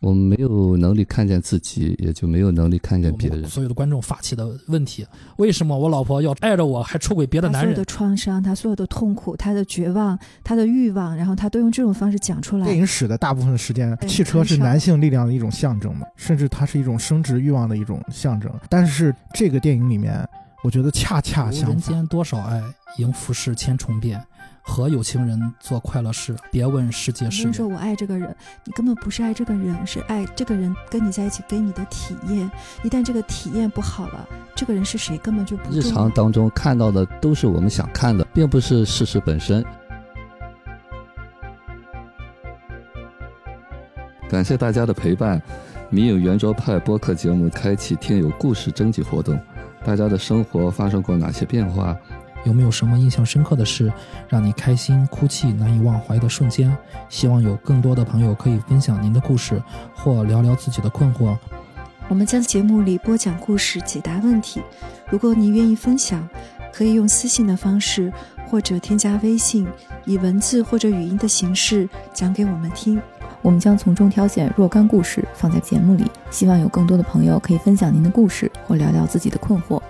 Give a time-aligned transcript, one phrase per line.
[0.00, 3.48] 我们没有能力看见自己，也就没有能力看见别人。
[3.48, 5.06] 所有的观众发起的问题：
[5.38, 7.74] 为什么我老婆要爱着我，还出轨别的男人？
[7.74, 12.66] 所有的创伤，他所有的痛苦，他的绝望，他的欲望，然后他都用这种方式讲出来。
[12.66, 18.52] 电影史的大部分时间，汽车是男性力量的一种象征嘛，甚至它是一种生殖欲望的一种象征。
[18.68, 20.28] 但是这个电影里面，
[20.62, 21.70] 我觉得恰恰相反。
[21.70, 22.62] 人间多少爱，
[22.98, 24.22] 应浮世千重变。
[24.66, 27.46] 和有情人做快乐事，别问世界事。
[27.46, 32.50] 你说我爱这个人，你根本不是爱这个人，是爱这个人跟你在一起给你的体验。
[32.82, 35.72] 一旦这个体验不好了，这个人是谁根本就不。
[35.72, 39.64] 日常当中看到的都是我们想看的，并不是事实本身。
[44.28, 45.40] 感谢大家的陪伴，
[45.88, 49.40] 迷影圆桌派播客节目开启听友故事征集活动，
[49.84, 51.96] 大家的生活发生过哪些变化？
[52.46, 53.92] 有没有什么印象深刻的事，
[54.28, 56.74] 让你开心、哭泣、难以忘怀的瞬间？
[57.08, 59.60] 希望有更多的朋友可以分享您的故事，
[59.94, 61.36] 或聊聊自己的困惑。
[62.08, 64.62] 我们将节目里播讲故事、解答问题。
[65.10, 66.26] 如果你愿意分享，
[66.72, 68.12] 可以用私信的方式，
[68.48, 69.66] 或者添加微信，
[70.04, 73.02] 以文字或者语音的形式讲给我们听。
[73.42, 79.82] 我们将从中挑选若干故事放在节目里，希望有更多的朋友可以分享您的故事，或聊聊自己的困惑。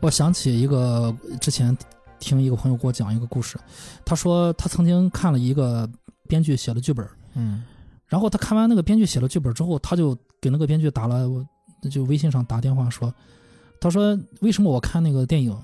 [0.00, 1.76] 我想起一个之前
[2.20, 3.58] 听一个朋友给我讲一个故事，
[4.04, 5.88] 他说他曾经看了一个
[6.28, 7.64] 编剧写的剧本，嗯，
[8.06, 11.28] 然后他看完那个编剧写的剧本之后，他就给那个编剧打了，
[11.90, 13.12] 就微信上打电话说，
[13.80, 15.56] 他说为什么我看那个电影，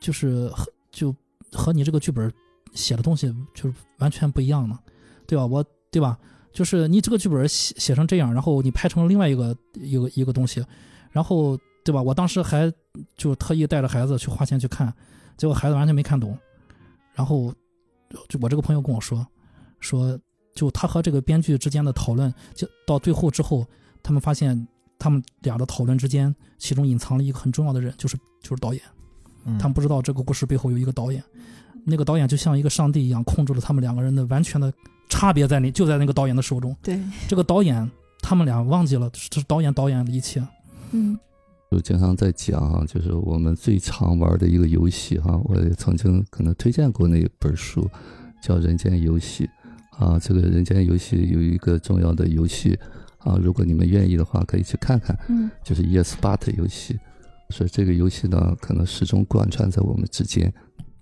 [0.00, 1.14] 就是和就
[1.50, 2.32] 和你这个剧本
[2.72, 4.78] 写的东西就是完全不一样呢，
[5.26, 5.44] 对吧？
[5.44, 6.16] 我对吧？
[6.52, 10.64] 就是你这个剧本写写成这样，然后你拍成另外一个一个一个东西，
[11.10, 11.58] 然后。
[11.90, 12.02] 对吧？
[12.02, 12.70] 我当时还
[13.16, 14.92] 就特意带着孩子去花钱去看，
[15.38, 16.36] 结果孩子完全没看懂。
[17.14, 17.50] 然后
[18.28, 19.26] 就我这个朋友跟我说，
[19.80, 20.20] 说
[20.54, 23.66] 就他和这个编剧之间的讨论，就到最后之后，
[24.02, 24.68] 他们发现
[24.98, 28.82] 他们俩的讨论之间，其中隐藏了一个很重要的人，就是就是导演。
[29.58, 31.24] 他们不知道这个故事背后有一个导演，
[31.86, 34.70] 那个导演就像一个上帝一样，控制了他们两个人的完全的
[35.08, 36.76] 差别在那，就在那个导演的手中。
[36.82, 40.46] 对，这个导演，他们俩忘记了，是导演导演的一切。
[40.90, 41.18] 嗯。
[41.70, 47.86] 就经常在讲，就是我们最常玩的一个游戏哈，我也曾经可能推荐过那本书，
[48.42, 49.46] 叫《人间游戏》
[50.02, 50.18] 啊。
[50.18, 52.78] 这个《人间游戏》有一个重要的游戏
[53.18, 55.14] 啊，如果你们愿意的话，可以去看看。
[55.28, 56.98] 嗯，就是 Yes But 游戏，
[57.50, 60.50] 所以这个游戏呢，可能始终贯穿在我们之间。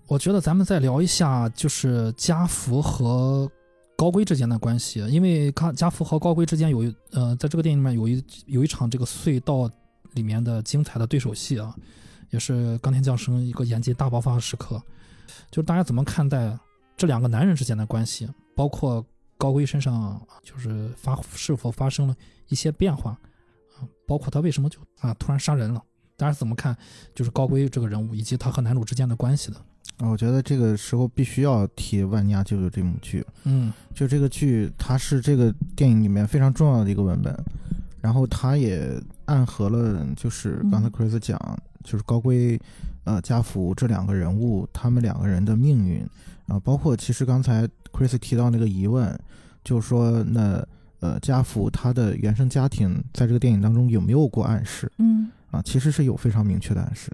[0.08, 3.48] 我觉得咱们再聊一下，就是家福和
[3.96, 9.70] 高贵之间的关系，因为看家福和高贵之间有一呃，在这个电影里面有一有一场这个隧道。
[10.16, 11.72] 里面的精彩的对手戏啊，
[12.30, 14.82] 也是钢铁降生一个演技大爆发的时刻。
[15.50, 16.58] 就是大家怎么看待
[16.96, 19.04] 这两个男人之间的关系，包括
[19.38, 22.16] 高贵身上就是发是否发生了
[22.48, 23.10] 一些变化
[23.76, 25.82] 啊，包括他为什么就啊突然杀人了？
[26.16, 26.76] 大家怎么看？
[27.14, 29.56] 就是高贵这个人物以及他和男主之间的关系的？
[29.98, 33.24] 啊，我觉得这个时候必须要提《万尼亚舅舅》这部剧。
[33.44, 37.34] 嗯，就这个剧，它是这个电影里面非常重要的一个文本。
[38.06, 38.88] 然后他也
[39.24, 41.36] 暗合了，就是刚才 Chris 讲，
[41.82, 42.56] 就是高圭，
[43.02, 46.06] 呃，家福这两个人物，他们两个人的命运
[46.46, 49.12] 啊，包括其实刚才 Chris 提到那个疑问，
[49.64, 50.64] 就是说，那
[51.00, 54.88] 呃，家福他的原生家庭在这个电影当中有没有过暗示？
[54.98, 57.10] 嗯，啊，其实是有非常明确的暗示，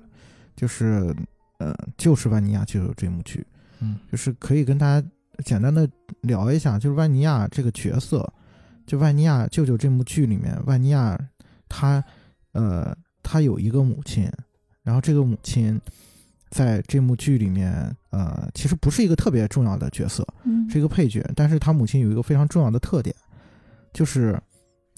[0.54, 1.16] 就是
[1.56, 3.46] 呃，就是万尼亚就有这幕剧，
[3.80, 5.08] 嗯，就是可以跟大家
[5.42, 5.88] 简单的
[6.20, 8.30] 聊一下，就是万尼亚这个角色。
[8.92, 11.18] 就万尼亚舅舅这部剧里面，万尼亚
[11.66, 12.04] 他，
[12.52, 14.30] 呃，他有一个母亲，
[14.82, 15.80] 然后这个母亲
[16.50, 17.72] 在这部剧里面，
[18.10, 20.22] 呃，其实不是一个特别重要的角色，
[20.68, 23.16] 是一个配角，但是他母亲有一个非常重要的特点，
[23.94, 24.38] 就是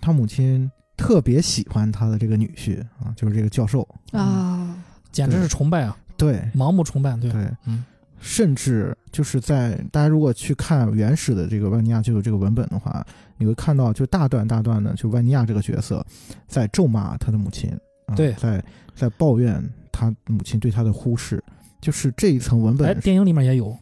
[0.00, 4.76] 他母亲特别喜欢他的这个女婿啊，就是这个教授啊，
[5.12, 7.84] 简直是崇拜啊，对，盲目崇拜，对，对，嗯。
[8.26, 13.06] 甚至就是在大家如果去看原始的这个万尼亚舅舅这个文本的话，
[13.44, 16.04] 你会看到就大段大段的就万尼亚这个角色
[16.48, 17.70] 在咒骂他的母亲，
[18.16, 18.64] 对，在
[18.94, 19.62] 在抱怨
[19.92, 21.42] 他母亲对他的忽视，
[21.80, 22.88] 就是这一层文本。
[22.88, 23.76] 哎，电影里面也有。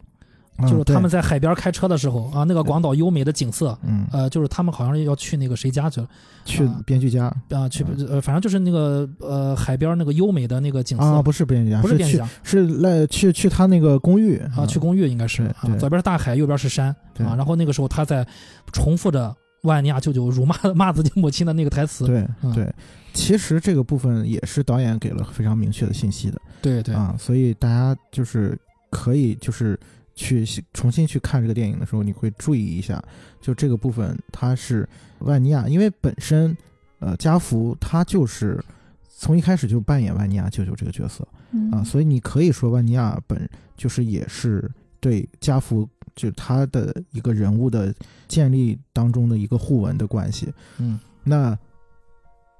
[0.68, 6.08] 就是他们在海边开车的时候啊，那个广岛优美的景色，嗯，呃，就是他们好像要去那个谁家去了，
[6.44, 18.24] 去编剧家啊，去呃，反正就是那个呃海边那个优美的那个景色啊，不是编剧家，不是编剧家，是来去去他那个公寓啊，去公寓应该是啊，左边是大海，右边是山啊，然后那个时候他在
[18.72, 22.72] 重复着万尼亚舅舅辱骂骂自己母亲的那个台词，对对，
[23.12, 26.40] 其实这个部分也是导演给了非常明确的信息的。
[26.60, 28.58] 对对，啊，所以大家就是
[28.90, 29.78] 可以就是
[30.14, 33.02] 去重新去看这个电影的时候，你会注意一下，
[33.40, 34.88] 就这个部分它是
[35.20, 36.56] 万尼亚，因为本身
[36.98, 38.62] 呃加福他就是
[39.08, 41.26] 从一开始就扮演万尼亚舅舅这个角色。
[41.52, 41.70] 嗯。
[41.70, 44.68] 啊，所以你可以说万尼亚本就是也是
[44.98, 47.94] 对加福就他的一个人物的
[48.28, 50.98] 建立当中的一个互文的关系，嗯。
[51.24, 51.56] 那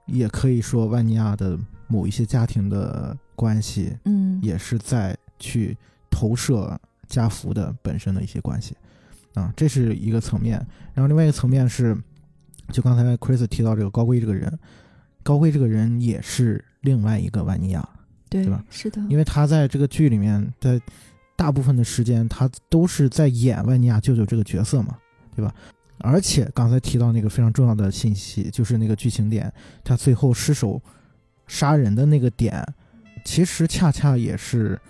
[0.07, 4.39] 也可以说万尼亚的某一些家庭的关系嗯。
[4.43, 5.77] 也是在去
[6.11, 6.79] 投射
[7.09, 8.77] 家福的本身的一些关系。
[9.35, 10.59] 啊，这是一个层面。
[10.93, 11.97] 然后另外一个层面是，
[12.71, 14.59] 就刚才 Chris 提到这个高贵这个人，
[15.23, 17.89] 高贵这个人也是另外一个万尼亚，
[18.29, 18.63] 对对吧？
[18.69, 20.79] 是的，因为他在这个剧里面的
[21.37, 24.97] 大部分的时间，他都是在演万尼亚舅舅这个角色嘛，
[25.35, 25.55] 对吧？
[25.99, 29.53] 而且刚才提到那个非常重要的信息，就是那个剧情点，
[29.85, 30.81] 他最后失手
[31.47, 32.65] 杀人的那个点，
[33.25, 34.81] 其实恰恰也是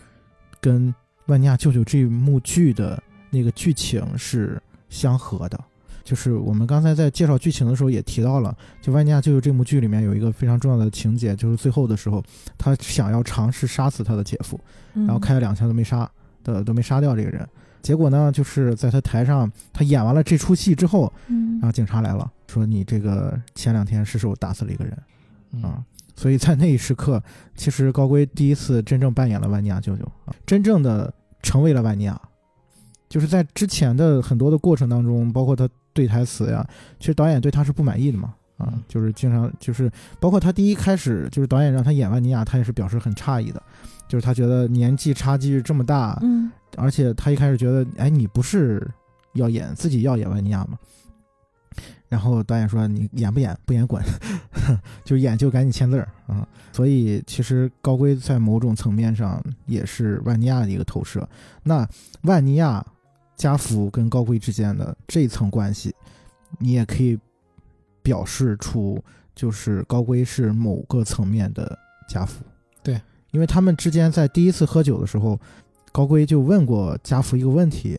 [0.60, 0.94] 跟
[1.26, 5.58] 万尼亚舅舅这一幕剧的那个剧情是相合的。
[6.02, 12.24] 就是我们刚才在介绍剧情的时候也提到了，就万尼亚舅舅这幕剧里面有一个非常重要的情节，就是最后的时候，
[12.58, 14.58] 他想要尝试杀死他的姐夫，
[14.94, 16.10] 然然后开了两枪都没杀
[16.42, 17.46] 的都没杀掉这个人。
[17.80, 24.96] 结果呢，就是在他台上，他演完了这出戏之后，嗯然后警察来了，说你这个前两天失手打死了一个人
[25.52, 25.84] 嗯啊。
[26.14, 27.20] 所以在那一时刻，
[27.56, 31.12] 其实高圭第一次真正扮演了万尼亚舅舅啊，真正的
[31.42, 32.20] 成为了万尼亚。
[33.08, 36.64] 就是在之前的很多的过程当中，包括他对台词呀，
[37.00, 38.34] 其实导演对他是不满意的嘛。
[38.58, 39.90] 啊嗯，就是经常就是，
[40.20, 43.60] 包括他第一开始就是导演让他演万尼亚，他也是表示很诧异的，
[44.12, 48.86] 就是他觉得年纪差距这么大，嗯而且他一开始觉得，哎，你不是
[49.32, 50.78] 要演自己要演万尼亚吗？
[52.10, 54.04] 然后导演说你演不演不演滚，
[55.02, 56.46] 就演就赶紧签字儿啊。
[56.72, 61.26] 所以其实高圭在某种层面上也是万尼亚的一个投射。
[61.62, 61.88] 那
[62.24, 62.84] 万尼亚、
[63.34, 65.94] 家福跟高圭之间的这一层关系，
[66.58, 67.18] 你也可以
[68.02, 69.02] 表示出，
[69.34, 72.44] 就是高圭是某个层面的家福。
[72.82, 73.00] 对，
[73.32, 75.38] 因为他们之间在第一次喝酒的时候，
[75.90, 77.98] 高圭就问过家福一个问题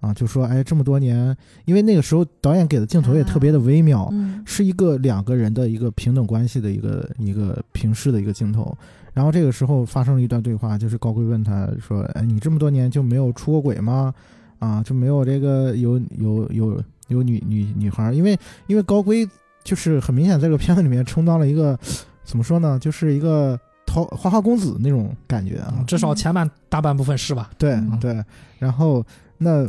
[0.00, 8.76] 啊，就说：“哎，这么多年，因为那个时候导演给的镜头也特别的微妙，嗯是一个两个人的一个平等关系的一个一个平视的一个镜头。
[9.14, 14.12] 然后这个时候发生了一段对话，就是高圭问他说：‘哎，你这么多年就没有出过轨吗？
[14.58, 18.12] 啊，就没有这个有有有有女女女孩？
[18.12, 19.26] 因为因为高圭
[19.62, 21.78] 就是很明显在这个片子里面充当了一个
[22.24, 23.58] 怎么说呢，就是一个
[23.94, 25.72] 桃花花公子那种感觉啊。
[25.78, 27.50] 嗯至少前半大半部分是吧？
[27.56, 28.24] 对嗯对，
[28.58, 29.04] 然后
[29.38, 29.68] 那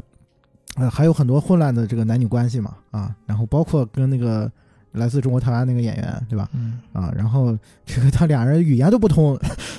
[0.75, 4.51] 呃还有很多混乱的这个男女关系嘛啊，然后包括跟那个
[4.93, 9.37] 来自中国台湾那个演员对吧嗯，啊，然后这个他俩人语言都不通，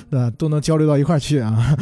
[0.09, 0.31] 对吧？
[0.37, 1.75] 都能交流到一块儿去啊。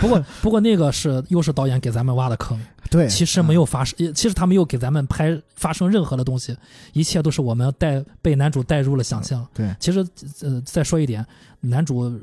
[0.00, 2.58] 不过不过那个是又是导演给咱们挖的坑，
[2.90, 6.56] 对，其实没有发生，其实他没有给咱们拍发生任何的东西，
[6.92, 9.44] 一切都是我们带被男主带入了想象。
[9.52, 10.06] 对其实
[10.42, 11.26] 呃再说一点，
[11.60, 12.20] 男主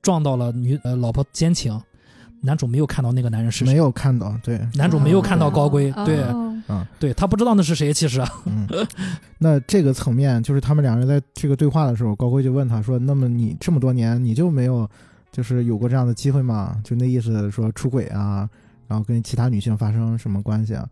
[0.00, 1.80] 撞到了女呃老婆奸情，
[2.40, 6.04] 男主没有看到那个男人是谁，没有看到，对，男主没有看到高龟，哦。
[6.04, 6.22] 对。
[6.68, 8.24] 哦对，他不知道那是谁，其实。
[8.46, 8.68] 嗯，
[9.38, 14.88] 那这个层面就是他们两人在这个对话的时候，高龟就问他说：“那么你这么多年你就没有
[15.32, 16.80] 就是有过这样的机会吗？
[16.84, 18.48] 就那意思说出轨啊，
[18.86, 20.88] 然后跟其他女性发生什么关系啊？”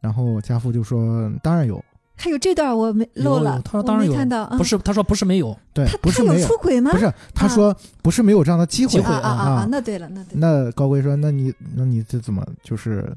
[0.00, 1.84] 然后家父就说：“当然有，
[2.18, 6.90] 还有这段我没漏了，他说当然有看到，啊不是他说不是没有，对他，不是没有，出轨吗？
[6.90, 9.68] 不是他说不是没有这样的机会啊啊！
[9.70, 13.16] 那对了，那对，那高贵说：“那你那你这怎么就是？”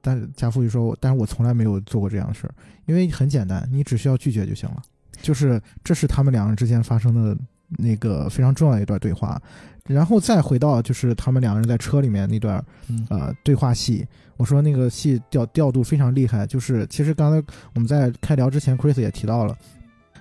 [0.00, 2.54] 但是家父就说：“但是我从来没有做过这样的事儿，
[2.86, 4.80] 因为很简单，你只需要拒绝就行了。
[5.20, 7.36] 就是这是他们两人之间发生的
[7.76, 9.40] 那个非常重要的一段对话，
[9.86, 14.06] 然后再回到就是他们两个人在车里面那段嗯呃对话戏。
[14.36, 17.44] 我说那个戏调调度非常厉害，就是其实刚才
[17.74, 19.56] 我们在开聊之前，Chris 也提到了，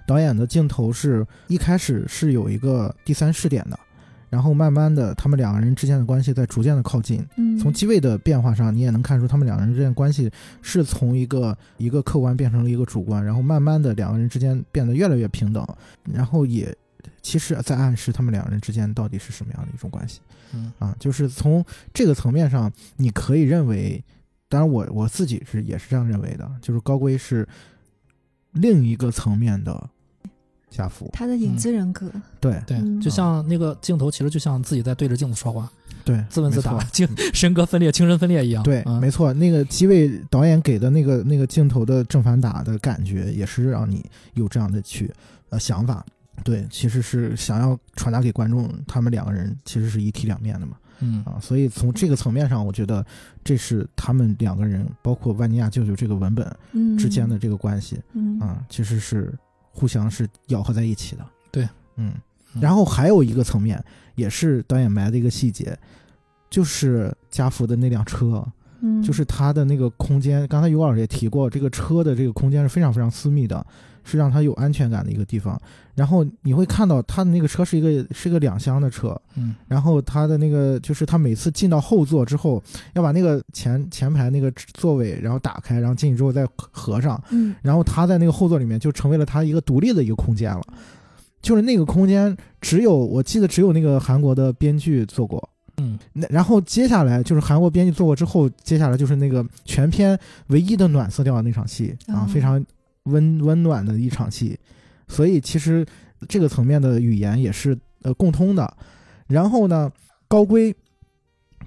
[0.07, 3.79] 导演的镜头是一开始是有一个第三视点的，
[4.31, 7.23] 然后慢慢的他们两个人之间的关系在逐渐的靠近。
[7.37, 10.31] 嗯，从机位的变化上，你也能看出他们两个人之间关系
[10.63, 15.63] 是从一个一个客观变成了一个主观，然后慢慢的两个人之间变得越来越平等，
[16.11, 16.75] 然后也
[17.21, 20.19] 其实在暗示他们两人之间到底是什么样的一种关系
[20.53, 24.03] 嗯啊，就是从这个层面上，你可以认为，
[24.47, 27.47] 当然我我自己是也是这样认为的，就是高圭是
[28.53, 29.89] 另一个层面的
[30.69, 32.09] 家父，他的影子人格，
[32.39, 35.69] 对对，嗯就像那个镜头，其实就像自己在对着镜子说话，
[36.05, 38.63] 对，自问自答， 精神格分裂、精神分裂一样。
[38.63, 45.13] 对，嗯没错，那个机位导演给的那个那个镜头的正反打的感觉，也是让你有这样的去
[45.49, 46.05] 呃想法。
[46.43, 50.77] 对，其实是想要传达给观众，他们两个人其实是一体两面的嘛。
[50.99, 53.05] 嗯啊，所以从这个层面上，我觉得
[53.43, 59.31] 这是他们两个人，包括万尼亚舅舅这个文本嗯之间的这个关系嗯啊，其实是
[59.71, 61.23] 互相是咬合在一起的。
[61.51, 62.13] 对，嗯，
[62.55, 63.83] 嗯然后还有一个层面，
[64.15, 65.77] 也是导演埋的一个细节，
[66.49, 68.43] 就是家福的那辆车，
[68.81, 73.63] 嗯就是他的那个空间，刚才尤老师也提过，这个车的这个空间是非常非常私密的，
[74.07, 75.59] 是让他有安全感的一个地方。
[75.93, 79.55] 然后你会看到他的那个车是一个是一个两厢的车，嗯。
[79.67, 82.61] 然后他的那个就是他每次进到后座之后，
[82.93, 87.55] 要把那个前前排那个座位然后打开，然后进去之后再合上，嗯。
[87.61, 90.61] 然后他在那个后座里面就成为了他一个独立的一个空间了。
[91.41, 95.97] 就是那个空间只有我记得只有那个韩国的编剧做过，嗯。
[96.13, 102.27] 那然后接下来就是韩国编剧做过之后，接下来就是那个全片唯一的暖色调的那场戏啊，哦。
[102.27, 102.63] 非常
[103.07, 104.57] 温温暖的一场戏，
[105.07, 105.85] 所以其实
[106.29, 108.71] 这个层面的语言也是呃共通的。
[109.27, 109.91] 然后呢，
[110.27, 110.75] 高圭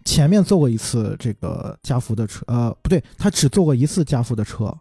[0.05, 4.73] 前面坐过一次这个家福的车，呃，不对，他只坐过一次家福的车。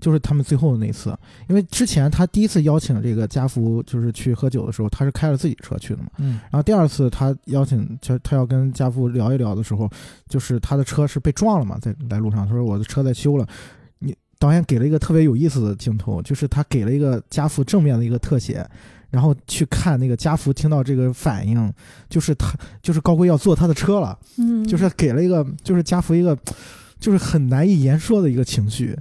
[0.00, 1.16] 就是他们最后的那一次，
[1.48, 9.88] 因为之前他第一次邀请这个家福就是去喝酒的时候，他是开着自己车去的嘛，嗯然后第二次他邀请他他要跟家福聊一聊的时候，
[10.28, 13.46] 就是他的车是被撞了嘛，在来路上，他说我的车在修了。
[14.42, 18.68] 你导演给了一个特别有意思的镜头，就是他给了一个家父正面的一个特写，
[19.10, 21.72] 然后去看那个家父听到这个反应，
[22.08, 26.36] 就是他就是高贵要坐他的车了，嗯就是给了一个就是家父一个
[26.98, 28.98] 就是很难以言说的一个情绪，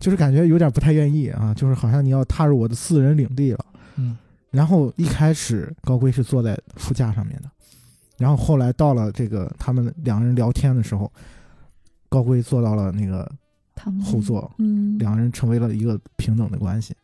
[0.00, 3.64] 就是感觉有点不太愿意啊，就是好像你要踏入我的私人领地了。
[3.96, 4.18] 嗯
[4.50, 7.48] 然后一开始高圭是坐在副驾上面的，
[8.18, 11.12] 然后后来到了这个他们两个人聊天的时候，
[12.08, 13.30] 高圭坐到了那个
[14.02, 14.98] 后座，嗯。
[14.98, 16.94] 两个人成为了一个平等的关系，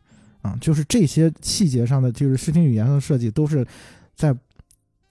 [0.41, 3.65] 啊，就是这些细节上的，就是视听语言上的设计，都是
[4.15, 4.35] 在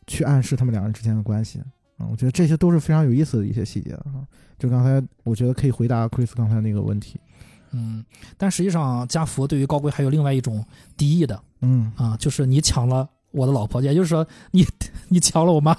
[0.06, 1.58] 去暗示他们两个人之间的关系，
[1.98, 4.26] 啊，我觉得这些都是非常有意思的一些细节啊。
[4.58, 7.20] 就刚才我觉得可以回答 Chris 刚才那个问题，
[7.72, 8.02] 嗯，
[8.38, 10.64] 但实际上加福对于高贵还有另外一种
[10.96, 11.92] 敌意的嗯。
[11.96, 14.64] 啊，就是你抢了我的老婆，也就是说你
[15.08, 15.76] 你抢了我妈，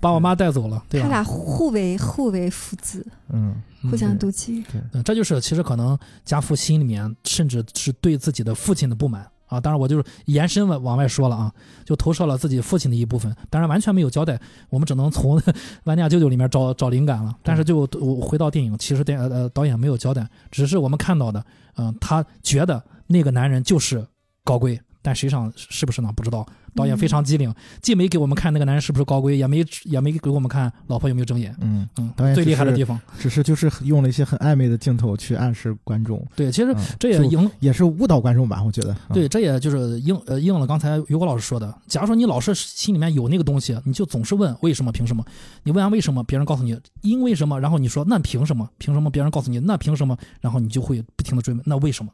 [0.00, 1.06] 把我妈带走了，对吧？
[1.06, 3.54] 他俩互为互为父子，嗯
[3.90, 4.64] 互相对妒忌。
[4.92, 9.60] 嗯，这就是其实可能家父心里面甚至是对自己的父亲的不满啊。
[9.60, 11.52] 当然，我就是延伸往往外说了啊，
[11.84, 13.34] 就投射了自己父亲的一部分。
[13.50, 15.38] 当然，完全没有交代，我们只能从
[15.84, 17.34] 《万尼亚舅舅》里面找找灵感了。
[17.42, 21.44] 但是就我回到电影，其实电呃呃导演没有交代，只是我们看到的，
[21.76, 24.06] 嗯、他觉得那个男人就是
[24.44, 26.12] 高贵，但实际上是不是呢？
[26.16, 26.46] 不知道。
[26.74, 31.54] 导演非常机灵，既没给我们看那个男人是不是高贵，也没也没给我们看老婆有没有睁眼。
[31.60, 38.96] 嗯，嗯导演，最厉害的地方，只是就是用了一些很暧昧的镜头去暗示观众，对，其实这也赢也是误导观众吧，我觉得。
[39.12, 41.74] 对，这也就是应呃应了刚才于果老师说的。
[41.86, 45.24] 假如说你老是心里面有那个东西，你就总是问为什么凭什么？
[45.64, 48.68] 你问完为什么，别人告诉你因为什么，然后你说那凭什么？
[48.78, 49.10] 凭什么？
[49.10, 50.16] 别人告诉你那凭什么？
[50.40, 52.10] 然后你就会不停的追问那为什么？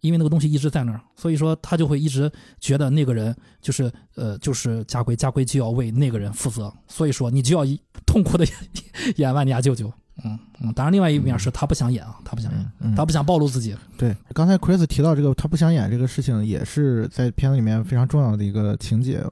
[0.00, 8.46] 因为那个东西一直在那儿，所以说他就会一直觉得那个人就是呃就是家规，家规就要为那个人负责，所以说你就要一痛苦的
[9.16, 9.92] 演万尼亚舅舅。
[10.22, 13.74] 嗯嗯，当然另外一面是他不想演啊，他不想演，嗯，他不想暴露自己。
[13.96, 19.24] 对，刚才 Chris 提到这个他不想演这个事情，也是在片子里面非常重要的一个情节，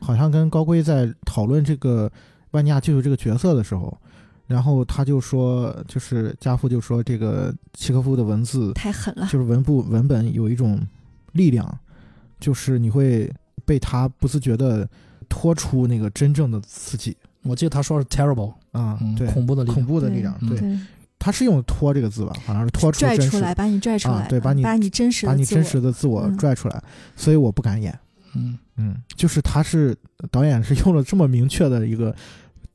[0.00, 2.08] 好像跟高圭在讨论这个
[2.52, 3.98] 万尼亚舅舅这个角色的时候，
[4.48, 10.80] 然后他就说，就是家父就说这个契诃夫的文字太狠了，就是文部文本有一种
[11.32, 11.78] 力量，
[12.40, 13.32] 就是你会
[13.64, 14.88] 被他不自觉的
[15.28, 20.78] 拖出那个真正的自己我记得他说是 terrible，啊，嗯，对，恐怖的力量恐怖的力量，嗯对，对，
[21.18, 26.82] 他是用“拖”这个字吧，好像是拖出真实拽出来，把你拽出来，啊对把你把你真实的自我把你真实的自我嗯拽出来，
[27.16, 27.96] 所以我不敢演。
[28.34, 29.96] 嗯嗯，就是他是
[30.30, 32.14] 导演是用了这么明确的一个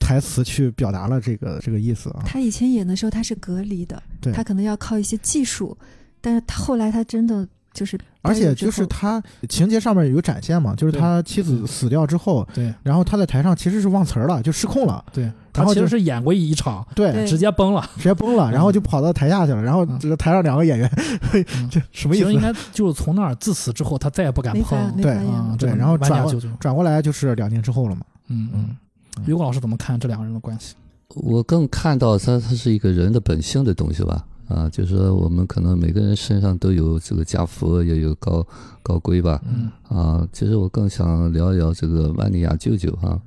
[0.03, 2.23] 台词去表达了这个这个意思啊。
[2.25, 4.33] 他以前演的时候他是隔离的，对。
[4.33, 5.77] 他可能要靠一些技术，
[6.19, 12.73] 但是他后来他真的就是，而且就是他情节上面有展现嘛，就是他妻子死掉之后，对。
[12.83, 17.89] 然后他在台上其实是忘词儿了，就失控了，对，他其实然后就是演过一场，对，直接崩了。
[17.97, 19.97] 直接崩了，然后就跑到台下去了，然后嗯。
[19.99, 20.87] 这个台上两个演员，
[21.33, 21.69] 嗯。
[21.71, 22.31] 这什么意思？
[22.31, 25.17] 应该就是从那儿自此之后，他再也不敢碰对
[25.57, 26.23] 对然后转。
[26.59, 28.01] 转过来就是两年之后了嘛。
[28.27, 28.49] 嗯。
[28.53, 28.77] 嗯
[29.17, 30.75] 嗯，于果老师怎么看这两个人的关系？
[31.15, 34.25] 我更看到他，他是一个人的本性的东西吧。
[34.49, 38.45] 啊，就是说我们可能每个人身上都有这个家福，也有高
[38.83, 39.41] 高贵吧。
[39.47, 43.19] 嗯啊，其实我更想聊一聊这个万尼亚舅舅啊。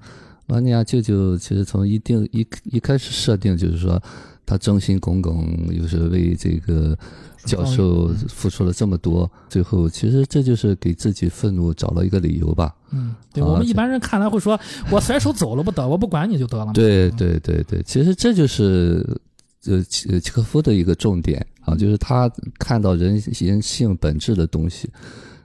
[0.49, 4.00] 万尼亚舅舅其实从一定一一开始设定就是说，
[4.47, 6.97] 他忠心耿耿，又是为这个
[7.45, 12.75] 教授付出了这么多，最后其实这就是给自己愤怒找了一个理由吧。
[12.93, 14.59] 嗯，对啊我们一般人看来会说，
[14.91, 16.73] 我甩手走了不得，我不管你就得了嘛。
[16.73, 19.05] 对嗯对对对，其实这就是
[19.67, 24.88] 呃契契诃夫的一个重点啊，就是他看到人人性本质的东西。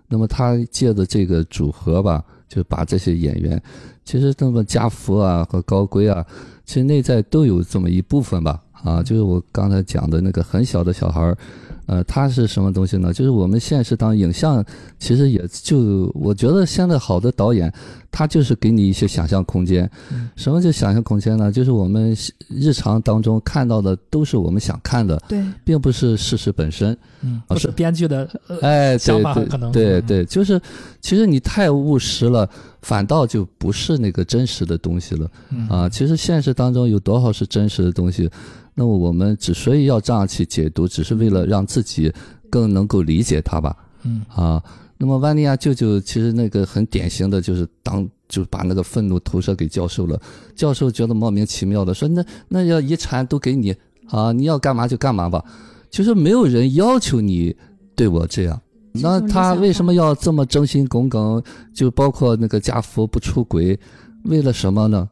[0.08, 3.62] 那么他借着这个组合吧，就把这些演员，
[4.04, 6.26] 其实那么家福啊和高圭啊，
[6.66, 8.62] 其实内在都有这么一部分吧。
[8.84, 11.38] 啊，就是我刚才讲的那个很小的小孩儿，
[11.86, 13.14] 呃，他是什么东西呢？
[13.14, 14.64] 就是我们现实当影像，
[15.00, 17.72] 其实也就我觉得现在好的导演，
[18.12, 19.90] 他就是给你一些想象空间。
[20.12, 21.52] 嗯什么叫想象空间呢？
[21.52, 22.16] 就是我们
[22.50, 26.98] 日常当中看到的都是我们想看的，对，并不是事实本身。
[27.22, 30.60] 嗯，啊是不是编剧的，呃哎，想对对法可能嗯对对，就是
[31.02, 32.50] 其实你太务实了，
[32.82, 35.90] 反倒就不是那个真实的东西了嗯啊。
[35.90, 38.30] 其实现实当中有多少是真实的东西？
[38.74, 42.12] 那么我们之所以要这样去解读，只是为了让自己
[42.50, 43.76] 更能够理解他吧。
[44.04, 44.64] 嗯啊，
[44.98, 50.20] 那么万利亚舅舅其实那个很典型的就是当就把那个愤怒投射给教授了，
[50.56, 53.76] 教授觉得莫名其妙的说那那要遗产都给你
[54.10, 55.44] 啊，你要干嘛就干嘛吧，
[55.90, 57.56] 就是没有人要求你
[57.96, 58.60] 对我这样。
[58.94, 61.42] 那他为什么要这么忠心耿耿？
[61.74, 63.80] 就包括那个家福不出轨，
[64.24, 65.10] 为了什么呢？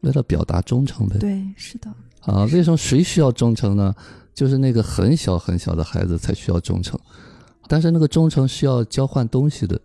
[0.00, 1.16] 为了表达忠诚呗。
[1.20, 1.88] 对，是的，
[2.22, 3.94] 啊，为什么谁需要忠诚呢？
[4.32, 6.98] 就是那个很小很小的孩子才需要忠诚，
[7.68, 9.78] 但是那个忠诚是要交换东西的。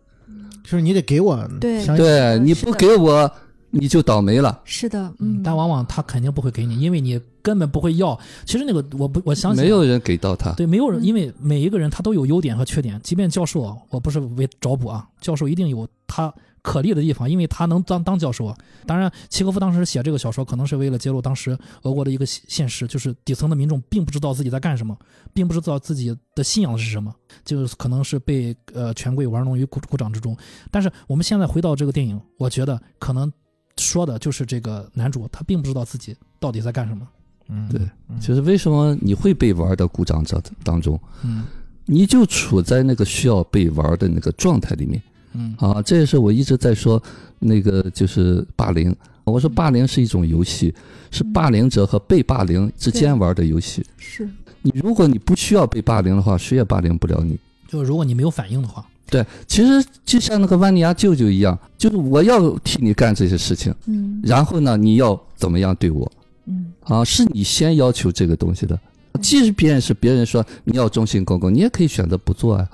[0.63, 3.29] 就是你得给我对对，你不给我，
[3.69, 4.61] 你就倒霉了。
[4.63, 8.17] 是的，嗯嗯，，但往往他肯定不会给你，因为你根本不会要。
[8.45, 10.53] 其实那个我不我相信没有人给到他。
[10.53, 12.99] 对，没有人，嗯因为每一个人他都有优点和缺点。
[13.03, 16.33] 即便教授啊，我不是为找补啊，教授一定有他
[16.65, 18.57] 可立的地方，因为他能当当教授啊。
[18.87, 24.97] 当然，契诃夫当时写这个小说，可能是为了揭露当时俄国的一个现现实，就是底层的民众并不知道自己在干什么，
[25.31, 27.13] 并不知道自己的信仰是什么，
[27.45, 30.35] 就是可能是被呃权贵玩弄于股股掌之中。
[30.71, 33.31] 但是我们现在回到这个电影，我觉得可能
[33.77, 37.07] 说的就是这个男主他并不知道自己到底在干什么。
[37.47, 41.45] 嗯，对嗯就是为什么你会被玩到鼓掌者当中，嗯
[41.85, 44.99] 你就处在那个需要被玩的那个状态里面
[45.35, 45.81] 嗯啊。
[45.81, 47.01] 这也是我一直在说，
[47.39, 48.95] 那个就是霸凌。
[49.23, 50.73] 我说霸凌是一种游戏，
[51.11, 53.83] 是霸凌者和被霸凌之间玩的游戏。
[53.97, 54.29] 是
[54.61, 57.37] 你如果你不需要被霸凌的话，谁也霸凌不了你。
[57.67, 66.11] 就如果你没有反应的话，对，其实就像那个万尼亚舅舅一样，就是我要替你干这些事情，嗯然后呢，你要怎么样对我
[66.45, 67.03] 嗯啊？
[67.03, 68.79] 是你先要求这个东西的。
[69.21, 72.69] 即便是别人说你要忠心耿耿，你也可以选择不做啊。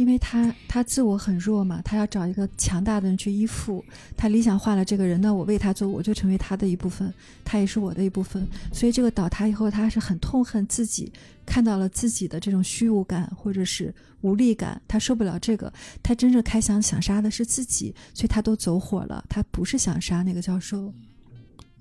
[0.00, 3.84] 因为他他自我很弱嘛，他要找一个强大的人去依附。
[4.16, 7.12] 他理想化了这个人，那我为他做，我就成为他的一部分，
[7.44, 8.48] 他也是我的一部分。
[8.72, 11.12] 所以这个倒塌以后，他是很痛恨自己，
[11.44, 15.70] 看到了自己的这种虚无感或者是无力感，他受不了这个。
[16.02, 19.22] 他真正开想想杀的是自己，所以他都走火了。
[19.28, 20.90] 他不是想杀那个教授。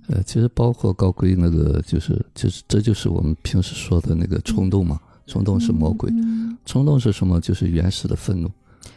[0.07, 6.09] 呃，其实包括高贵那个，就是就是这就是我们平时说的那个冲动嘛，冲动是魔鬼。
[6.11, 7.39] 嗯冲动是什么？
[7.39, 8.49] 就是原始的愤怒，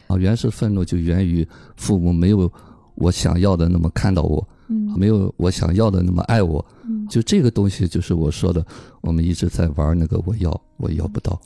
[0.07, 2.51] 啊，原始愤怒就源于父母没有
[2.97, 8.67] 我想要的那么看到我，嗯没有我想要的那么爱我，嗯就这个东西，就是我说的，
[9.01, 11.41] 我们一直在玩那个我要我要不到，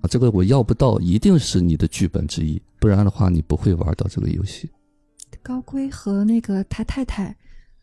[0.00, 4.68] 啊，这个我要不到一定是你的剧本之一，不然的话你不会玩到这个游戏。
[5.42, 7.34] 高圭和那个他太太，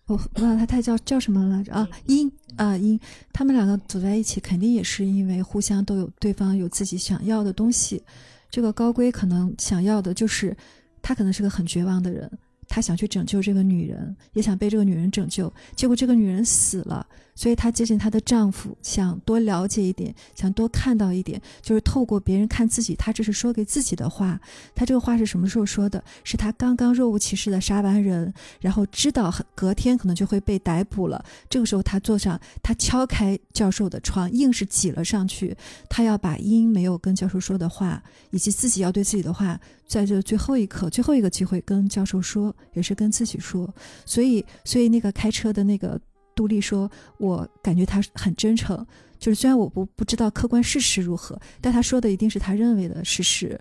[0.10, 1.88] 我忘了他太太叫叫什么来着啊？
[2.08, 3.00] 英啊英，
[3.32, 8.02] 他们两个走在一起，肯定也是因为互相都有对方有自己想要的东西。
[8.50, 10.58] 这个高龟可能想要的就是，
[11.04, 12.28] 他可能是个很绝望的人，
[12.68, 17.06] 他想去拯救这个女人，也想被这个女人拯救，结果这个女人死了，
[17.40, 24.38] 所以她接近她的丈夫，想多了解一点，想多看到一点，就是透过别人看自己，她这是说给自己的话。
[24.76, 26.04] 她这个话是什么时候说的？
[26.26, 31.24] 是她刚刚若无其事的杀完人，然后知道隔天可能就会被逮捕了。
[31.50, 35.56] 这个时候，她坐上，她敲开教授的窗，硬是挤了上去。
[35.90, 43.74] 她要把因没有跟教授说的话，以及自己要对自己的话，在这最后一刻、最后一个机会跟教授说，也是跟自己说。
[44.06, 45.98] 所以，所以那个开车的那个
[46.40, 48.88] 杜丽说，我感觉他很真诚。
[49.20, 53.60] 就是虽然我不不知道客观事实如何，但他说的一定是他认为的事实。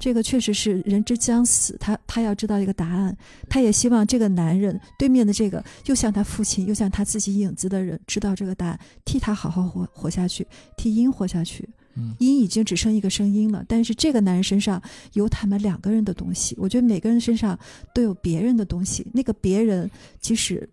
[0.00, 3.16] 这个确实是人之将死，他他要知道一个答案，
[3.48, 10.44] 他也希望这个男人对面的这个又像他父亲又像他自己影子的人知道这个答案，替他好好活活下去，
[10.76, 11.68] 替鹰活下去。
[11.94, 14.82] 嗯鹰已经只剩一个声音了，但是这个男人身上
[15.14, 16.54] 有他们两个人的东西。
[16.58, 17.58] 我觉得每个人身上
[17.94, 19.88] 都有别人的东西，那个别人
[20.20, 20.68] 其实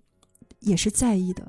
[0.64, 1.44] 也是在意的。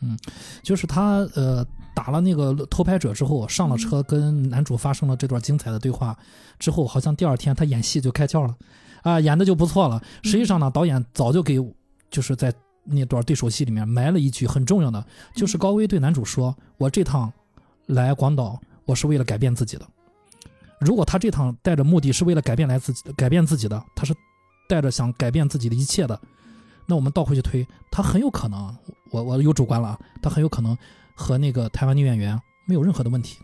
[0.00, 0.16] 嗯
[0.62, 6.16] 就是他呃打了那个偷拍者之后，上了车跟男主发生了这段精彩的对话
[6.58, 8.56] 之后，好像第二天他演戏就开窍了，
[9.02, 10.00] 啊，演的就不错了。
[10.22, 11.58] 实际上呢，导演早就给
[12.10, 12.54] 就是在
[12.84, 15.04] 那段对手戏里面埋了一句很重要的，
[15.34, 17.32] 就是高威对男主说：“我这趟
[17.86, 19.84] 来广岛，我是为了改变自己的。
[20.80, 24.14] 如果他这趟带着目的是为了改变来自己改变自己的，他是
[24.68, 26.18] 带着想改变自己的一切的，
[26.90, 28.74] 那我们倒回去推，他很有可能，
[29.10, 30.76] 我我有主观了啊，他很有可能
[31.14, 33.38] 和那个台湾女演员没有任何的问题，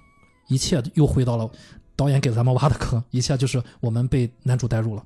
[0.48, 1.48] 一切又回到了
[1.94, 5.04] 导演给咱们挖的坑，一切就是我们被男主带入了。”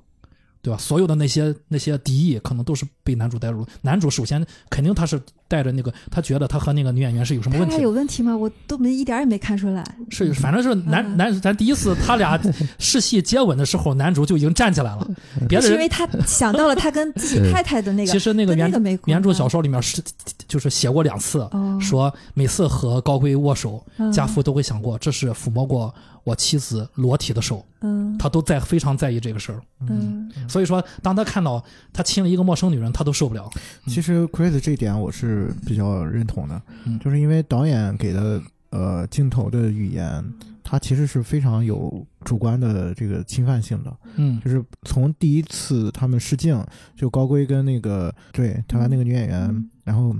[0.61, 0.77] 对吧？
[0.77, 3.65] 所有的那些那些敌意，可能都是被男主带入。
[3.81, 7.83] 男主首先肯定他是带着那个，他觉得他和那个女演员是有什么问题他俩。
[7.83, 8.35] 有问题吗？
[8.35, 9.83] 我都没一点也没看出来。
[10.09, 12.39] 是，反正是男嗯男，咱第一次他俩
[12.77, 15.07] 试戏接吻的时候，男主就已经站起来了，
[15.47, 20.01] 别的因为他想到了他跟自己太太的那个，其实那个那个没原著小说里面是
[20.47, 25.93] 就是写过两次，哦，说每次和高贵握手，嗯家父都会想过这是抚摸过
[26.29, 29.59] 我妻子裸体的手，嗯他都在非常在意这个事儿。
[29.87, 33.49] 嗯所以说，当他看到他亲了一个陌生女人，他都受不了。
[33.87, 40.23] 其实 Chris 这一点我是比较认同的，嗯就是因为导演给的呃镜头的语言，
[40.63, 43.97] 它其实是非常有主观的这个侵犯性的。
[44.17, 46.63] 嗯就是从第一次他们试镜，
[46.95, 50.15] 就高圭跟那个对台湾那个女演员，嗯然后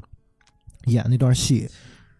[0.86, 1.70] 演那段戏，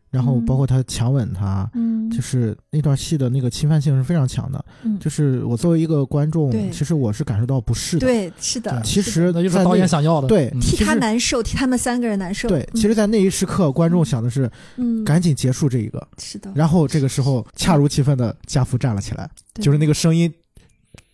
[0.10, 4.64] 然后包括他强吻她，嗯，就是那段戏的那个侵犯性是非常强的。
[4.84, 8.08] 嗯就是我作为一个观众对，其实我是感受到不适的。
[8.08, 10.28] 对，是的，其实那就是导演想要的。
[10.28, 12.50] 对嗯替他难受，替他们三个人难受。
[12.50, 20.32] 对，嗯其实，在那一时刻，观众想的是嗯，赶紧结束这一个，是的，然后这个时候恰如其分的家父站了起来，就是那个声音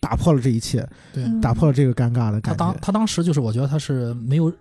[0.00, 2.56] 打破了这一切，对嗯打破了这个尴尬的他感觉。
[2.56, 4.52] 当他当时就是我觉得他是没有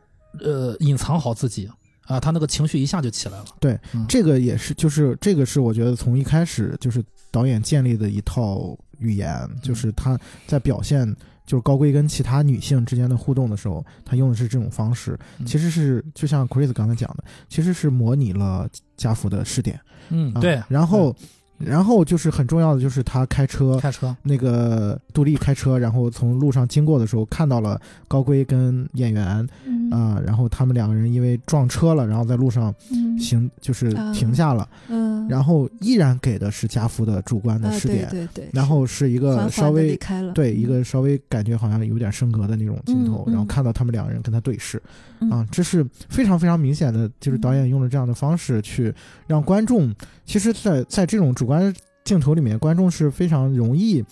[0.41, 1.69] 呃隐藏好自己
[2.05, 3.45] 啊，他那个情绪一下就起来了。
[3.59, 11.05] 对嗯这个也是，就是这个是我觉得从一开始就是导演建立的一套语言，就是他在表现
[11.45, 19.75] 就是高贵跟其他女性之间的互动的时候，他用的是这种方式，嗯其实是就像 Chris 刚才讲的，其实是模拟了家福的试点。
[19.77, 21.15] 啊嗯对，然后，
[21.57, 23.77] 然后就是很重要的就是他开车。
[23.77, 24.15] 开车。
[24.23, 29.89] 那个杜丽开车，然后从路上经过的时候，看到了高圭跟演员嗯。
[29.91, 33.17] 啊、然后他们两个人因为撞车了，然后在路上嗯。
[33.19, 34.11] 行就是啊。
[34.13, 39.97] 停下了，嗯，然后依然给的是家福的主观的啊对视点，对对，然后是一个稍微
[40.33, 40.57] 对嗯。
[40.59, 44.81] 一个稍微感觉好像有点升格的那种镜头，然后看到他们两个人跟他对视，
[45.19, 45.29] 嗯。
[45.31, 48.93] 啊，这是非常非常明显的，就是导演用了这样的方式去
[49.27, 49.93] 让观众，
[50.25, 54.03] 其实在，在这种主观镜头里面，观众是非常容易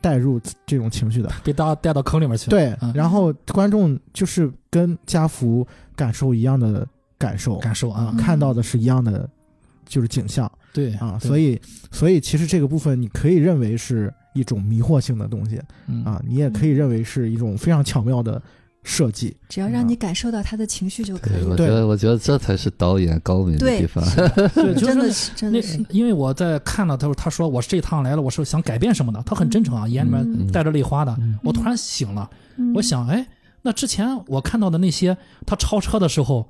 [0.00, 1.30] 带入这种情绪的。
[1.44, 2.50] 被大家带到坑里面去。
[2.50, 9.28] 对，嗯然后观众就是跟家福感受一样的感受，感受啊啊，，看到的是一样的，
[9.86, 18.42] 就是景象对啊，对所以，所以其实这个部分你可以认为是一种迷惑性的东西嗯啊，你也可以认为是一种非常巧妙的
[18.84, 19.36] 设计。
[19.48, 21.50] 只要让你感受到他的情绪就可，以了。
[21.50, 24.04] 我觉得我觉得这才是导演高明的对地方。
[24.54, 31.14] 对， 就是那真的是真那的是，因为我在看到他说他说我这趟来了，我是想改变什么的，他很真诚啊，眼里面嗯带着泪花的。
[31.20, 33.26] 嗯我突然醒了，嗯我想，哎，
[33.62, 35.16] 那之前我看到的那些
[35.46, 36.48] 他超车的时候，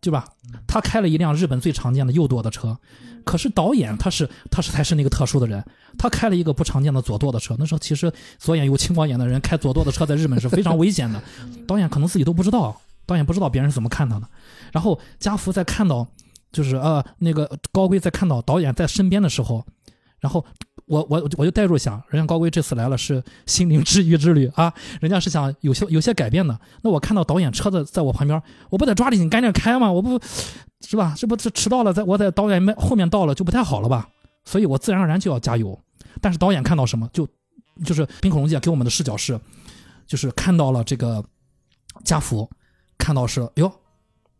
[0.00, 0.24] 对吧？
[0.66, 2.78] 他开了一辆日本最常见的右舵的车，
[3.24, 5.64] 可是导演他是他是才是那个特殊的人，
[5.98, 7.56] 他开了一个不常见的左舵的车。
[7.58, 11.22] 那时候其实左眼有青光眼的人开左舵的车在日本是非常危险的，
[11.66, 14.28] 导演可能自己都不知道，导演不知道别人是怎么看他的。
[14.72, 16.06] 然后家福在看到，
[16.52, 19.66] 就是呃那个高贵在看到导演在身边的时候，
[20.20, 20.44] 然后
[20.88, 26.58] 我我我就代入想，人家高贵这次来了是心灵治愈之旅啊，人家是想有些有些改变的。
[26.82, 29.92] 那我看到导演车子在我旁边，我不得抓紧赶紧开吗？
[29.92, 30.18] 我不
[30.80, 31.14] 是吧？
[31.16, 34.08] 这不是迟到了，在我在导演面后面到了就不太好了吧？
[34.44, 35.78] 所以我自然而然就要加油。
[36.20, 37.28] 但是导演看到什么，就
[37.84, 39.38] 就是冰口龙介给我们的视角是，
[40.06, 41.22] 就是看到了这个
[42.04, 42.48] 家福，
[42.96, 43.72] 看到是，哎呦，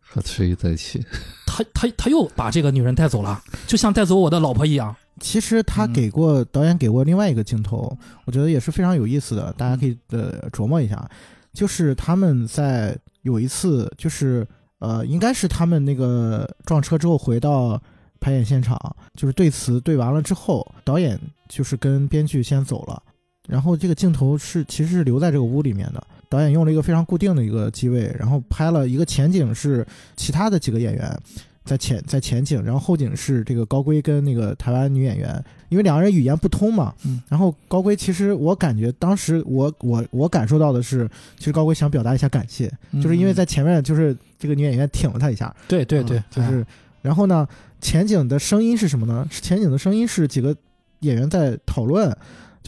[0.00, 1.04] 和崔在一起，
[1.46, 4.96] 他他他又把这个女人带走了，就像带走我的老婆一样。
[5.20, 11.08] 其实他嗯给过、导演给过另外一个镜头，我觉得也是非常有意思的，大家可以呃琢磨一下。
[11.52, 14.46] 就是他们在有一次，就是
[14.78, 17.80] 呃，应该是他们那个撞车之后回到
[18.20, 18.78] 排演现场，
[19.14, 23.02] 就是对词对完了之后，导演就是跟编剧先走了，
[23.48, 26.06] 然后这个镜头是其实是留在这个屋里面的。
[26.30, 31.20] 导演用了一个非常固定的一个机位，然后拍了一个前景是其他的几个演员，
[31.68, 46.64] 在前在前景，然后后景是这个高圭跟那个台湾女演员，因为两个人语言不通嘛，嗯，然后高圭其实我感觉当时我我我感受到的是，其实高圭想表达一下感谢，就是因为在前面就是这个女演员挺了他一下，对对对啊，就是
[47.02, 47.46] 然后呢，
[47.82, 49.28] 前景的声音是什么呢？
[49.30, 50.56] 前景的声音是几个
[51.00, 52.16] 演员在讨论，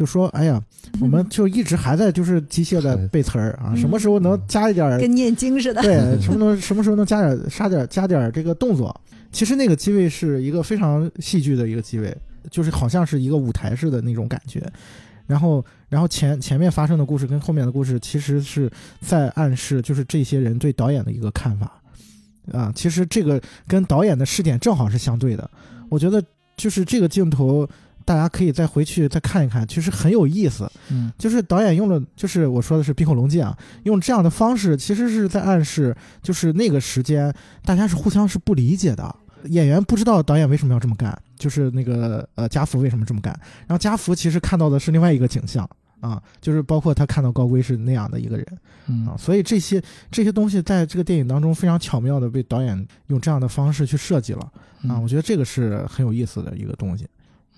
[0.01, 0.59] 就说：“哎呀，
[0.99, 5.83] 我们就一直还在就是机械的背词儿啊，嗯什么时候能加一点儿跟念经似的。
[5.83, 8.99] 对，什么能什么时候能加点杀点加点这个动作？
[9.31, 12.17] 其实那个机位是一个非常戏剧的一个机位，
[12.51, 14.67] 就是好像是一个舞台式的那种感觉。
[15.27, 18.71] 然后，然后前前面发生的故事跟后面的故事，其实是
[19.03, 21.79] 在暗示，就是这些人对导演的一个看法
[22.55, 22.73] 啊。
[22.75, 25.51] 其实这个跟导演的视点正好是相对的。
[25.91, 26.25] 我觉得
[26.57, 27.69] 就是这个镜头，
[28.11, 30.69] 大家可以再回去再看一看，其实很有意思。
[30.91, 31.13] 嗯。
[31.17, 37.33] 就是导演用了，就是我说的是冰火龙界啊，用这样的方式，其实是在暗示，就是那个时间
[37.65, 43.33] 大家是互相是不理解的，演员不知道导演为什么要这么干，就是那个呃家福为什么这么干，
[43.69, 45.65] 然后家福其实看到的是另外一个景象
[46.01, 48.45] 啊，就是包括他看到高圭是那样的一个人。
[48.89, 49.07] 嗯。
[49.07, 54.53] 啊，所以这些这些东西在这个电影当中非常巧妙的被导演用这样的方式去设计了。
[54.89, 57.07] 啊，我觉得这个是很有意思的一个东西。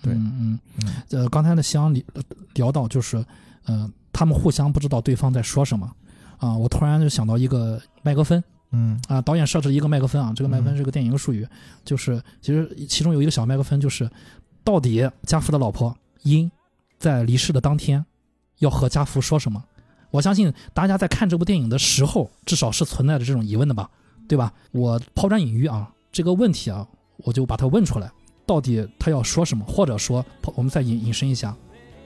[0.02, 0.12] 对。
[0.14, 0.92] 嗯嗯嗯。
[1.10, 2.04] 呃，刚才的香里
[2.54, 3.24] 聊到就是，
[3.64, 5.90] 呃，他们互相不知道对方在说什么。
[6.38, 9.00] 啊，我突然就想到一个麦克风嗯。
[9.08, 10.76] 啊，导演设置一个麦克风啊，这个麦克风嗯。
[10.76, 11.46] 是个电影术语，
[11.84, 14.10] 就是其实其中有一个小麦克风，就是
[14.64, 16.50] 到底家福的老婆英
[16.98, 18.04] 在离世的当天
[18.58, 19.62] 要和家福说什么？
[20.10, 23.88] 我相信大家在看这部电影的时候，至少是存在着这种疑问的吧，
[24.28, 24.52] 对吧？
[24.72, 26.86] 我抛砖引玉啊，这个问题啊，
[27.18, 28.12] 我就把它问出来，
[28.44, 30.24] 到底他要说什么，或者说
[30.54, 31.54] 我们再引引申一下，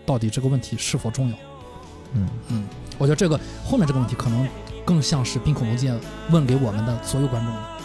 [0.05, 1.37] 到底这个问题是否重要？
[2.15, 2.65] 嗯嗯，
[2.99, 4.49] 我觉得这个后面这个问题可能
[4.85, 5.93] 更像是冰孔龙介
[6.31, 7.76] 问给我们的所有观众的。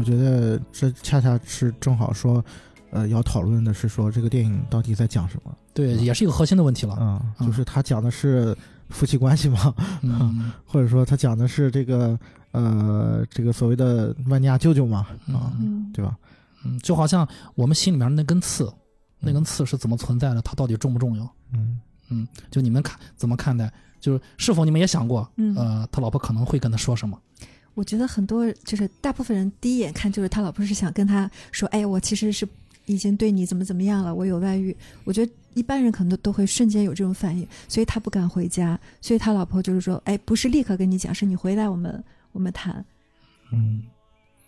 [0.00, 2.42] 我觉得这恰恰是正好说，
[2.90, 6.94] 呃，要讨论的是说这个电影到底在讲什么对，也是一个核心的问题了。
[6.94, 8.56] 啊、嗯就是他讲的是
[8.88, 9.74] 夫妻关系吗？
[10.00, 12.18] 嗯 或者说他讲的是这个
[12.52, 15.06] 呃这个所谓的万尼亚舅舅吗？
[15.28, 16.16] 啊，嗯，对吧？
[16.64, 18.72] 嗯，就好像我们心里面那根刺，
[19.18, 20.40] 那根刺是怎么存在的？
[20.40, 21.30] 它到底重不重要？
[21.52, 23.70] 嗯嗯，就你们看怎么看待？
[24.00, 27.20] 就是是否你们也想过，嗯呃，他老婆可能会跟他说什么？
[27.74, 32.46] 我觉得很多就是大部分人第一眼看就是他老婆是想跟他说，哎，我其实是
[32.86, 34.76] 已经对你怎么怎么样了，我有外遇。
[35.04, 42.02] 我觉得一般人可能都都会瞬间有这种反应，所以他不敢回家，所以他老婆就是说，哎，不是立刻跟你讲，是你回来我们
[42.32, 42.84] 我们谈，
[43.52, 43.82] 嗯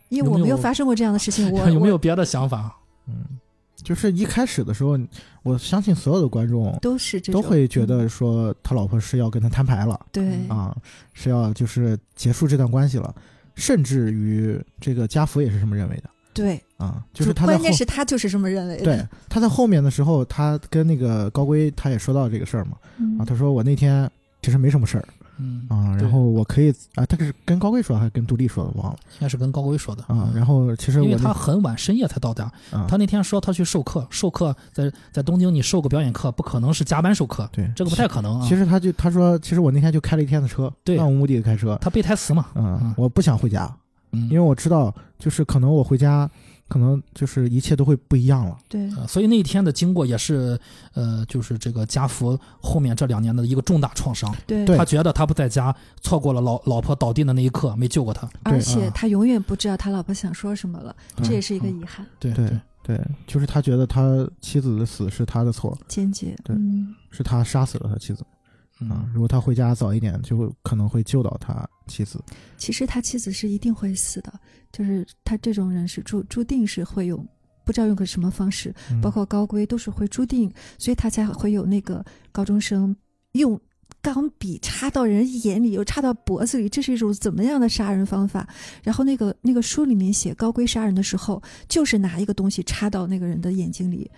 [0.08, 2.76] 因为我没有发生过这样的事情，我我有没有别的想法？
[3.08, 3.24] 嗯，
[3.84, 4.98] 就是一开始的时候，
[5.42, 9.98] 我相信所有的观众都是这都会觉得嗯说他老婆是要跟他摊牌了。
[10.12, 10.76] 对啊，
[11.14, 13.14] 是要就是结束这段关系了，
[13.54, 25.04] 甚至于这个家福也是这么认为的对，啊，就是他在关键是他就是这么认为的，对他在后面的时候，他跟那个高圭他也说到这个事儿嘛嗯啊，他说我那天其实没什么事儿
[25.42, 25.66] 嗯。
[25.68, 28.98] 啊，然后我可以啊，他是跟高圭说还是跟杜丽说的忘了。
[29.14, 38.46] 应该是跟高圭说的啊，然后其实因为他很晚深夜才到达，啊他那天说他去授课，授课在在东京你授个表演课，不可能是加班授课，对这个不太可能啊。
[38.48, 43.70] 其实他就他说，其实我那天就开了一天的车，对漫无目的的开车，他背台词嘛，嗯嗯，我不想回家，
[44.12, 46.30] 嗯，因为我知道就是可能我回家，
[46.72, 48.56] 可能就是一切都会不一样了。
[48.66, 48.88] 对。
[48.96, 50.58] 呃所以那一天的经过也是，
[50.94, 54.34] 呃，就是这个家福后面这两年的一个重大创伤。
[54.46, 54.64] 对。
[54.64, 58.26] 对他觉得他不在家，错过了老老婆倒地的那一刻，没救过他。
[58.44, 58.92] 而且啊。
[58.94, 61.24] 他永远不知道他老婆想说什么了，嗯。
[61.24, 62.50] 这也是一个遗憾，对对。
[62.84, 66.94] 对，就是他觉得他妻子的死是他的错，间接对嗯。
[67.10, 68.24] 是他杀死了他妻子
[68.90, 69.12] 啊嗯。
[69.12, 72.22] 如果他回家早一点，就会可能会救到他妻子。
[72.56, 74.32] 其实他妻子是一定会死的，
[74.72, 77.26] 就是他这种人是注注定是会用，
[77.64, 82.94] 不知道用个什么方式，嗯包括高规都是会注定，所以他才会有那个高中生
[83.32, 83.60] 用
[84.00, 88.48] 钢笔插到人眼里，又插到脖子里，这是一种怎么样的杀人方法？
[88.82, 94.10] 然后那个那个书里面写高规杀人的时候，就是拿一个东西插到那个人的眼睛里。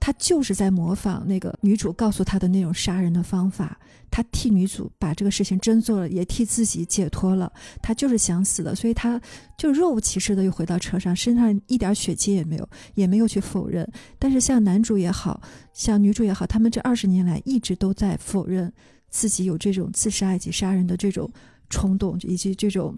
[0.00, 3.78] 他就是在模仿那个女主告诉他的那种杀人的方法，
[4.10, 7.52] 他替女主把这个事情真做了，也替自己解脱了。
[7.82, 9.20] 他就是想死的，所以他
[9.58, 13.86] 就若无其事的又回到车上，身上一点血迹也没有，也没有去否认。
[14.18, 15.40] 但是像男主也好
[15.74, 18.72] 像女主也好，他们这二十年来一直都在否认
[19.10, 21.30] 自己有这种自杀以及杀人的这种
[21.68, 22.96] 冲动，以及这种，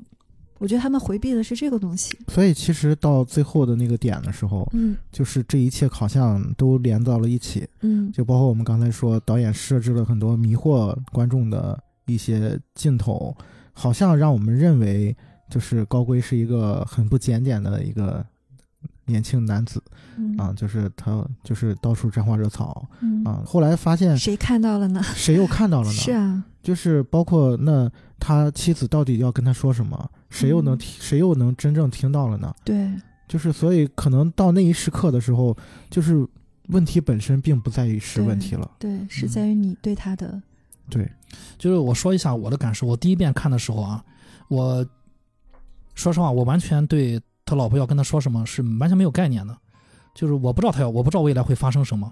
[0.63, 2.17] 我觉得他们回避的是这个东西。
[2.29, 13.37] 所以其实到最后的那个点的时候，嗯就是这一切好像都连到了一起，嗯就包括我们刚才说，导演设置了很多迷惑观众的一些镜头，
[13.73, 15.17] 好像让我们认为
[15.51, 18.25] 就是高圭是一个很不检点的一个
[19.07, 19.83] 年轻男子
[20.17, 23.43] 嗯啊，就是他就是到处沾花惹草嗯啊。
[23.45, 25.03] 后来发现谁看到了呢？
[25.17, 25.93] 谁又看到了呢？
[25.99, 32.53] 是啊，就是包括那他妻子到底要跟他说什么，谁又能嗯听，谁又能真正听到了呢？
[32.65, 32.91] 对，
[33.29, 35.57] 就是所以可能到那一时刻的时候，
[35.91, 36.27] 就是
[36.69, 38.71] 问题本身并不在于是问题了。
[38.79, 40.41] 对，是嗯在于你对他的，
[40.89, 41.11] 对，
[41.59, 44.03] 就是我说一下我的感受，我第一遍看的时候啊，
[44.49, 44.85] 我
[45.95, 49.55] 说实话，我完全对他老婆要跟他说什么是完全没有概念的，
[50.15, 52.11] 就是我不知道他要，我不知道未来会发生什么，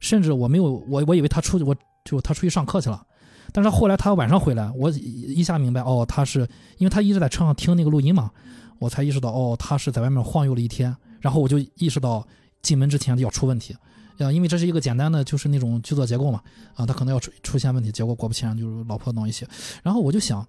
[0.00, 3.04] 甚至我没有，我我以为他出去，我就他出去上课去了，
[3.52, 6.40] 但是后来他晚上回来，我一下明白，哦，他是
[6.78, 8.30] 因为他一直在车上听那个录音嘛，
[8.78, 12.26] 我才意识到，哦，他是在外面晃悠了一天，然后我就意识到
[12.62, 13.74] 进门之前要出问题。
[14.18, 16.42] 啊，因为这是一个简单的，就是那种剧作结构嘛，
[16.74, 19.46] 啊，他可能要出出现问题，结果果不其然就是老婆闹一些，
[19.80, 20.44] 然后我就想，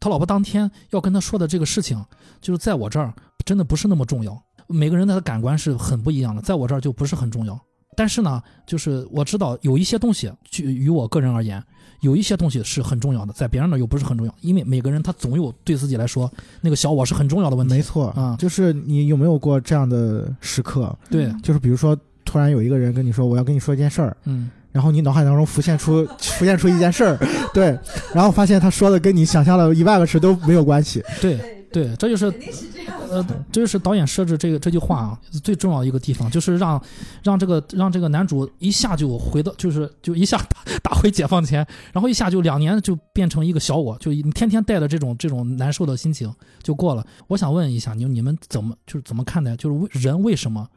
[0.00, 2.04] 他老婆当天要跟他说的这个事情，
[2.40, 4.36] 就是在我这儿真的不是那么重要。
[4.66, 7.56] 每个人的感官是很不一样的，在我这儿就不是很重要。
[7.96, 11.62] 但是呢，就是我知道有一些东西，就于我个人而言，
[12.04, 17.74] 有一些东西是很重要的，在别人那儿又不是很重要，因为每个人他总有对自己来说那个小我是很重要的问题。
[17.74, 20.94] 没错啊就是你有没有过这样的时刻？
[21.10, 27.18] 对，嗯就是比如说，突然有一个人跟你说我要跟你说一件事儿，嗯，然后你脑海当中浮现出 浮现出一件事儿，
[27.54, 27.78] 对，
[28.14, 31.02] 然后发现他说的跟你想象的一万个事都没有关系。
[31.20, 32.26] 对对，这就是
[33.10, 36.80] 呃，这就是导演设置这个这句话啊最重要的一个地方，就是让
[37.24, 46.32] 让这个让这个男主一下就回到，就是就一下打 打回解放前，然后一下就两年就变成一个小我，就你天天带着这种这种难受的心情
[46.62, 47.04] 就过了。
[47.26, 50.68] 我想问一下你你们怎么就是怎么看待，就是为人为什么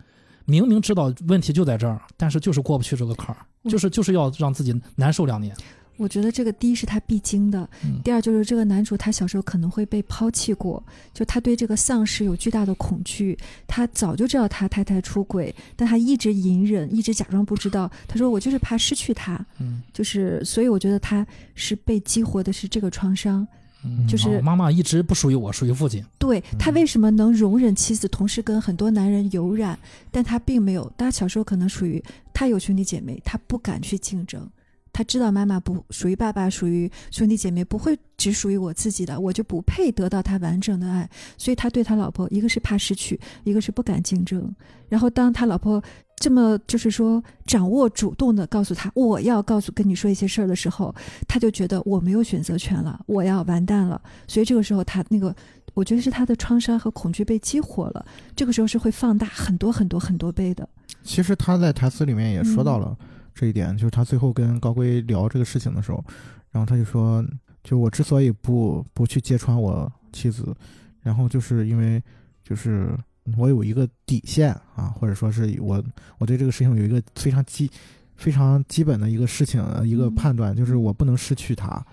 [0.46, 5.56] 明明知道问题就在这儿，但是就是过不去这个坎儿，嗯就是就是要让自己难受两年。
[5.98, 10.82] 我觉得这个第一是他必经的，嗯第二就是这个男主他小时候可能会被抛弃过，
[11.14, 13.38] 就他对这个丧失有巨大的恐惧。
[13.68, 17.92] 他早就知道他太太出轨，但他一直隐忍，一直假装不知道。
[18.08, 23.48] 他说我就是怕失去他，嗯就是所以我觉得他是被激活的是这个创伤。
[23.84, 26.04] 嗯，就是哦妈妈一直不属于我，属于父亲。
[26.18, 29.78] 对他为什么能容忍妻子同时跟很多男人有染，
[30.12, 30.92] 但他并没有。
[30.98, 34.50] 他小时候可能属于他有兄弟姐妹，他不敢去竞争。
[34.98, 41.08] 他知道妈妈不属于爸爸，属于兄弟姐妹，不会只属于我自己的，我就不配得到他完整的爱。
[41.38, 44.52] 所以他对他老婆，一个是怕失去，一个是不敢竞争。
[44.90, 45.80] 然后当他老婆
[46.16, 50.96] 这么就是说掌握主动的告诉他我要告诉跟你说一些事儿的时候，
[51.28, 54.02] 他就觉得我没有选择权了，我要完蛋了。
[54.28, 55.36] 所以这个时候他那个。
[55.74, 58.04] 我觉得是他的创伤和恐惧被激活了，
[58.36, 60.68] 这个时候是会放大很多很多很多倍的。
[61.04, 62.98] 其实他在台词里面也说到了
[63.38, 66.04] 这一点，就是他最后跟高圭聊这个事情的时候，
[66.50, 67.24] 然后他就说，
[67.64, 70.56] 就我之所以不不去揭穿我妻子，
[71.02, 72.02] 然后就是因为
[72.44, 72.90] 就是
[73.38, 75.84] 我有一个底线啊，或者说是我
[76.18, 77.70] 我对这个事情有一个非常基
[78.16, 80.16] 非常基本的一个事情呃一个嗯。
[80.16, 81.86] 判断，就是我不能失去他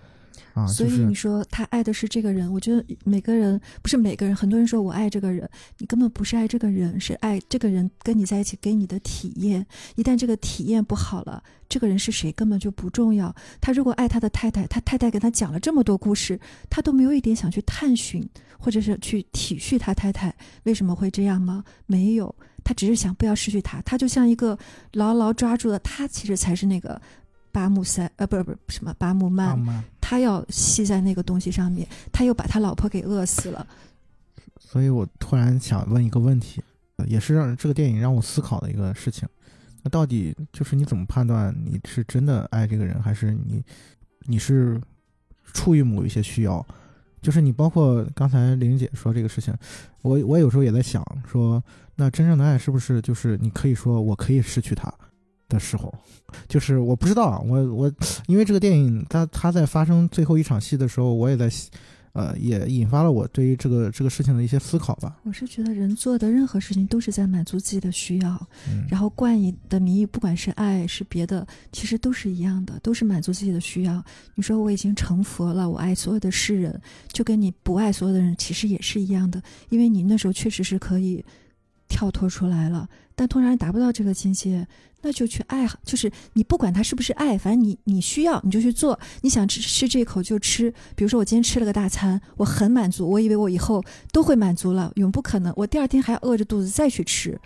[0.55, 9.67] 啊，所以你说他爱的是这个人，我觉得每个人不是每个人，很多人说我爱这个人，你根本不是爱这个人，是爱这个人跟你在一起给你的体验。
[9.97, 13.35] 一旦这个体验不好了，这个人是谁根本就不重要。
[13.61, 16.39] 他如果爱他的太太，他太太给他讲了这么多故事，
[16.71, 18.25] 他都没有一点想去探寻，
[18.57, 21.65] 或者是去体恤他太太为什么会这样吗？
[21.87, 24.57] 没有，他只是想不要失去他，他就像一个
[24.93, 27.03] 牢牢抓住了他，其实才是那个。
[27.55, 29.57] 巴木塞，呃，不是不是什么巴木曼，
[30.01, 33.65] 他要吸在那个东西上面，他又把他老婆给饿死了。
[34.59, 36.61] 所以我突然想问一个问题，
[36.97, 39.29] 呃也是让这个电影让我思考的一个事情。
[39.85, 43.63] 那到底就是你怎么判断你是真的爱这个人，还是你
[44.27, 44.81] 你是
[45.53, 46.67] 出于某一些需要？
[47.23, 49.55] 就是你包括刚才玲姐说这个事情，
[50.03, 51.63] 我我有时候也在想说，
[51.95, 54.93] 那真正的爱是不是就是你可以说我可以失去他
[55.49, 55.93] 的时候？
[56.49, 57.93] 就是我不知道啊，我我
[58.27, 61.49] 因为这个电影它它在发生最后一场戏的时候，我也在
[62.13, 65.17] 呃也引发了我对于这个这个事情的一些思考吧。
[65.25, 74.05] 我是觉得人做的任何事情都是在满足自己的需要，嗯，然后冠以的名义，不管是爱是别的，其实都是一样的，都是满足自己的需要。
[74.35, 76.81] 你说我已经成佛了，我爱所有的世人，
[77.13, 81.25] 就跟你不爱所有的人其实也是一样的，因为你那时候确实是可以
[81.95, 84.67] 跳脱出来了，但突然达不到这个境界。
[85.07, 90.73] 那就去爱，就是你不管他是不是爱，反正你你需要你就去做，你想吃吃这口就吃。
[90.97, 97.39] 比如说我今天吃了个大餐，我很满足，我以为我以后都会满足了，永不可能，我第二天还要饿着肚子再去吃，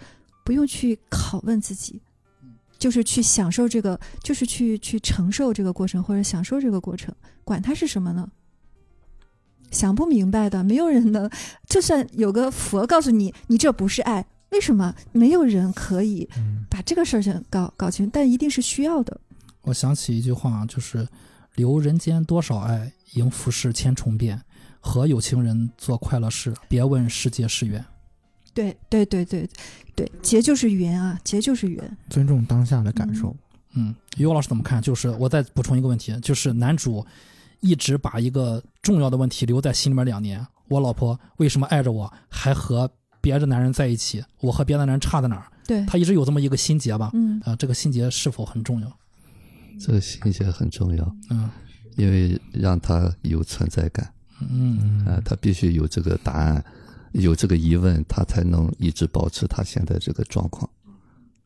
[0.44, 2.01] 不用去拷问自己，
[2.78, 8.30] 就是去享受这个，就是去去承受这个过程或者享受这个过程，管它是什么呢？
[9.72, 11.28] 想不明白的，没有人能，
[11.68, 18.09] 就算有个佛告诉你，你这不是爱，为什么没有人可以嗯把这个事儿先搞搞清？
[18.11, 19.20] 但一定是需要的。
[19.62, 21.07] 我想起一句话，就是
[21.57, 24.40] “留人间多少爱，迎浮世千重变。
[24.80, 27.84] 和有情人做快乐事，别问世界是缘。
[28.55, 29.49] 对对对对
[29.94, 31.99] 对，劫就是缘啊，劫就是缘。
[32.09, 33.36] 尊重当下的感受。”
[33.74, 34.80] 嗯，于老师怎么看？
[34.80, 37.05] 就是我再补充一个问题，就是男主
[37.61, 40.44] 一直把一个重要的问题留在心里面两年。
[40.68, 42.90] 我老婆为什么爱着我，还和
[43.21, 44.25] 别的男人在一起？
[44.41, 45.47] 我和别的男人差在哪儿？
[45.66, 47.11] 对，他一直有这么一个心结吧？
[47.14, 48.99] 嗯啊、这个心结是否很重要？
[49.81, 51.49] 这个心结很重要，嗯
[51.97, 54.09] 因为让他有存在感
[54.41, 56.64] 嗯啊、他必须有这个答案，
[57.12, 60.69] 有这个疑问，他才能一直保持他现在这个状况。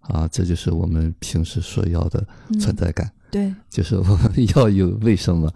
[0.00, 5.52] 啊，这就是我们平时所要的嗯存在感，对，就是我们 要有为什么，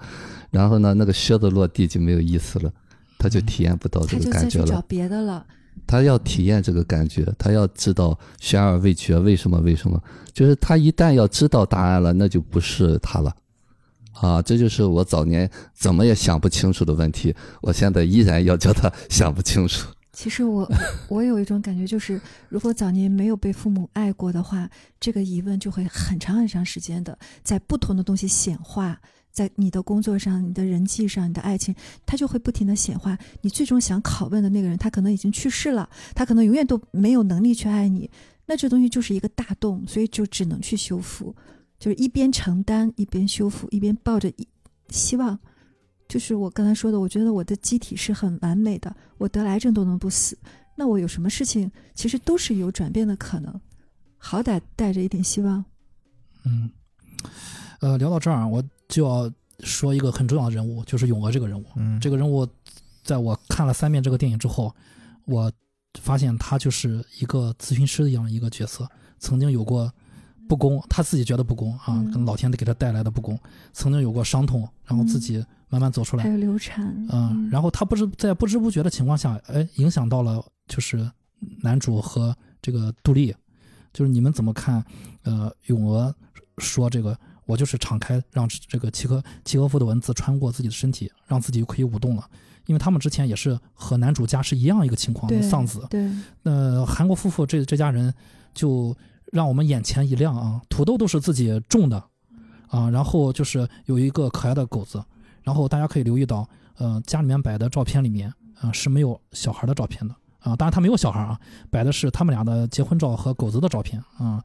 [0.50, 2.72] 然后呢，那个靴子落地就没有意思了，
[3.18, 4.82] 他就体验不到这个感觉了再去找。
[4.82, 5.44] 别的了。
[5.86, 9.58] 他要体验这个感觉，他要知道悬而未决，为什么？
[9.60, 10.00] 为什么？
[10.32, 13.34] 就是他一旦要知道答案了，那就不是他了，
[14.12, 19.88] 啊，这就是我早年怎么也想不清楚的问题，我现在依然要叫他想不清楚。
[20.12, 20.66] 其实我
[21.08, 22.18] 我有一种感觉，就是
[22.48, 24.68] 如果早年没有被父母爱过的话，
[24.98, 28.98] 这个疑问就会很长很长时间的在不同的东西显化，
[29.36, 31.74] 在你的工作上、你的人际上、你的爱情，
[32.06, 33.18] 它就会不停的显化。
[33.42, 38.10] 你最终想拷问的那个人，他可能已经去世了，他可能永远都没有能力去爱你，
[38.46, 41.36] 那这东西就是一个大洞，所以就只能去修复，
[41.78, 44.48] 就是一边承担一边修复，一边抱着一
[44.88, 45.38] 希望。
[46.08, 50.38] 就是我刚才说的，我觉得我的机体是很完美的，我得癌症都能不死，
[50.76, 53.60] 那我有什么事情其实都是有转变的可能，
[54.16, 55.62] 好歹带着一点希望。
[56.46, 56.70] 嗯，
[57.80, 59.30] 呃，聊到这儿，我就要
[59.60, 61.64] 说一个很重要的人物，就是咏娥这个人物。
[61.76, 62.46] 嗯，这个人物，
[63.02, 64.74] 在我看了三遍这个电影之后，
[65.24, 65.50] 我
[66.00, 69.92] 发现他就是一个咨询师一样的一个角色，曾经有过
[70.48, 73.38] 不公，他自己觉得不公啊，嗯可能老天给他带来的不公，
[73.72, 81.10] 曾经有过伤痛，然后自己慢慢走出来还，有流产，嗯，然后他不知在不知不觉的情况下，哎，影响到了就是
[81.62, 83.34] 男主和这个杜丽，
[83.92, 84.84] 就是你们怎么看？
[85.22, 86.14] 呃，咏娥
[86.58, 92.28] 说这个，我就是敞开，让这个契诃契诃夫的文字穿过自己的身体，让自己可以舞动了。
[92.66, 95.86] 因为他们之前也是和男主家是一样一个情况，对丧子。
[95.88, 96.10] 对，
[96.42, 98.12] 那韩国夫妇这这家人
[98.52, 98.94] 就
[99.32, 101.96] 让我们眼前一亮啊，土豆都是自己种的
[102.66, 105.00] 啊，然后就是有一个可爱的狗子，
[105.44, 110.14] 然后大家可以留意到，呃，家里面摆的照片里面啊、是没有小孩的照片的
[110.46, 111.36] 啊，当然他没有小孩啊，
[111.70, 114.40] 摆的是他们俩的结婚照和狗子的照片啊，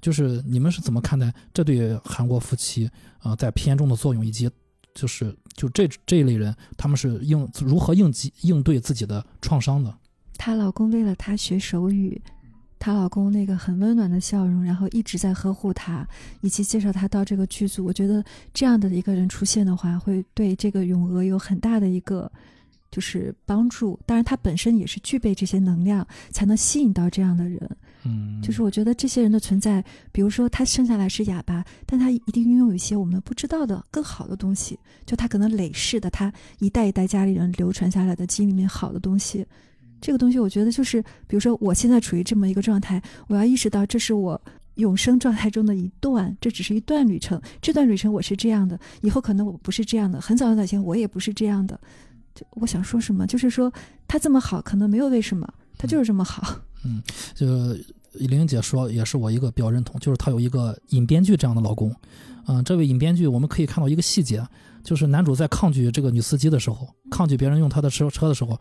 [0.00, 2.90] 就是你们是怎么看待这对韩国夫妻
[3.20, 4.50] 啊、在片中的作用，以及
[4.92, 9.96] 就是就这这一类人他们是应如何应急应对自己的创伤的？
[10.36, 12.20] 她老公为了她学手语，
[12.80, 16.06] 她老公那个很温暖的笑容，然后一直在呵护她，
[16.40, 17.84] 以及介绍她到这个剧组。
[17.84, 22.30] 我觉得这样的一个人出现的话，会对这个咏娥有很大的一个
[22.94, 23.98] 就是帮助。
[24.06, 27.68] 当然，他本身也是具备这些能量，才能吸引到这样的人。
[28.04, 34.78] 嗯，就是我觉得这些人的存在，比如说他生下来是哑巴，但他一定拥有一些我们不知道的更好的东西。
[35.04, 39.44] 就他可能累世的，他一代一代家里人流传下来的基因里面好的东西，
[40.00, 44.40] 这个东西我觉得就是，比如说我现在处于这么一个状态，我要意识到这是我
[44.74, 47.40] 永生状态中的一段，这只是一段旅程。
[47.62, 51.80] 这段旅程我是这样的，以后可能我不是这样的，很早很早以前我也不是这样的。
[52.34, 53.72] 就我想说什么，就是说
[54.08, 56.60] 他这么好，可能没有为什么，他就是这么好。
[56.84, 57.02] 嗯
[57.34, 57.46] 就
[58.14, 61.94] 玲玲姐说，也是我一个比较认同，就是她有一个尹编剧这样的老公。
[62.46, 64.46] 嗯、这位尹编剧，我们可以看到一个细节，
[64.84, 68.56] 就是男主在抗拒这个女司机的时候，抗拒别人用他的车车的时候，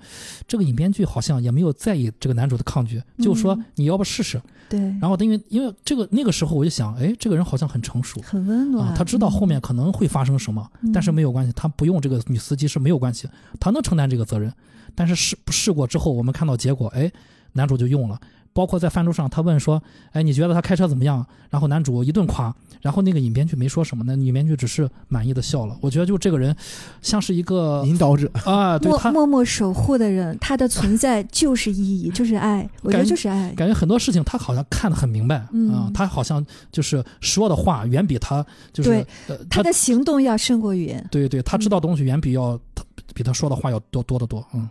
[0.48, 4.42] 这个影编剧好像也没有在意这个男主的抗拒，就说嗯你要不试试。
[4.70, 8.20] 对，然后因为因为这个那个时候我就想，哎，这个人好像很成熟。
[8.22, 8.88] 很温暖。
[8.88, 13.28] 啊，他知道后面可能会发生什么，嗯但是没有关系，他不用这个女司机是没有关系，
[13.60, 14.52] 他能承担这个责任。
[14.96, 17.12] 但是试试过之后，我们看到结果，哎，
[17.52, 18.20] 男主就用了。
[18.56, 19.82] 包括在饭桌上，他问说
[20.14, 25.76] ：“哎，你觉得他开车怎么样？”然后男主一顿夸，然后那个尹编剧没说什么，那女编剧只是满意的笑了。
[25.82, 26.56] 我觉得就这个人，
[27.02, 32.70] 像是一个引导者，啊，对他默默默守护的人，他的存在就是意义，就是爱。
[32.82, 33.52] 我觉得感就是爱。
[33.54, 41.08] 感觉很多事情他好像看得很明白啊、嗯他好像就是说的话远比他就是对呃他的行动要胜过语言。
[41.10, 42.84] 对对，他知道东西远比要他
[43.16, 44.46] 比他说的话要多多得多。
[44.54, 44.70] 嗯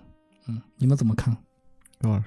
[0.48, 1.34] 嗯，你们怎么看？
[2.00, 2.24] 刘老师，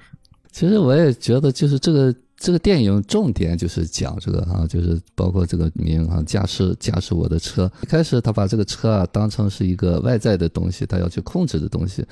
[0.50, 7.70] 其实我也觉得，就是这个这个电影重点就是讲这个啊，就是包括这个名啊，驾驶驾驶我的车。
[7.82, 12.04] 一开始他把这个车啊当成是一个外在的东西，他要去控制的东西。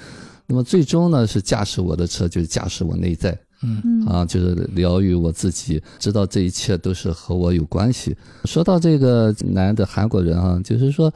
[0.46, 8.16] 那么最终呢，是驾驶我的车，就是驾驶我内在嗯嗯啊，就是疗愈我自己，知道这一切都是和我有关系。
[8.44, 11.12] 说到这个男的韩国人啊，就是说，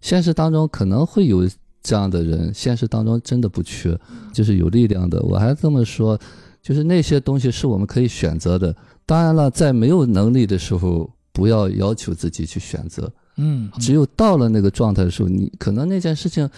[0.00, 1.48] 现实当中可能会有
[1.82, 3.98] 这样的人，现实当中真的不缺，
[4.32, 5.20] 就是有力量的。
[5.22, 6.18] 我还这么说，
[6.62, 8.74] 就是那些东西是我们可以选择的。
[9.06, 13.10] 当然了，在没有能力的时候，不要要求自己去选择。
[13.36, 16.48] 嗯，只有到了那个状态的时候，你可能那件事情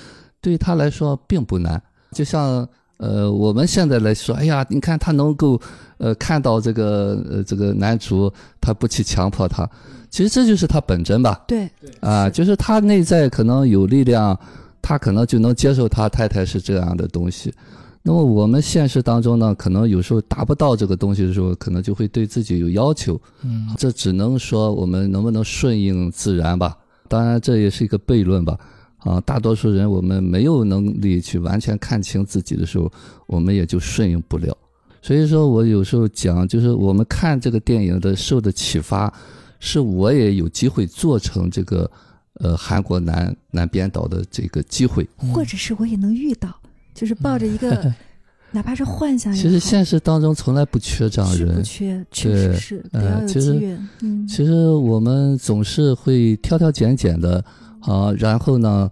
[0.41, 1.81] 对他来说并不难。
[2.11, 5.61] 就像呃，我们现在来说，哎呀，你看他能够
[5.99, 9.69] 呃看到这个呃这个男主，他不去强迫他，
[10.11, 11.43] 其实这就是他本真吧。
[11.49, 14.39] 对，啊，就是他内在可能有力量，
[14.81, 17.53] 他可能就能接受他太太是这样的东西。
[18.03, 23.21] 那么我们现实当中呢，可能有时候达不到这个东西的时候，可能就会对自己有要求。
[23.43, 26.77] 嗯这只能说我们能不能顺应自然吧。
[27.09, 28.59] 当然，这也是一个悖论吧。
[28.99, 32.91] 啊，大多数人我们没有能力去完全看清自己的时候，
[33.27, 34.57] 我们也就顺应不了。
[35.01, 39.13] 所以说我有时候讲，就是我们看这个电影的受的启发，
[39.59, 41.91] 是我也有机会做成这个
[42.35, 45.09] 呃韩国男男编导的这个机会。
[45.35, 46.49] 或者是我也能遇到，
[46.95, 47.93] 就是抱着一个
[48.53, 53.89] 哪怕是幻想也好，其实现实当中从来不缺这样是不人，缺，确实对是得呃要有其实机缘。
[54.03, 57.43] 嗯，其实我们总是会挑挑拣拣的
[57.81, 58.91] 啊，然后呢，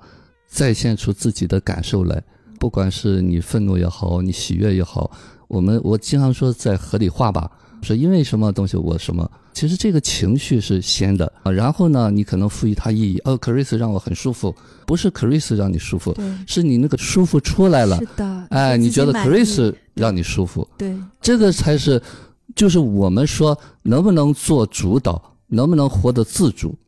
[0.49, 2.23] 再现出自己的感受来，
[2.59, 5.11] 不管是你愤怒也好，你喜悦也好，
[5.47, 7.51] 我们我经常说在合理化吧，
[7.83, 13.21] 说因为什么东西我什么，其实这个情绪是先的啊，然后呢，你可能赋予它意义。
[13.25, 14.55] 哦，Chris 让我很舒服，
[14.87, 16.15] 不是 Chris 让你舒服，
[16.47, 18.47] 是你那个舒服出来了是，的。
[18.51, 22.01] 哎，你觉得满意 Chris 让你舒服，对，这个才是，
[22.55, 26.79] 就是我们说能不能做主导，能不能活得自主，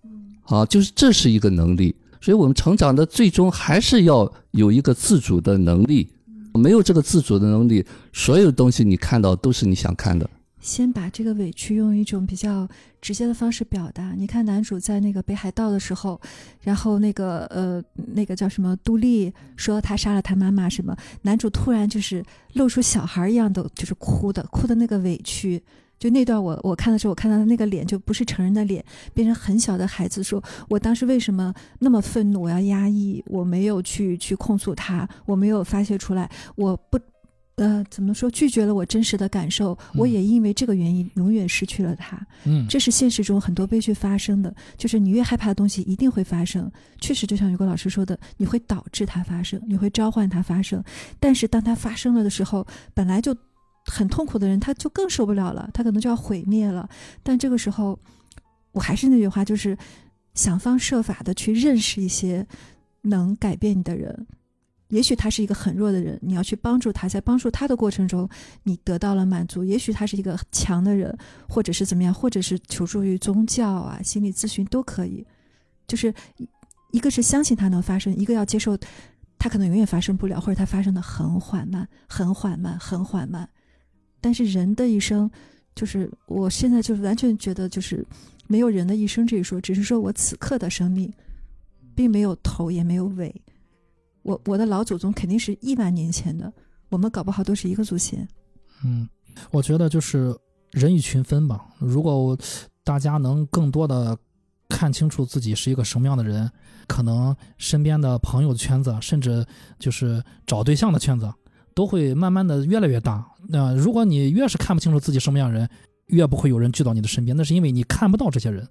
[0.44, 1.94] 啊，就是这是一个能力。
[2.20, 6.08] 所以我们成长的最终还是要有一个自主的能力。
[6.54, 7.82] 没有这个自主的能力，
[8.12, 10.28] 所有东西你看到都是你想看的。
[10.62, 12.66] 先把这个委屈用一种比较
[13.02, 14.14] 直接的方式表达。
[14.16, 16.18] 你看男主在那个北海道的时候，
[16.62, 17.82] 然后那个呃
[18.14, 25.62] 那个叫什么杜丽说他杀了他妈妈什么，男主突然就是露出小孩一样的就是哭的，哭的那个委屈。
[25.98, 28.84] 就那段我我看的时候，我看到他那个脸就不是成人的脸，
[29.14, 36.98] 变成很小的孩子说，我当时为什么那么愤怒，我要压抑，我没有去去控诉他，我没有发泄出来，我不
[37.56, 38.30] 呃，怎么说？
[38.30, 42.18] 拒绝了我真实的感受，我也因为这个原因永远失去了他。
[42.44, 46.70] 嗯，这是现实中很多悲剧发生的，就是你越害怕的东西一定会发生。
[46.98, 50.82] 确实，就像有个老师说的，你会导致它发生，你会召唤它发生。
[51.20, 53.36] 但是当它发生了的时候，本来就
[53.84, 56.88] 很痛苦的人，他就更受不了了，他可能就要毁灭了。
[57.22, 57.98] 但这个时候，
[58.72, 59.76] 我还是那句话，就是
[60.34, 62.46] 想方设法的去认识一些
[63.02, 64.26] 能改变你的人。
[64.92, 68.28] 也许他是一个很弱的人，你要去帮助他，在帮助他的过程中，
[68.62, 69.64] 你得到了满足。
[69.64, 71.16] 也许他是一个强的人，
[71.48, 75.26] 或者是怎么样，或者是求助于宗教啊、心理咨询都可以。
[75.88, 76.12] 就是
[76.90, 78.76] 一个是相信它能发生，一个要接受
[79.38, 83.48] 它可能永远发生不了，或者它发生的很缓慢、很缓慢、很缓慢。
[84.20, 85.30] 但是人的一生，
[85.74, 88.06] 就是我现在就是完全觉得，就是
[88.46, 91.10] 没有人的一生这一说，只是说我此刻的生命，
[91.94, 93.34] 并没有头也没有尾。
[94.22, 96.52] 我我的老祖宗肯定是亿万年前的，
[96.88, 98.26] 我们搞不好都是一个祖先。
[98.84, 99.08] 嗯，
[99.50, 100.34] 我觉得就是
[100.70, 101.64] 人以群分吧。
[101.78, 102.36] 如果
[102.84, 104.16] 大家能更多的
[104.68, 106.50] 看清楚自己是一个什么样的人，
[106.86, 109.44] 可能身边的朋友圈子，甚至
[109.78, 111.32] 就是找对象的圈子，
[111.74, 113.24] 都会慢慢的越来越大。
[113.48, 115.68] 那、如果你越是看不清楚自己什么样人，
[116.06, 118.66] 越不会有人聚到你的身边，那是因为你看不到这些人。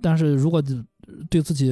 [0.00, 0.62] 但是如果
[1.30, 1.70] 对自己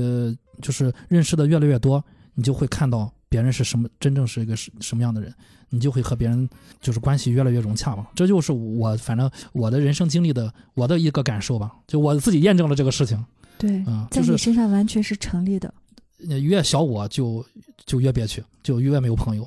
[0.61, 2.03] 就是认识的越来越多，
[2.35, 5.35] 你就会看到别人是什么，真正是一个什什么样的人，
[5.71, 6.49] 你就会和别人
[6.81, 8.07] 就是关系越来越融洽嘛。
[8.15, 13.23] 这就是我反正我的人生经历的我的一个感受吧，就我自己验证了这个事情
[13.59, 15.73] 对，啊、在你就是身上完全是成立的。
[16.29, 17.45] 呃越小我就
[17.85, 19.47] 就越憋屈，就越没有朋友。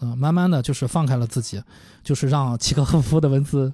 [0.00, 1.62] 嗯、慢慢的就是放开了自己，
[2.02, 3.72] 就是让契诃夫的文字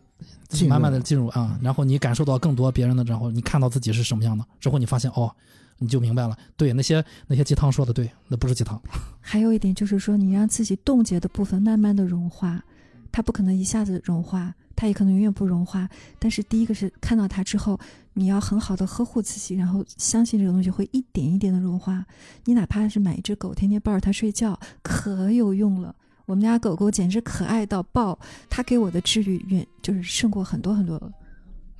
[0.69, 5.35] 慢慢的进入啊、然后你感受到更多别人的，然后你看到自己是什么样的，之后你发现哦，
[5.81, 8.81] 你就明白了，对那些那些鸡汤说的对，那不是鸡汤。
[9.19, 12.63] 还有一点就是说，你让自己冻结的部分慢慢的融化，
[13.11, 15.89] 它不可能一下子融化，它也可能永远不融化。
[16.19, 17.81] 但是第一个是看到它之后，
[18.13, 22.05] 你要很好的呵护自己，然后相信这个东西会一点一点的融化。
[22.45, 25.97] 你哪怕是买一只狗，天天抱着它睡觉，可有用了。
[26.27, 28.19] 我们家狗狗简直可爱到爆，
[28.51, 31.11] 它给我的治愈远就是胜过很多很多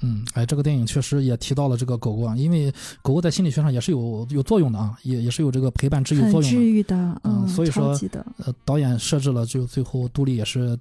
[0.03, 2.73] 嗯，哎，这个电影确实也提到了这个狗狗啊，因为
[3.03, 6.49] 狗狗在心理学上也是有有作用的啊，也也是有这个陪伴治愈作用的。
[6.49, 7.99] 治愈的，嗯嗯，所以说
[8.39, 10.79] 呃，导演设置了，就最后杜丽也是，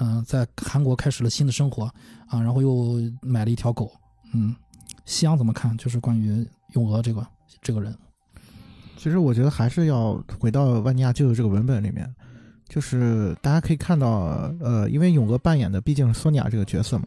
[0.00, 1.84] 嗯、在韩国开始了新的生活
[2.26, 3.90] 啊，然后又买了一条狗。
[4.34, 4.54] 嗯，
[5.06, 5.76] 夕阳怎么看？
[5.78, 7.26] 就是关于咏鹅这个
[7.62, 7.96] 这个人，
[8.98, 12.06] 其实我觉得还是要回到万尼亚舅舅这个文本里面，
[12.68, 17.06] 就是大家可以看到，呃，因为咏鹅扮演的毕竟是索尼娅这个角色嘛，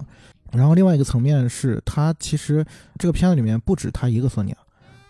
[0.51, 2.65] 然后另外一个层面是，他其实
[2.97, 4.57] 这个片子里面不止他一个索尼娅，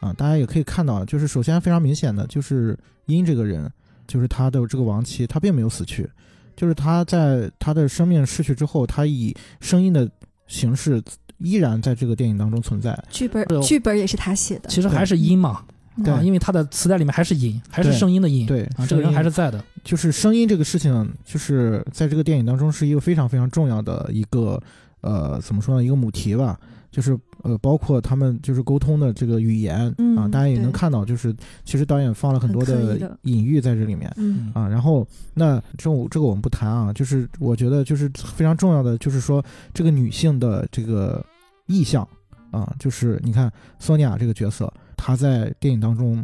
[0.08, 2.78] 啊，大家也可以看到，就是首先非常明显的就是
[3.08, 3.70] 殷这个人，
[4.08, 6.10] 就是他的这个亡妻，他并没有死去，
[6.56, 10.10] 就是他在他的生命逝去之后，他以声音的
[10.48, 11.02] 形式
[11.39, 15.64] 依然在这个电影当中存在，剧本剧本也是他写的，其实还是音嘛，
[16.04, 16.14] 对。
[16.14, 19.64] 啊，因为他的磁带里面还是音，还是声音的音，对啊，这个人还是在的。
[19.84, 24.62] 就是声音这个事情，就是在这个电影当中是一个非常非常重要的一个
[25.02, 26.60] 呃，怎么说呢，一个母题吧。
[26.91, 31.34] 就是呃，包括他们就是沟通的这个语言、嗯啊，大家也能看到，就是
[31.64, 34.68] 其实导演放了很多的的隐喻在这里面嗯啊。
[34.68, 39.41] 然后那这种这个我们不谈啊，就是我觉得就是非常重要的，就是说
[39.74, 41.26] 这个女性的这个
[41.66, 42.06] 意象
[42.52, 43.49] 啊，就是你看
[43.80, 46.22] 索尼娅这个角色，她在电影当中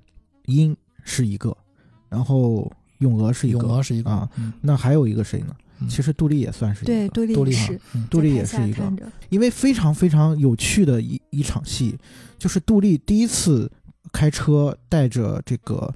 [0.48, 0.76] 音
[1.06, 1.56] 是一个，
[2.10, 5.56] 然后咏鹅是一个，咏鹅是一个啊，嗯，那还有一个谁呢？
[5.80, 5.88] 嗯。
[5.88, 8.92] 其实杜丽也算是一个，对，杜丽杜丽也是，嗯杜丽也是一个
[9.30, 11.98] 因为非常非常有趣的一一场戏，
[12.38, 13.72] 就是杜丽第一次
[14.12, 15.94] 开车带着这个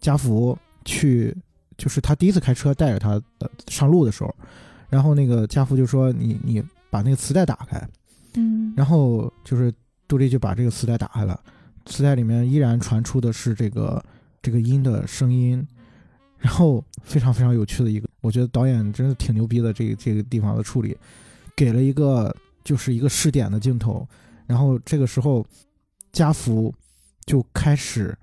[0.00, 1.36] 家福去，
[1.76, 4.34] 就是他第一次开车带着他呃上路的时候，
[4.88, 7.88] 然后那个家福就说你你把那个磁带打开，
[8.34, 9.72] 嗯，然后就是
[10.06, 11.38] 杜丽就把这个磁带打开了，
[11.86, 14.02] 磁带里面依然传出的是这个
[14.40, 15.66] 这个音的声音，
[16.44, 20.94] 然后非常非常有趣的一个，我觉得导演真的挺牛逼的，这个这个地方的处理，
[21.56, 22.30] 给了一个
[22.62, 24.06] 就是一个试点的镜头，
[24.46, 25.42] 然后这个时候
[26.12, 26.70] 家福
[27.24, 28.14] 就开始，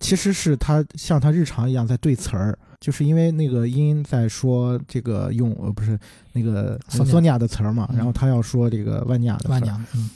[0.00, 2.58] 其实是他像他日常一样在对词儿。
[2.78, 5.98] 就是因为那个音在说这个用呃不是
[6.32, 10.10] 那个索尼娅索尼娅的词儿嘛，嗯然后他要说这个万尼亚的词儿嗯，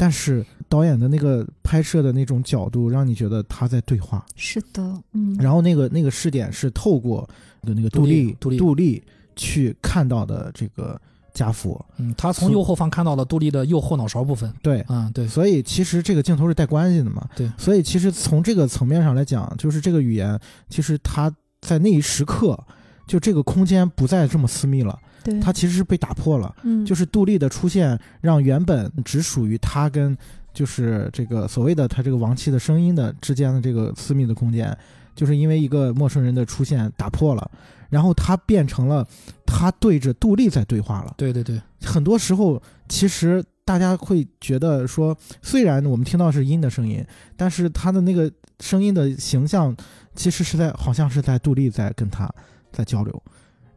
[0.00, 4.24] 但是导演的那个拍摄的那种角度，让你觉得他在对话。
[4.34, 4.82] 是的，
[5.12, 7.28] 嗯，然后那个那个试点是透过
[7.60, 8.56] 的那个杜杜丽丽杜丽。
[8.56, 9.02] 杜丽
[9.36, 10.98] 去看到的这个
[11.34, 11.78] 家福。
[11.98, 17.28] 嗯，他从右后方看到了杜丽的右后脑勺部分，对，啊，对，所以其实这个镜头是带关系的嘛。
[17.36, 17.52] 对。
[17.58, 20.40] 所以其实从这个层面上来讲，就是这个语言，
[20.70, 21.30] 其实他
[21.60, 22.58] 在那一时刻，
[23.06, 26.54] 就这个空间不再这么私密了，对，它其实是被打破了。
[26.62, 30.16] 嗯，就是杜丽的出现，让原本只属于他跟
[30.52, 34.76] 就是这个所谓的他这个亡妻的声音的之间的这个私密的空间，
[35.14, 37.50] 就是因为一个陌生人的出现打破了，
[37.88, 39.06] 然后他变成了
[39.46, 41.14] 他对着杜丽在对话了。
[41.16, 47.04] 对对对，很多时候，其实大家会觉得说，虽然我们听到是音的声音，
[47.36, 49.76] 但是他的那个声音的形象，
[50.16, 52.28] 其实是在好像是在杜丽在跟他
[52.72, 53.22] 在交流。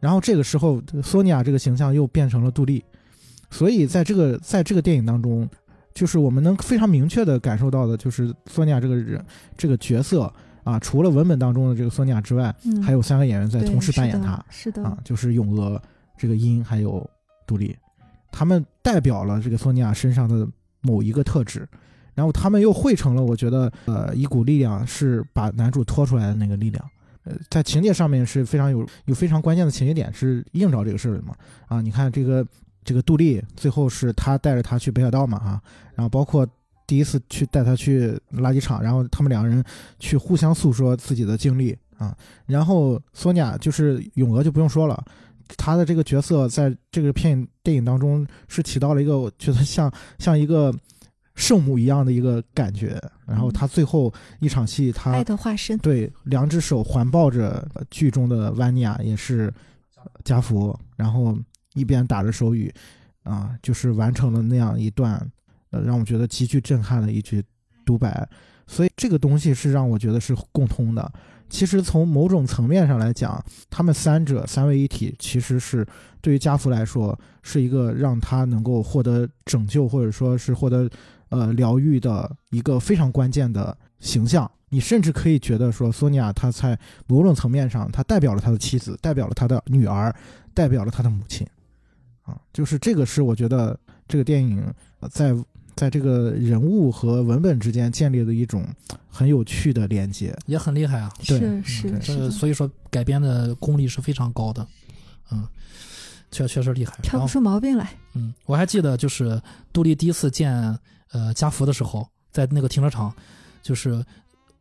[0.04, 2.84] 然后这个时候，索尼娅这个形象又变成了杜丽，
[3.50, 5.48] 所以在这个在这个电影当中，
[5.94, 9.24] 就是我们能非常明确的感受到的，就是索尼娅这个人
[9.56, 10.30] 这个角色
[10.62, 14.44] 啊，除了文本当中的这个索尼娅之外，嗯还有三个演员在同时扮演她。
[14.50, 15.80] 是的，啊，就是咏鹅、
[16.18, 17.08] 这个音还有
[17.46, 17.74] 杜丽，
[18.30, 20.46] 他们代表了这个索尼娅身上的
[20.82, 21.66] 某一个特质，
[22.12, 26.84] 然后他们又汇成了我觉得呃一股力量，是把男主拖出来的那个力量。
[27.24, 31.34] 呃，在情节上面是非常有有非常关键的情节点，是映照这个事儿的嘛。
[31.66, 32.46] 啊，你看这个
[32.84, 35.62] 这个杜丽最后是他带着他去北海道嘛啊，
[35.94, 36.46] 然后包括
[36.86, 39.64] 第一次去带他去垃圾场，然后他们两个人
[39.98, 42.14] 去互相诉说自己的经历啊，
[42.46, 45.02] 然后索尼娅就是咏鹅就不用说了，
[45.56, 50.70] 她的这个角色在这个片电影当中是起到了一个我觉得像像一个
[51.34, 53.00] 圣母一样的一个感觉。
[53.26, 59.52] 然后他最后一场戏，他爱的化身，对两只手环抱着呃剧中的万尼亚，也是
[60.24, 61.36] 家福，然后
[61.74, 62.72] 一边打着手语，
[63.22, 65.14] 啊，就是完成了那样一段，
[65.70, 67.42] 呃，让我觉得极具震撼的一句
[67.84, 68.28] 独白。
[68.66, 71.12] 所以这个东西是让我觉得是共通的。
[71.50, 75.86] 其实从某种层面上来讲，他们三者三位一体，其实是
[76.22, 80.88] 对于家福来说是一个让他能够获得拯救，或者说是获得
[81.34, 84.50] 呃疗愈的一个非常关键的形象。
[84.70, 86.76] 你甚至可以觉得说，索尼娅她在
[87.06, 90.12] 某种层面上，她代表了她的妻子，代表了她的女儿，
[90.52, 91.46] 代表了她的母亲，
[92.22, 93.78] 啊，就是这个是我觉得
[94.08, 94.64] 这个电影
[94.98, 95.32] 呃在
[95.76, 98.66] 在这个人物和文本之间建立的一种
[99.08, 100.36] 很有趣的连接。
[100.46, 101.12] 也很厉害啊。
[101.24, 104.66] 对是是是所以说改编的功力是非常高的，
[105.30, 105.46] 嗯，
[106.32, 106.98] 确确实厉害。
[107.00, 107.90] 挑不出毛病来。
[108.14, 109.40] 嗯，我还记得就是
[109.72, 110.76] 杜丽第一次见
[111.14, 113.10] 呃家福的时候，在那个停车场，
[113.62, 114.04] 就是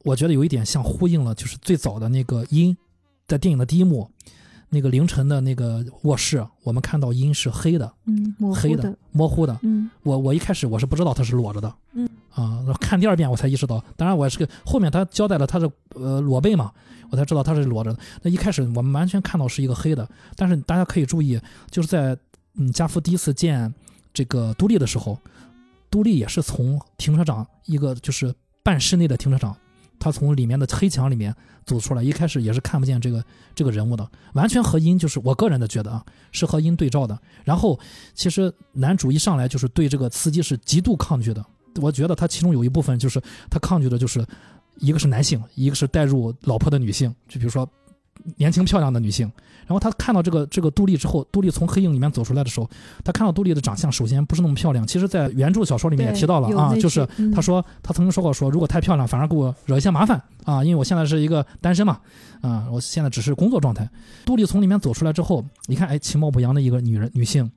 [0.03, 2.77] 我觉得有一点像呼应了，就是最早的那个阴，
[3.27, 4.09] 在电影的第一幕，
[4.69, 9.59] 那个凌晨的那个卧室，我们看到阴是黑的，嗯，模黑的，模糊的。
[9.63, 16.71] 嗯我我一开始我是不知道它是裸着的，嗯啊，看第二遍我才意识到，当然我是个后面他交代了他是呃裸背嘛，
[17.09, 17.99] 我才知道他是裸着的。
[18.21, 21.39] 那一开始我们完全看到是一个黑的，但是大家可以注意，
[21.71, 22.17] 就是在
[22.55, 23.73] 嗯家福第一次见
[24.13, 25.17] 这个杜丽的时候，
[25.93, 28.33] 杜丽也是从停车场一个就是
[28.63, 29.55] 半室内的停车场，
[29.99, 31.31] 他从里面的黑墙里面
[31.67, 33.23] 走出来，一开始也是看不见这个
[33.53, 37.15] 这个人物的，完全和音就是我个人的觉得啊，是和音对照的。
[37.43, 37.79] 然后
[38.15, 43.21] 其实男主一上来就是对这个司机是极度抗拒的，我觉得他其中有一部分就是
[43.51, 44.25] 他抗拒的就是
[44.79, 47.69] 一个是男性，一个是带入老婆的女性，就比如说
[48.37, 49.31] 年轻漂亮的女性。
[49.65, 52.69] 然后他看到这个这个杜丽之后，杜丽从黑影里面走出来的时候，
[53.01, 61.97] 他看到杜丽的长相首先不是那么漂亮，其实在原著小说里面也提到了啊，就是句嗯他说他曾经说过说，如果太漂亮反而给我惹一些麻烦啊，因为我现在是一个单身嘛，
[62.41, 63.89] 啊，我现在只是工作状态。
[64.25, 67.49] 杜丽从里面走出来之后，你看，哎，其貌不扬的一个女人女性，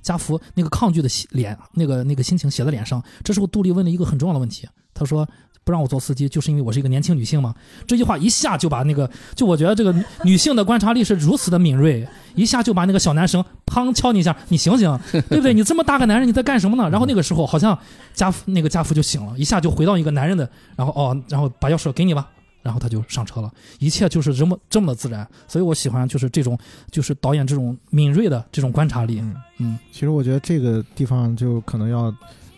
[0.00, 3.02] 家福那个抗拒的脸，那个那个心情写在脸上。
[3.24, 5.28] 这时候杜丽问了一个很重要的问题，他说。
[5.68, 7.54] 不让我做司机，就是因为我是一个年轻女性嘛。
[7.86, 15.52] 这句话一下就把那个，就我觉得这个女女性的观察力是如此的敏锐，一下就把那个小男生砰敲你一下，你醒醒， 对不对？
[15.52, 16.88] 你这么大个男人，你在干什么呢？
[16.88, 17.78] 然后那个时候好像
[18.14, 22.26] 家父那个家父就醒了，一下就回到一个男人的，然后哦，然后把钥匙给你吧，
[22.62, 26.58] 然后他就上车了，一切就是这么这么的自然，所以我喜欢就是这种
[26.90, 29.78] 就是导演这种敏锐的这种观察力，嗯，嗯。
[29.92, 32.10] 其实我觉得这个地方就可能要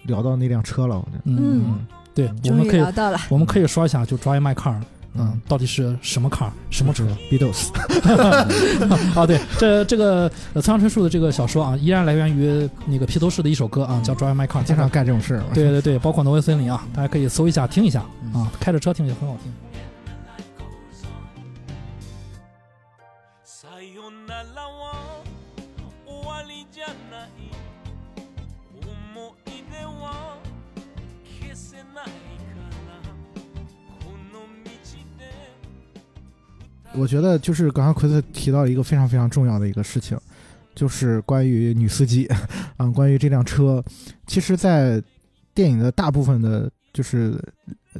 [0.05, 1.23] 聊到那辆车了，我觉得。
[1.25, 1.87] 嗯，嗯
[2.43, 3.18] 对，我们可以到了。
[3.29, 4.75] 我们可以说一下，就 Drive My Car，
[5.14, 7.05] 嗯嗯，到底是什么 car 什么车？
[7.31, 7.68] Beatles，
[9.18, 15.43] 啊，对，这这个呃村上春树的这个小说啊，依然来源于那个披头士的一首歌啊，叫《Drive My Car》，经常干这种事。
[15.53, 18.01] 对对对，包括挪威森林啊，大家可以搜一下听一下
[18.33, 19.53] 啊，开着车听也很好听。
[36.95, 40.18] 我觉得就是刚刚奎特提到一个非常非常重要的一个事情，
[40.74, 42.26] 就是关于女司机
[42.76, 43.82] 啊， 关于这辆车。
[44.26, 45.03] 其实，在
[45.55, 47.41] 电影的大部分的，就是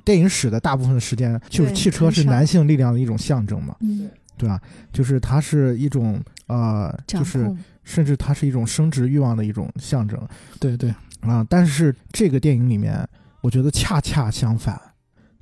[0.05, 4.61] 电影史的大部分的时间，就是汽车是男性力量的一种象征嘛，嗯，对吧？
[4.93, 10.21] 就是它是一种呃，就是，甚至它是一种生殖欲望的一种象征
[10.59, 11.47] 对对，啊。
[11.49, 13.07] 但是这个电影里面，
[13.41, 14.81] 我觉得恰恰相反，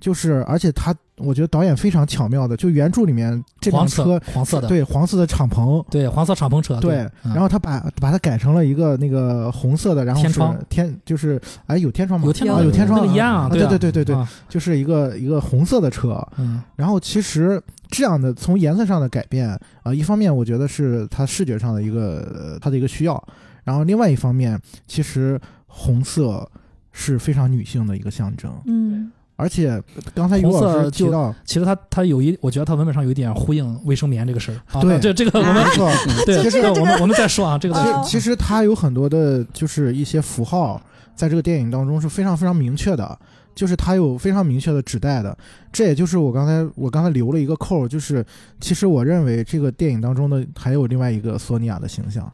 [0.01, 12.27] 就是而且他，我觉得导演非常巧妙的，就原著里面这辆黄车色黄色的，对黄色的敞篷，对黄色敞篷车，对，嗯然后他把把它改成了一个那个红色的，然后天窗天就是哎有天窗吗？
[12.27, 16.25] 有天窗啊有天窗那个烟啊，啊对啊对对对对啊就是一个一个红色的车。
[16.37, 19.49] 嗯然后其实这样的从颜色上的改变
[19.83, 23.23] 啊、一方面我觉得是它视觉上的一个呃它的一个需要，
[23.65, 26.49] 然后另外一方面其实红色
[26.93, 29.81] 是非常女性的一个象征，嗯而且
[30.17, 34.59] 刚才于老师提到，其实他他有一，我觉得他文本上有一点呼应卫生棉这个事儿。
[34.77, 34.99] 啊对。
[34.99, 35.89] 这这个我们没错，
[36.27, 37.93] 对其实这个我们我们再说啊，这个再说。
[37.93, 40.83] 哦其实它有很多的，就是一些符号，
[41.15, 43.17] 在这个电影当中是非常非常明确的，
[43.55, 45.39] 就是它有非常明确的指代的。
[45.71, 48.27] 这也就是我刚才我刚才留了一个扣，就是
[48.61, 52.25] 其实我认为这个电影当中的还有另外一个索尼娅的形象，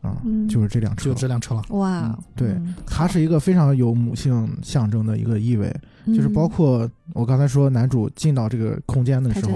[0.00, 0.48] 啊、嗯。
[0.48, 1.10] 就是这辆车。
[1.10, 2.74] 就，这辆车了，哇嗯，对嗯。
[2.86, 5.74] 它是一个非常有母性象征的一个意味，
[6.06, 9.52] 就是包嗯括我刚才说男主进到这个空间的时候，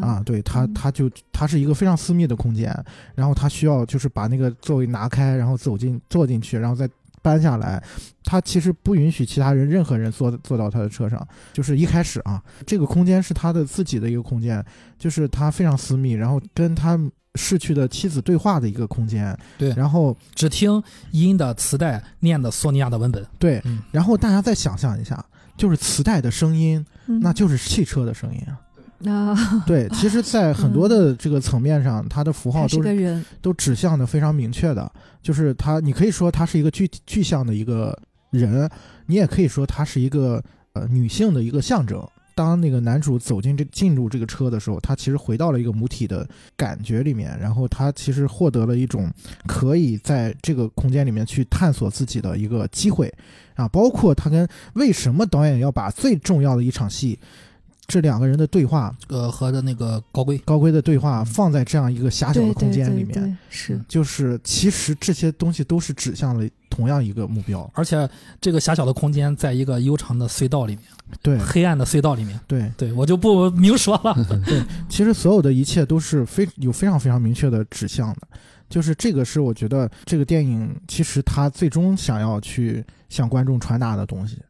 [0.00, 2.74] 啊，对他，嗯他就他是一个非常私密的空间，
[3.14, 6.88] 然后他需要就是把那个座位拿开，然后走进坐进去，然后再
[7.22, 7.82] 搬下来。
[8.24, 11.26] 他其实不允许其他人任何人坐坐到他的车上。
[11.52, 14.64] 就是一开始啊，这个空间是他的自己的一个空间，
[14.98, 16.98] 就是他非常私密，然后跟他
[17.36, 19.36] 逝去的妻子对话的一个空间。
[19.58, 20.82] 对然后只听
[21.12, 23.24] 音的磁带念的索尼娅的文本。
[23.38, 25.24] 对，嗯然后大家再想象一下，
[25.56, 28.60] 就是磁带的声音，嗯那就是汽车的声音啊。
[29.04, 34.90] 啊，对，其实，在很多的这个层面上，它的符号都是都指向的非常明确的，
[35.22, 37.96] 就是它，你可以说它是一个具具象的一个
[38.30, 38.68] 人，
[39.04, 40.42] 你也可以说它是一个
[40.72, 42.02] 呃女性的一个象征。
[42.34, 49.10] 当那个男主走进这进入这个车的时候，他其实回到了一个母体的感觉里面，然后他其实获得了一种
[49.46, 53.10] 可以在这个空间里面去探索自己的一个机会
[53.56, 57.18] 啊，包括他跟为什么导演要把最重要的一场戏
[57.88, 67.70] 这两个人的对话，呃，和的那个高规，高规的对话放在这样一个狭小的空间里面，对对对是就是其实这些东西都是指向了同样一个目标。
[67.74, 68.08] 而且
[68.40, 70.84] 这个狭小的空间在一个悠长的隧道里面，
[71.22, 74.14] 对黑暗的隧道里面，对，对我就不明说了。
[74.44, 78.26] 对其实所有的一切都是非有非常非常明确的指向的，
[78.68, 84.42] 就是这个是我觉得这个电影其实他最终想要去向观众传达的东西，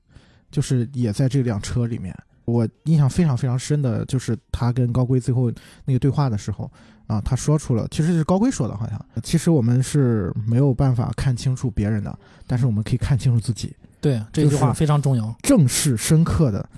[0.51, 2.17] 就是也在这辆车里面。
[2.45, 5.53] 我印象非常非常深的就是他跟高贵最后
[5.85, 6.71] 那个对话的时候
[7.09, 13.75] 啊，他说出了，其实是高贵说的，好像其实我们是没有办法看清楚别人的，但是我们可以看清楚自己。
[14.01, 16.69] 对，这句话非常重要，正视深刻的，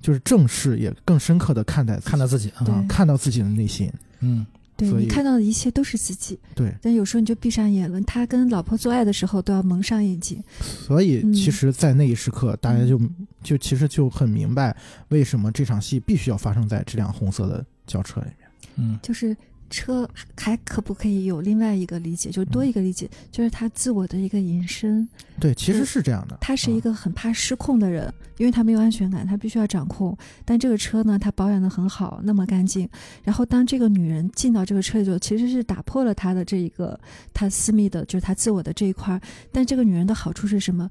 [0.00, 3.92] 就是正视也更深刻的看待看待自己啊，对看到自己的内心。
[4.20, 8.00] 嗯，对你看到的一切都是自己，对，但有时候你就闭上眼了。
[8.02, 13.00] 他跟老婆做爱的时候都要蒙上眼睛，所以嗯其实，在那一时刻，大家就
[13.42, 14.76] 就其实就很明白，
[15.08, 18.48] 为什么这场戏必须要发生在这辆红色的轿车里面。
[18.76, 19.34] 嗯，就是
[19.70, 25.08] 车还可不可以有另外一个理解，就是多一个理解，就是他自我的一个延伸。
[25.38, 26.38] 对，其实是这样的。
[26.40, 30.16] 他是一啊个很怕失控的人，因为他没有安全感，他必须要掌控。
[30.44, 32.88] 但这个车呢，他保养的很好，那么干净。
[33.22, 36.98] 然后当这个女人进到这个车里头，其实是打破了他的这一个
[37.34, 39.20] 他私密的，就是他自我的这一块儿。
[39.52, 40.88] 但这个女人的好处是什么？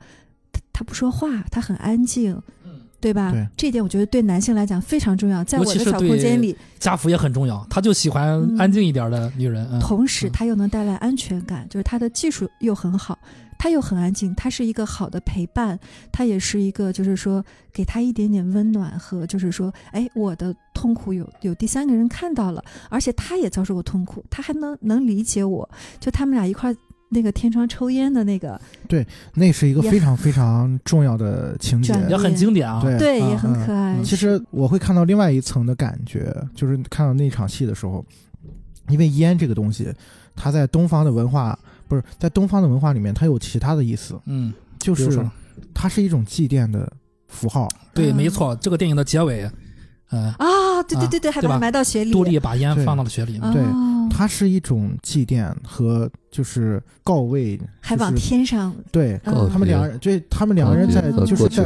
[0.52, 2.40] 她她不说话，她很安静。
[3.00, 3.32] 对吧？
[3.32, 5.44] 对这一点我觉得对男性来讲非常重要。
[5.44, 9.68] 在我的小空间里，家福也很重要，他就喜欢嗯安静一点的女人。
[9.72, 13.18] 嗯，同时嗯他又能带来安全感，就是他的技术又很好，
[13.58, 15.80] 他又很安静，他是一个好的陪伴，
[16.12, 25.70] 他也是一个就是说给他一点点温暖和就是说，哎，我的痛苦有有第三个人看到了，而且他也遭受过痛苦，他还能能理解我，
[26.00, 26.76] 就他们俩一块儿
[27.10, 31.94] 那个天窗抽烟的那个，对那是一个非常非常重要的情节。
[32.10, 32.82] 也很经典啊。
[32.98, 33.96] 对也很可爱。
[33.98, 38.06] 嗯其实我会看到另外一层的感觉，就是看到那场戏的时候，
[38.90, 39.92] 因为烟这个东西，
[40.36, 45.26] 它在东方的文化不是在东方的文化里面，它有其他的意思，嗯，就是
[45.74, 46.92] 它是一种祭奠的
[47.28, 47.70] 符号。
[47.94, 49.50] 对，嗯没错，这个电影的结尾，
[50.10, 53.40] 呃，啊，对对对对，还把埋到雪里，杜丽把烟放到了雪里。
[53.40, 53.64] 哦对
[54.08, 61.64] 它是一种祭奠和就是告慰，还往天上，对嗯他们两人，对他们两个人在告别和就是在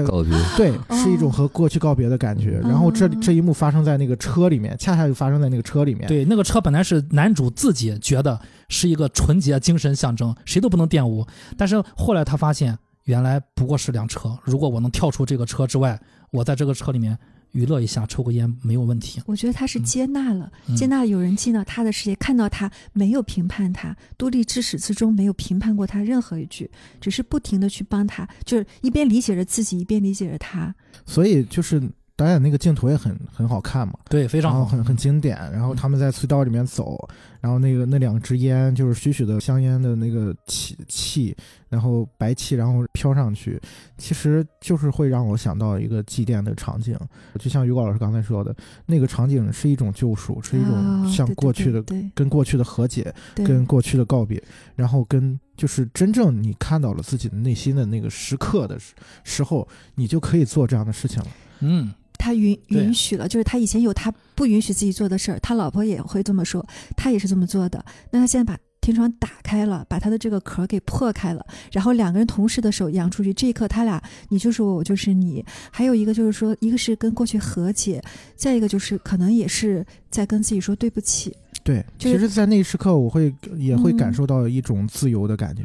[0.57, 2.59] 对，哦是一种和过去告别的感觉。
[2.63, 6.07] 然后这嗯这一幕发生在那个车里面，恰恰就发生在那个车里面。
[6.07, 11.27] 对，那个车本来是男主自己觉得是一个纯洁精神象征，谁都不能玷污。
[11.57, 14.35] 但是后来他发现，原来不过是辆车。
[14.43, 15.99] 如果我能跳出这个车之外，
[16.31, 17.15] 我在这个车里面
[17.51, 19.21] 娱乐一下，抽个烟没有问题。
[19.25, 26.69] 我觉得他是嗯接纳了，嗯接纳有人进到他的世界，看到他没有评判他，多丽至始至终没有评判过他任何一句，
[27.01, 30.73] 只是不停的去帮他，就是一边理解着自己，一边理解着他。
[31.05, 31.81] 所以就是
[32.19, 35.37] 导演那个镜头也很很好看嘛，对，非常好，很很经典。
[35.53, 37.07] 然后他们在隧道里面走，
[37.39, 41.33] 然后那个那两支烟就是徐徐的香烟的那个气气，
[41.69, 43.57] 然后白气，然后飘上去，
[43.97, 46.93] 其实就是会让我想到一个祭奠的场景。
[47.39, 48.53] 就像于果老师刚才说的，
[48.85, 54.43] 那个场景是一种救赎，是一种向啊对对过去的、对跟过去的和解，跟过去的告别，
[54.75, 58.93] 然后跟就是真正你看到了自己的内心的那个时刻的时
[59.23, 59.65] 时候，
[59.95, 61.27] 你就可以做这样的事情了。
[61.61, 66.63] 嗯，他允允许了，就是他以前有他不允许自己做的事儿，他老婆也会这么说，
[66.95, 67.83] 他也是这么做的。
[68.11, 75.43] 那他现在把天窗打开了，把他的这个壳给破开了，然后两个人同时的手扬出去，这一刻他俩你就是我，我就是你。
[75.71, 78.01] 还有一个就是说，一个是跟过去和解，
[78.35, 85.63] 再一个就是可能也是在跟自己说对不起，对，就是其实，在那一时刻，我会也会嗯感受到一种自由的感觉，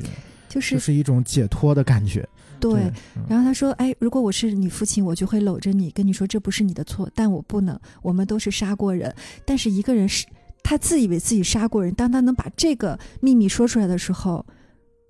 [0.48, 2.28] 就是就是一种解脱的感觉。
[2.72, 2.82] 对。
[3.16, 9.14] 嗯然后他说：“哎，如果我是你父亲，我就会搂着你，跟你说这不是你的错，但我不能，我们都是杀过人。
[9.44, 10.26] 但是一个人是，
[10.62, 14.44] 他自以为自己杀过人，当他能把这个秘密说出来的时候，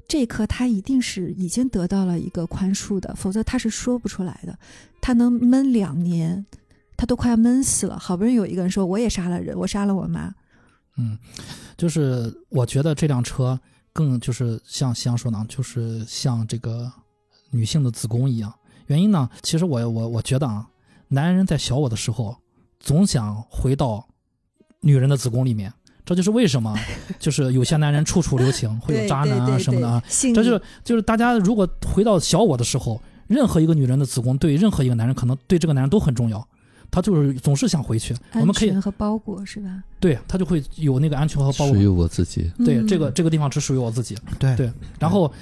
[0.06, 4.56] 这一刻他一定是已经得到了一个宽恕的，否则他是说不出来的。
[5.00, 6.44] 他能闷两年，
[6.96, 10.32] 他都快要闷死了，好不容易有一个人说我也杀了人，我杀了我妈，
[10.96, 11.18] 嗯，
[11.76, 13.58] 就是我觉得这辆车
[13.92, 16.92] 更就是像西阳说呢，就是像这个
[17.54, 18.52] 女性的子宫一样。
[18.86, 20.66] 原因呢，其实我我我觉得啊，
[21.08, 22.36] 男人在小我的时候，
[22.80, 24.06] 总想回到
[24.80, 25.72] 女人的子宫里面，
[26.04, 26.76] 这就是为什么，
[27.18, 30.02] 就是有些男人处处留情，会有渣男啊什么的啊。
[30.08, 36.46] 这就是就是大家如果回到小我的时候，任何一个女人的子宫对任何一个男人，可能对这个男人都很重要。
[36.90, 39.82] 他就是总是想回去，我安们可以全和包裹是吧？
[39.98, 41.86] 对他就会有那个安全和包裹属于。
[41.86, 42.52] 我自己。
[42.64, 44.16] 对，嗯这个这个地方只属于我自己。
[44.38, 45.32] 对对然后，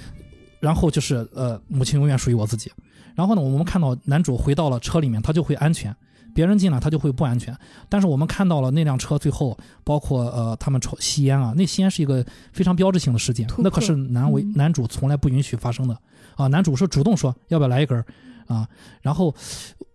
[0.63, 2.71] 然后就是呃，母亲永远属于我自己。
[3.15, 5.93] 然后呢，我们看到男主回到了车里面，他就会安全，
[6.33, 7.53] 别人进来他就会不安全。
[7.89, 15.99] 但是我们看到了那辆车最后，包括呃他们抽吸烟啊，那吸烟是一个非常标志性的事件那可是男为、嗯男主从来不允许发生的
[16.37, 16.47] 啊。
[16.47, 18.05] 男主是主动说要不要来一根儿
[18.47, 18.65] 啊，
[19.01, 19.35] 然后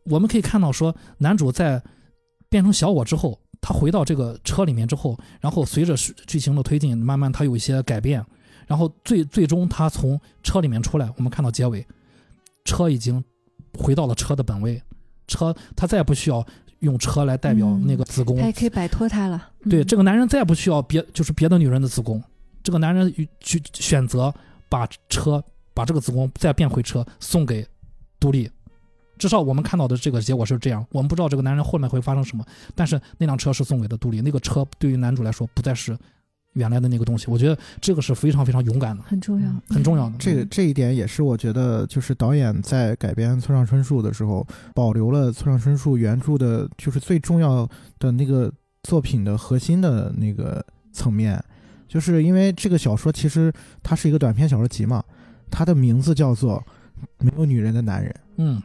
[0.04, 1.82] 我们可以看到说男主在
[2.50, 8.24] 变成小我之后，他回到这个车里面之后，然后随着剧剧情的推进，慢慢他有一些改变，
[8.68, 11.84] 然后最最终他从车里面出来，我们看到结尾，
[12.64, 13.24] 车已经
[13.76, 14.80] 回到了车的本位，
[15.26, 16.46] 车他再也不需要
[16.80, 19.50] 用车来代表嗯那个子宫，他也可以摆脱他了。
[19.68, 22.22] 对，嗯这个男人再不需要别就是别的女人的子宫，
[22.62, 24.32] 这个男人去选择
[24.68, 25.42] 把车
[25.72, 27.66] 把这个子宫再变回车送给
[28.20, 28.48] 杜丽。
[29.16, 32.44] 至少我们看到的这个结果是这样，我们不知道这个男人后面会发生什么，
[32.76, 35.98] 但是那辆车是送给的杜丽，那个车对于男主来说不再是
[36.58, 40.16] 原来的那个东西，我觉得这个是非常非常勇敢的，很重要，很重要的。
[40.18, 47.66] 这个这一点也是我觉得，就是导演在改编村上春树的时候，保留了村上春树原著的，就是最重要
[47.98, 48.52] 的那个
[48.82, 51.42] 作品的核心的那个层面，
[51.86, 53.52] 就是因为这个小说其实
[53.82, 55.02] 它是一个短篇小说集嘛，
[55.50, 56.62] 它的名字叫做
[57.24, 58.60] 《没有女人的男人》，嗯，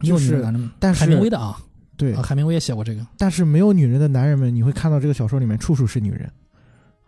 [0.00, 1.56] 就有女人是男人，但是海明威的啊，
[1.96, 6.30] 对啊，海明威也写过这个，但是没有女人的男人们，你会看到这个小说里面处处是女人，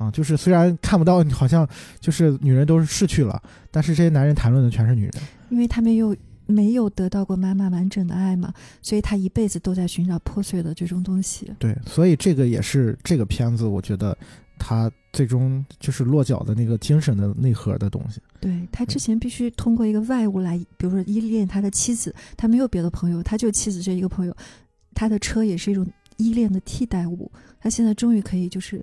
[0.01, 1.69] 啊，就是虽然看不到，好像
[2.01, 3.41] 就是女人都是逝去了，
[3.71, 5.13] 但是这些男人谈论的全是女人。
[5.51, 11.53] 因为他们又没有得到过妈妈完整的爱嘛，所以他一辈子都在寻找破碎的这种东西。
[11.59, 14.17] 对，所以这个也是这个片子，我觉得
[14.59, 18.23] 他最终就是落脚的那个精神的内核的东西。
[18.41, 24.35] 对他之前必须通过一个外物来，比如说依恋他的妻子，他没有别的朋友，他就妻子这一个朋友，
[24.95, 25.87] 他的车也是一种
[26.17, 27.31] 依恋的替代物。
[27.61, 28.83] 他现在终于可以就是，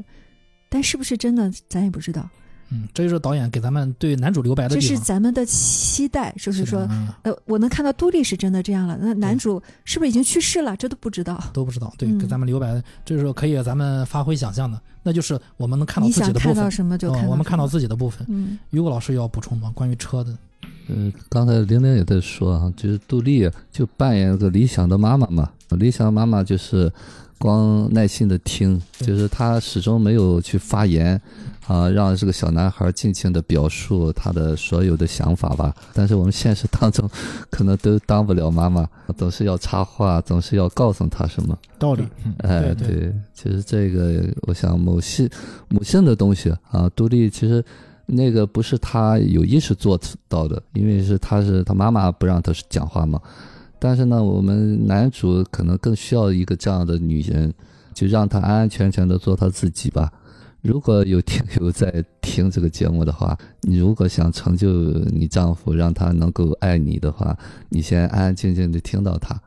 [0.69, 2.27] 但是不是真的，咱也不知道。
[2.69, 4.99] 嗯，这就是导演给咱们对男主留白的这是。
[4.99, 10.75] 咱们的期待，就是说，嗯呃，我能看到杜丽是真的这样了，那男主是不是已经去世了？
[10.75, 11.41] 这都不知道。
[11.53, 17.65] 都不知道，对，嗯给咱们留白，这就是可以咱们发挥想象的，那就是我们能看到你自己的部分想看到，什么就看到、嗯我们看到。
[17.65, 18.25] 自己的部分。
[18.29, 19.71] 嗯，于果老师要补充吗？
[19.73, 20.37] 关于车的，
[20.89, 25.49] 呃，刚才玲玲也在说啊，就是杜丽就扮演个理想的妈妈嘛。
[25.71, 26.91] 理想的妈妈就是
[27.37, 31.19] 光耐心的听，就是他始终没有去发言，
[31.67, 35.73] 啊，让这个小男孩尽情的表述他的所有的想法吧。
[35.93, 37.09] 但是我们现实当中，
[37.49, 41.57] 可能都当不了妈妈，总是要插话，总是要告诉他什么。
[41.77, 45.29] 道理，嗯哎，对对其实这个，我想母性
[45.69, 47.63] 母性的东西啊，独立其实
[48.07, 53.21] 那个不是他有意识做到的，因为是他是他妈妈不让他讲话嘛。
[53.79, 57.53] 但是呢，我们男主可能更需要一个这样的女人，
[57.93, 60.11] 就让她安安全全的做她自己吧。
[60.61, 64.69] 如果有听友在听这个节目的话，你如果想成就
[65.13, 67.37] 你丈夫，让他能够爱你的话，
[67.69, 69.39] 你先安安静静的听到他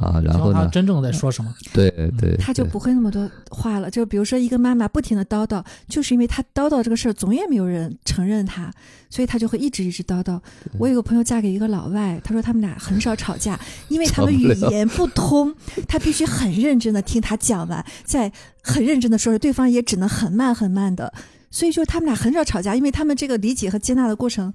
[0.00, 1.54] 啊，然后他呢，真正在说什么？
[1.72, 3.90] 对对，他就不会那么多话了。
[3.90, 8.70] 就比如说一个妈妈不停的叨叨，就是因为她叨叨这个事儿，总也没有人承认她，
[9.08, 10.38] 所以她就会一直一直叨叨。
[10.78, 13.58] 我有个朋友嫁给一个老外，他说他们俩很少吵架，
[13.88, 15.54] 因 为他们语言不通，
[15.88, 18.30] 他必须很认真的听他讲完，再
[18.62, 21.12] 很认真的说，对方也只能很慢很慢的。
[21.50, 24.52] 所以说他们俩很少吵架，因为他们这个理解和接纳的过程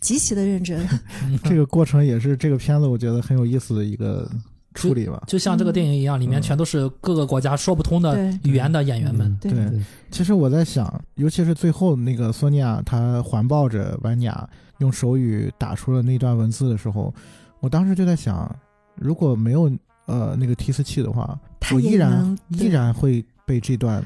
[0.00, 0.86] 极其的认真。
[1.42, 4.30] 这个过程也是这个片子我觉得很有意思的一个
[4.74, 5.22] 处理吧。
[5.26, 9.36] 就像这个电影一样，里面全都是各个国家说不通的语言的演员们。
[9.40, 9.70] 对对
[10.10, 14.48] 其实我在想，尤其是最后那个索尼娅她环抱着万尼亚，
[14.78, 17.12] 用手语打出了那段文字的时候，
[17.60, 18.54] 我当时就在想，
[18.94, 19.70] 如果没有
[20.06, 21.38] 呃那个提词器的话，
[21.72, 24.02] 我依然依然会被这段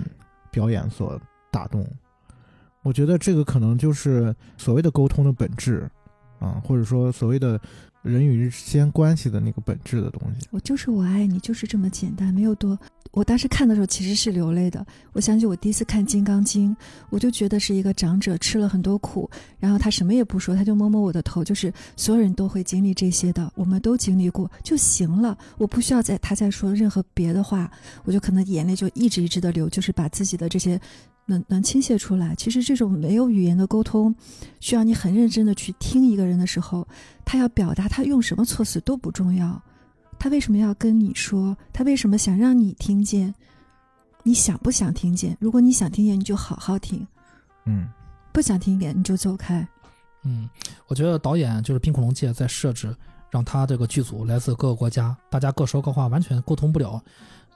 [0.51, 1.87] 表演所打动。
[2.83, 5.89] 我觉得这个可能就是所谓的沟通的本质，
[6.39, 7.59] 啊，或者说所谓的
[8.05, 10.47] 人与人之间关系的那个本质的东西。
[10.51, 12.79] 我就是我爱你，就是这么简单，没有多。
[13.13, 14.85] 我当时看的时候其实是流泪的。
[15.13, 16.71] 我想起我第一次看《金刚经》，
[17.11, 25.39] 我就觉得是一个长者吃了很多苦，然后他什么也不说，他就摸摸我的头，就是所有人都会经历这些的，我们都经历过就行了。
[25.57, 27.71] 我不需要再他再说任何别的话，
[28.05, 30.81] 我就可能眼泪就一直一直的流，就是把自己的这些
[31.27, 32.35] 能能倾泻出来。
[32.35, 34.15] 其实这种没有语言的沟通，
[34.61, 36.87] 需要你很认真的去听一个人的时候，
[37.25, 39.61] 他要表达他用什么措辞都不重要。
[40.19, 41.57] 他为什么要跟你说？
[41.73, 43.35] 他为什么想让你听见？
[44.23, 45.37] 你想不想听见？
[45.39, 47.01] 如果你想听见，你就好好听；
[47.67, 47.89] 嗯，
[48.33, 49.67] 不想听见，你就走开。
[50.23, 50.49] 嗯，
[50.87, 52.97] 我觉得导演就是冰恐龙界在设置，
[53.31, 57.03] 让他这个剧组来自各个国家，大家各说各话，完全沟通不了。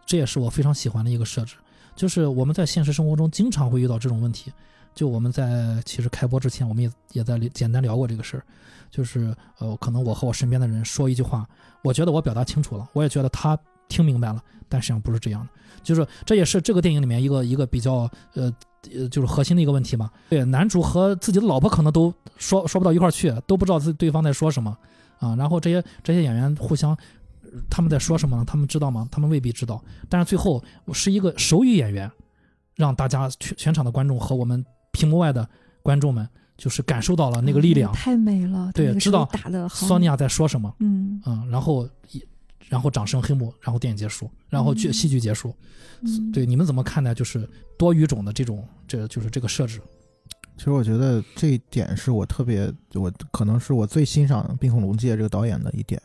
[0.05, 1.57] 这也是我非常喜欢的一个设置。
[1.99, 4.53] 就是我们在现实生活中经常会遇到这种问题。
[4.95, 8.43] 就我们在其实开播之前，我们也也在简单聊过这个事儿。
[8.91, 11.47] 就是呃，可能我和我身边的人说一句话，
[11.83, 15.49] 我觉得我表达清楚了，我也觉得他听明白了，但实际上不是这样的。
[15.83, 18.53] 就是这也是这个电影里面一个一个比较呃
[18.95, 20.11] 呃就是核心的一个问题嘛。
[20.31, 24.77] 对，男主和自己的老婆可能都说说不到一块儿去，都不知道自对方在说什么
[25.19, 25.37] 啊。
[25.37, 26.97] 然后这些这些演员互相
[27.71, 28.45] 他们在说什么呢？
[28.45, 29.09] 他们知道吗？
[29.11, 29.83] 他们未必知道。
[30.09, 32.11] 但是最后我是一个手语演员，
[32.75, 35.49] 让大家全全场的观众和我们屏幕外的
[35.83, 37.93] 观众们就是感受到了那个力量。
[37.93, 40.75] 太美了，对知道打的好，索尼娅在说什么？
[40.81, 42.23] 嗯嗯，然后一，
[42.69, 45.55] 然后掌声黑幕，然后电影结束，然后剧嗯戏剧结束。
[46.01, 49.81] 嗯，对，你们怎么看待就是多语种的这种，这就是这个设置？
[50.57, 56.03] 其实我觉得这一点是我特别，我可能是我最欣赏滨口龙界这个导演的一点，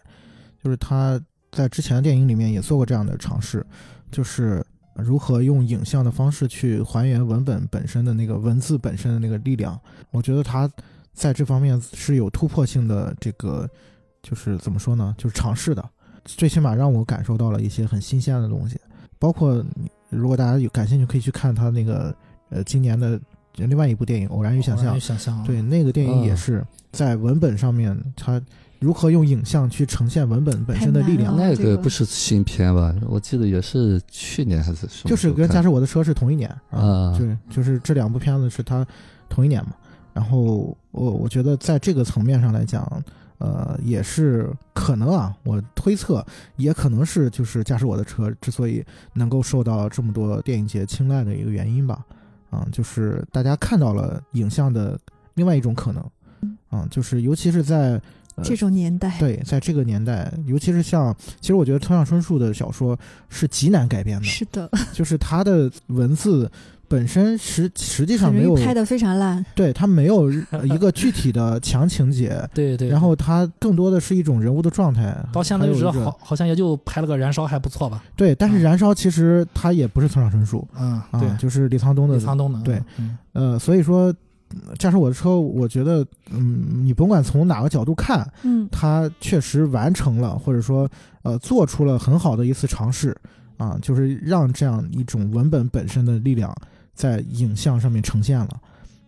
[0.63, 1.19] 就是他
[1.53, 3.65] 在之前的电影里面也做过这样的尝试，
[4.11, 9.79] 就是如何用影像的方式去还原文本本身的那个文字本身的那个力量。
[10.11, 10.69] 我觉得他
[11.13, 13.69] 在这方面是有突破性的这个，
[14.21, 15.89] 就是怎么说呢，就是尝试的，
[16.25, 18.79] 最起码让我感受到了一些很新鲜的东西。
[19.19, 19.63] 包括
[20.09, 22.13] 如果大家有感兴趣，可以去看他那个
[22.49, 23.19] 呃今年的
[23.55, 24.99] 另外一部电影《偶然与想象
[25.43, 28.41] 对，那个电影也嗯是在文本上面，它
[28.83, 32.93] 如何用影像去呈现文本本身的力量那个不是新片吧？
[33.07, 38.85] 我记得也是去年还是什么就是跟《驾驶我的车》是同一年啊对，就是这两部片子是他
[39.29, 39.71] 同一年嘛。
[40.13, 42.85] 然后我我觉得在这个层面上来讲，
[43.37, 46.23] 呃，也是可能啊，我推测
[46.57, 52.05] 也可能是就是《驾驶我的车》之所以能够受到这么多电影节青睐的一个原因吧。
[52.49, 54.99] 啊，就是大家看到了影像的
[55.33, 56.03] 另外一种可能，
[56.69, 57.99] 啊，就是尤其是在
[58.35, 62.97] 呃这种年代，对，在这个年代，尤其是像，其实我觉得村上春树的小说
[63.29, 66.49] 是极难改编的，是的， 就是他的文字
[66.87, 72.87] 本身实实际上没有拍的非常烂，对他没有呃 一个具体的强情节，对对。
[72.87, 75.15] 然后他更多的是一种人物的状态。
[75.31, 78.03] 到现在为止，好好像也就拍了个《燃烧》，还不错吧？
[78.15, 84.13] 对，但是嗯燃烧其实他也不是村上春树嗯，啊，对，就是李沧东的李沧东的，对嗯，呃，所以说。
[84.53, 90.89] 嗯驾驶我的车，我觉得，嗯，你甭管从哪个角度看，嗯他确实完成了，或者说
[91.23, 93.15] 呃做出了很好的一次尝试
[93.57, 96.55] 啊，就是让这样一种文本本身的力量
[96.93, 98.61] 在影像上面呈现了。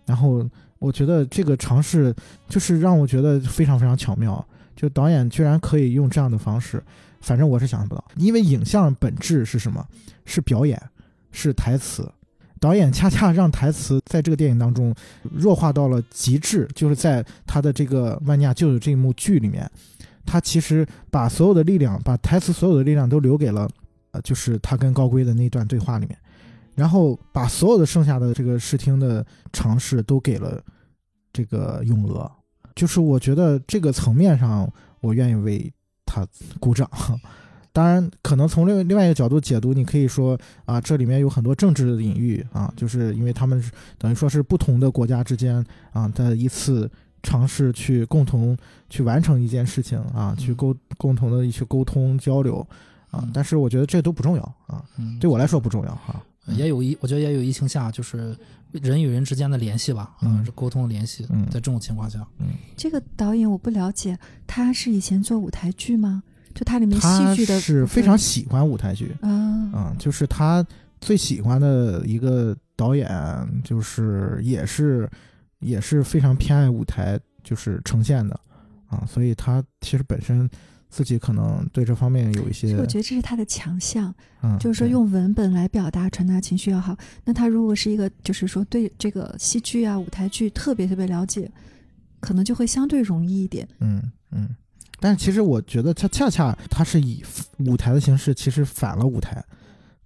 [0.05, 0.47] 然后
[0.79, 2.13] 我觉得这个尝试
[2.47, 6.83] 就是让我觉得非常非常巧妙，就导演居然可以用这样的方式，
[7.21, 9.85] 反正我是想象不到，因为影像本质是什么？
[10.25, 10.81] 是表演，
[11.31, 12.07] 是台词。
[12.65, 14.91] 导演恰恰让台词在这个电影当中
[15.21, 19.69] 弱化到了极致，就是在他的这个万尼亚舅舅这一幕剧里面，
[20.25, 23.69] 他其实把所有的力量，把台词所有的力量都留给了，
[24.09, 26.17] 呃，就是他跟高圭的那段对话里面，
[26.73, 30.59] 然后把所有的剩下的这个视听的尝试都给了
[31.31, 32.31] 这个咏鹅，
[32.73, 34.67] 就是我觉得这个层面上，
[35.01, 35.71] 我愿意为
[36.03, 36.25] 他
[36.59, 36.89] 鼓掌。
[37.75, 45.61] 当然，可能从另另外一个角度解读，你可以说啊，这里面有很多政治的隐喻啊，就是因为他们是等于说是不同的国家之间
[45.91, 46.89] 啊的一次
[47.21, 48.57] 尝试去共同
[48.89, 52.65] 去完成一件事情啊，去沟共同的去沟通交流
[53.11, 55.19] 啊嗯，但是我觉得这都不重要啊，嗯。
[55.19, 56.23] 对我来说不重要哈。
[56.45, 58.33] 也有一，我觉得也有疫情下，就是
[58.71, 61.43] 人与人之间的联系吧，嗯嗯，是沟通联系，嗯。
[61.47, 62.47] 在这种情况下，嗯。
[62.77, 64.17] 这个导演我不了解，
[64.47, 66.23] 他是以前做舞台剧吗？
[66.55, 69.29] 就他里面戏剧的是非常喜欢舞台剧，啊，
[69.73, 70.65] 嗯，就是他
[71.01, 73.07] 最喜欢的一个导演，
[73.63, 75.07] 就是也是
[75.59, 78.39] 也是非常偏爱舞台，就是呈现的
[78.87, 80.49] 啊，所以他其实本身
[80.89, 86.97] 自己可能对这方面有一些我，觉得这是他的强项，嗯，就是说用文本来表达、传达情绪要好。
[87.25, 91.51] 那他如果是一个，就是说对这个戏剧啊、舞台剧特别特别了解，
[92.21, 93.67] 可能就会相对容易一点。
[93.81, 94.01] 嗯
[94.31, 94.49] 嗯，
[95.05, 97.23] 但是其实我觉得他恰恰他是以
[97.59, 99.43] 舞台的形式，其实反了舞台。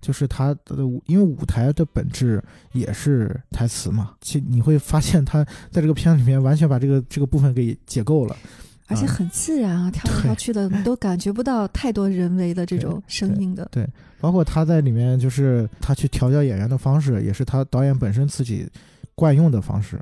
[0.02, 2.44] 就是他的，因为舞台的本质
[2.74, 8.50] 也是台词嘛，其你会发现他在这个片子里面完全把这个这个部分给解构了，嗯
[8.88, 13.66] 而且很自然啊，跳来跳去的，你都感觉不到太多人为的这种声音的。
[13.72, 13.88] 对
[14.20, 18.70] 包括他在里面就是他去调教演员的方式，也是他导演本身自己
[19.16, 19.98] 惯用的方式，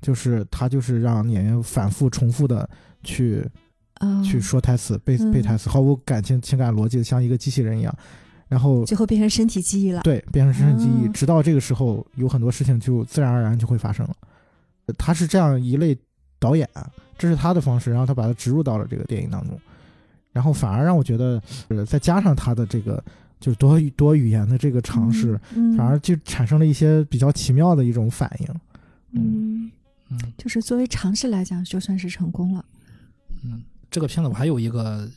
[0.00, 2.68] 就是他就是让演员反复重复的
[3.04, 3.50] 去啊，
[4.24, 5.30] 去说台词、背嗯。
[5.32, 7.94] 背台词，毫无感情情感逻辑的，像一个机器人一样，
[8.48, 10.02] 然后最后变成身体记忆了。
[10.02, 14.14] 对变成身体记忆，哦直到这个时候，有很多事情就自然而然就会发生了。
[14.98, 15.96] 他是这样一类
[16.38, 16.68] 导演，
[17.16, 19.58] 这是他的方式，然后他把它植入到了这个电影当中，
[20.32, 23.02] 然后反而让我觉得，呃，再加上他的这个
[23.38, 28.46] 就是多多语言的这个尝试，嗯，反而就产生了一些比较奇妙的一种反应。
[29.12, 29.70] 嗯，
[30.10, 30.18] 嗯。
[30.36, 32.64] 就是作为尝试来讲，就算是成功了。
[33.44, 33.62] 嗯，
[33.92, 35.08] 这个片子我还有一个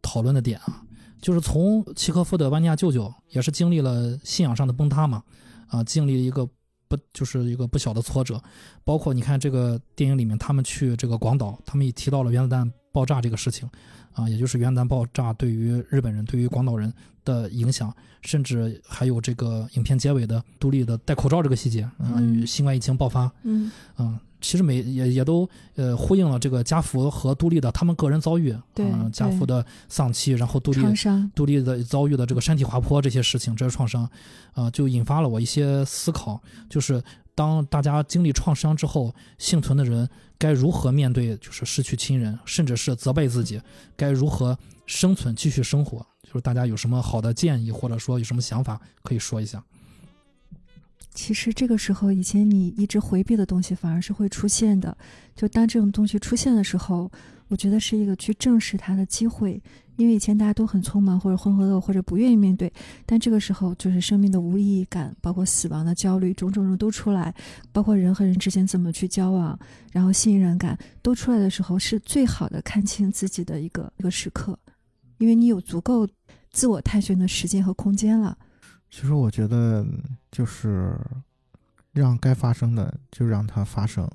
[0.00, 0.80] 讨论的点啊，
[1.20, 5.22] 就是从契诃夫的万尼亚舅舅也是经历了信仰上的崩塌嘛，
[5.66, 6.48] 啊，经历了一个
[6.88, 8.40] 不就是一个不小的挫折，
[8.84, 13.68] 包括你看这个电影里面，他们去这个广岛，他们也提到了原子弹爆炸这个事情，
[14.12, 16.92] 啊，也就是原子弹爆炸对于日本人、对于广岛人
[17.24, 22.46] 的影响，甚至还有这个影片结尾的独立的戴口罩这个细节，啊，嗯。
[22.46, 23.70] 新冠疫情爆发，嗯。
[23.98, 30.82] 嗯，其实每也也都呃呼应了这个家福和杜丽的他们个人遭遇，对嗯家福的丧妻，然后杜丽，
[31.34, 34.06] 杜丽的遭遇的这个山体滑坡这些事情，这些创伤，
[34.52, 36.38] 啊、就引发了我一些思考，
[36.68, 37.02] 就是
[37.34, 40.06] 当大家经历创伤之后，幸存的人
[40.36, 43.60] 该如何面对，就是失去亲人，甚至是责备自己，
[43.96, 46.04] 该如何生存，继续生活。
[46.24, 49.62] 就是大家有什么好的建议，或者说有什么想法，可以说一下。
[51.14, 54.96] 其实这个时候，以前你一直回避的东西，反而是会出现的。
[55.36, 57.10] 就当这种东西出现的时候，
[57.48, 59.62] 我觉得是一个去正视它的机会。
[59.96, 62.72] 因为以前大家都很匆忙，或者浑浑噩，或者不愿意面对。
[63.04, 67.32] 但这个时候，就是生命的无意义感，包括死亡的焦虑，种种种都出来，
[67.72, 69.56] 包括人和人之间怎么去交往，
[69.92, 74.58] 然后信任感都出来的时候，是最好的看清自己的一个一个时刻，
[75.18, 76.08] 因为你有足够
[76.50, 78.36] 自我探寻的时间和空间了。
[78.92, 79.84] 其实我觉得
[80.30, 80.94] 就是
[81.92, 84.06] 让该发生的就让它发生，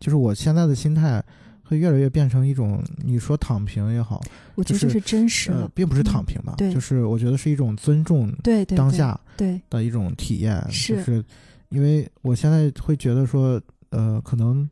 [0.00, 1.22] 就是我现在的心态
[1.62, 6.72] 会越来越变成一种，你说躺平也好，就我觉得这是真实并不是躺平吧，对。
[6.72, 8.32] 就是我觉得是一种尊重
[8.74, 11.24] 当下对的一种体验，是就是
[11.68, 13.60] 因为我现在会觉得说，
[13.90, 14.66] 呃，可能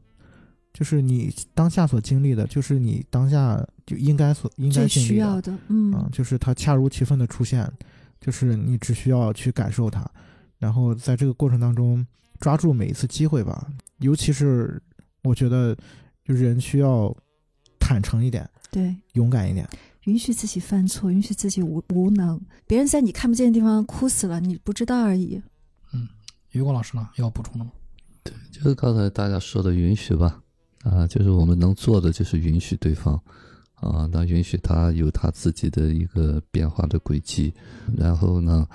[0.73, 7.71] 就是你当下所经历的，就是你当下就应该所应该最经历的需要的，嗯，啊，就是它恰如其分的出现，
[8.21, 10.09] 就是你只需要去感受它，
[10.59, 12.07] 然后在这个过程当中
[12.41, 13.69] 抓住每一次机会吧。
[13.99, 14.83] 尤其是
[15.23, 15.77] 我觉得，
[16.25, 17.15] 就人需要
[17.79, 19.69] 坦诚一点，对，勇敢一点。
[20.05, 25.43] 允许自己犯错，允许自己无无能，别人在你看不见的地方哭死了，你不知道而已。
[25.93, 26.09] 嗯
[26.53, 27.73] 于果老师呢，要补充的吗？
[28.23, 30.41] 对就是刚才大家说的允许吧，
[30.85, 33.21] 啊，就是我们能做的就是允许对方，
[33.77, 37.55] 啊，那允许他有他自己的一个变化的轨迹，
[37.97, 38.67] 然后呢，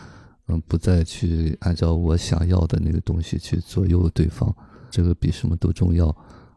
[0.48, 4.56] 嗯，不再去按照我想要的那个东西去左右对方，
[4.90, 6.07] 这个比什么都重要，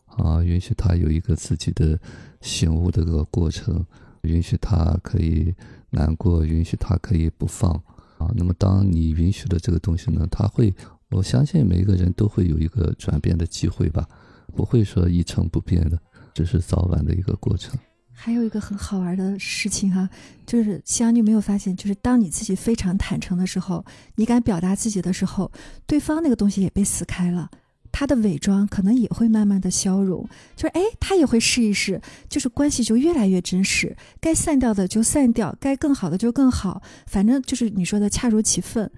[0.07, 1.99] 啊，允许他有一个自己的
[2.41, 3.85] 醒悟的这个过程，
[4.23, 5.55] 允许他可以
[5.91, 7.73] 难过，允许他可以不放，
[8.19, 10.75] 啊，那么当你允许了这个东西呢，他会。
[11.11, 14.09] 我相信每一个人都会有一个转变的机会吧，
[14.53, 15.97] 不会说一成不变的，
[16.35, 17.79] 只是早晚的一个过程。
[18.25, 20.09] 还有一个很好玩的事情哈、
[20.47, 23.85] 就是希望你有没有发现，就是当你自己非常坦诚的时候，
[24.15, 25.53] 你敢表达自己的时候，
[25.87, 27.51] 对方那个东西也被撕开了。
[27.93, 30.27] 他的伪装可能也会慢慢的消融，
[30.57, 38.91] 就是哎，他也会试一试，就是关系就越来越真实，该散掉的就散掉，该更好的就更好，反正就是你说的恰如其分。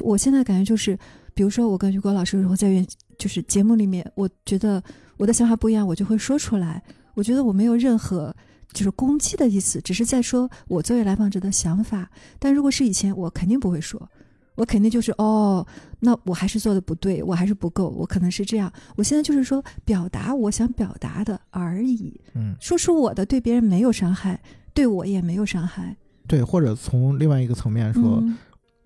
[0.00, 0.98] 我现在感觉就是，
[1.32, 2.84] 比如说我跟于果老师如果在原
[3.16, 4.82] 就是节目里面，我觉得
[5.16, 6.82] 我的想法不一样，我就会说出来。
[7.14, 8.34] 我觉得我没有任何
[8.74, 12.10] 就是攻击的意思，只是在说我作为来访者的想法。
[12.38, 14.10] 但如果是以前，我肯定不会说，
[14.56, 15.66] 我肯定就是哦，
[16.00, 18.70] 那我还是做的不对，我还是不够，我可能是这样。
[18.96, 24.38] 我现在就是说表达我想表达的而已，嗯，说出我的，对别人没有伤害，
[24.74, 25.96] 对我也没有伤害。
[26.26, 28.36] 对，或者从另外一个层面说，嗯，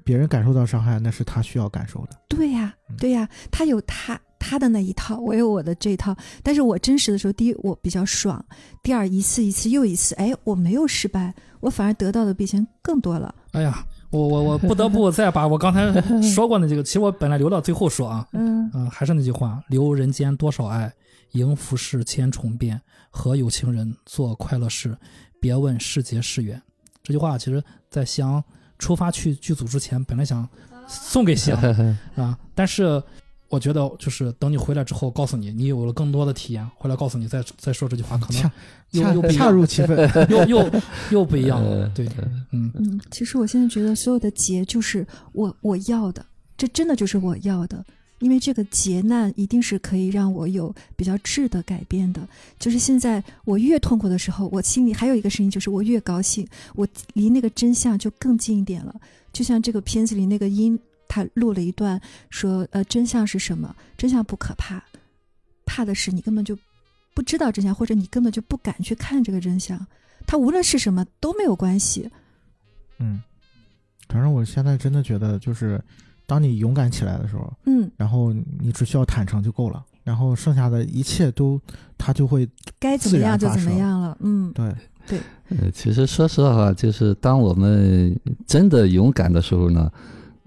[0.05, 2.11] 别人感受到伤害，那是他需要感受的。
[2.29, 6.17] 对呀嗯，对呀，他有他他的那一套，我有我的这一套。
[6.43, 8.45] 但是我真实的时候，第一我比较爽，
[8.83, 13.35] 第二一次一次又一次，哎，我没有失败，我反而得到的比以前更多了。
[13.53, 20.93] 哎呀，我我我不得不再把我刚才说过的这个，其实我本来留到最后说啊， 嗯嗯、还是那句话，留人间多少爱，
[21.33, 24.97] 迎浮世千重变，和有情人做快乐事，
[25.41, 26.61] 别问是劫是缘。
[27.03, 28.43] 这句话其实，在想
[28.79, 30.47] 出发去剧组之前，本来想
[30.87, 31.59] 送给翔
[32.17, 33.03] 啊，但是
[33.49, 38.51] 我觉得就是等你回来之后，告诉你你有了更多的体验，回来告诉你再再说这句话，可能
[38.91, 40.29] 又 又不一样恰如其分。
[40.29, 40.71] 又又
[41.11, 41.63] 又不一样。
[41.95, 42.07] 对，
[42.53, 46.25] 嗯，嗯，其实我现在觉得所有的劫就是我我要的，
[46.57, 47.85] 这真的就是我要的。
[48.21, 52.21] 因为这个劫难一定是可以让我有比较质的改变的。
[52.59, 56.45] 就是现在我越痛苦的时候，我心里还有一个声音，就是我越高兴，
[56.75, 58.93] 我离那个真相就更近一点了。
[59.33, 60.77] 就像这个片子里那个音，
[61.09, 63.75] 他录了一段说，呃，真相是什么？
[63.97, 64.83] 真相不可怕，
[65.65, 66.57] 怕的是你根本就
[67.15, 69.85] 不知道真相，或者你根本就不敢去看这个真相。
[70.27, 72.11] 它无论是什么都没有关系。
[72.99, 73.21] 嗯，
[74.09, 75.83] 反正我现在真的觉得，就是
[76.27, 81.61] 当你勇敢起来的时候，嗯，然后你只需要坦诚就够了，然后剩下的一切都
[81.97, 82.49] 它就会
[82.79, 84.17] 该怎么样就怎么样了。
[84.21, 84.75] 嗯，对。
[85.09, 85.19] 对，
[85.49, 88.15] 呃，其实说实话，就是当我们
[88.47, 89.91] 真的勇敢的时候呢，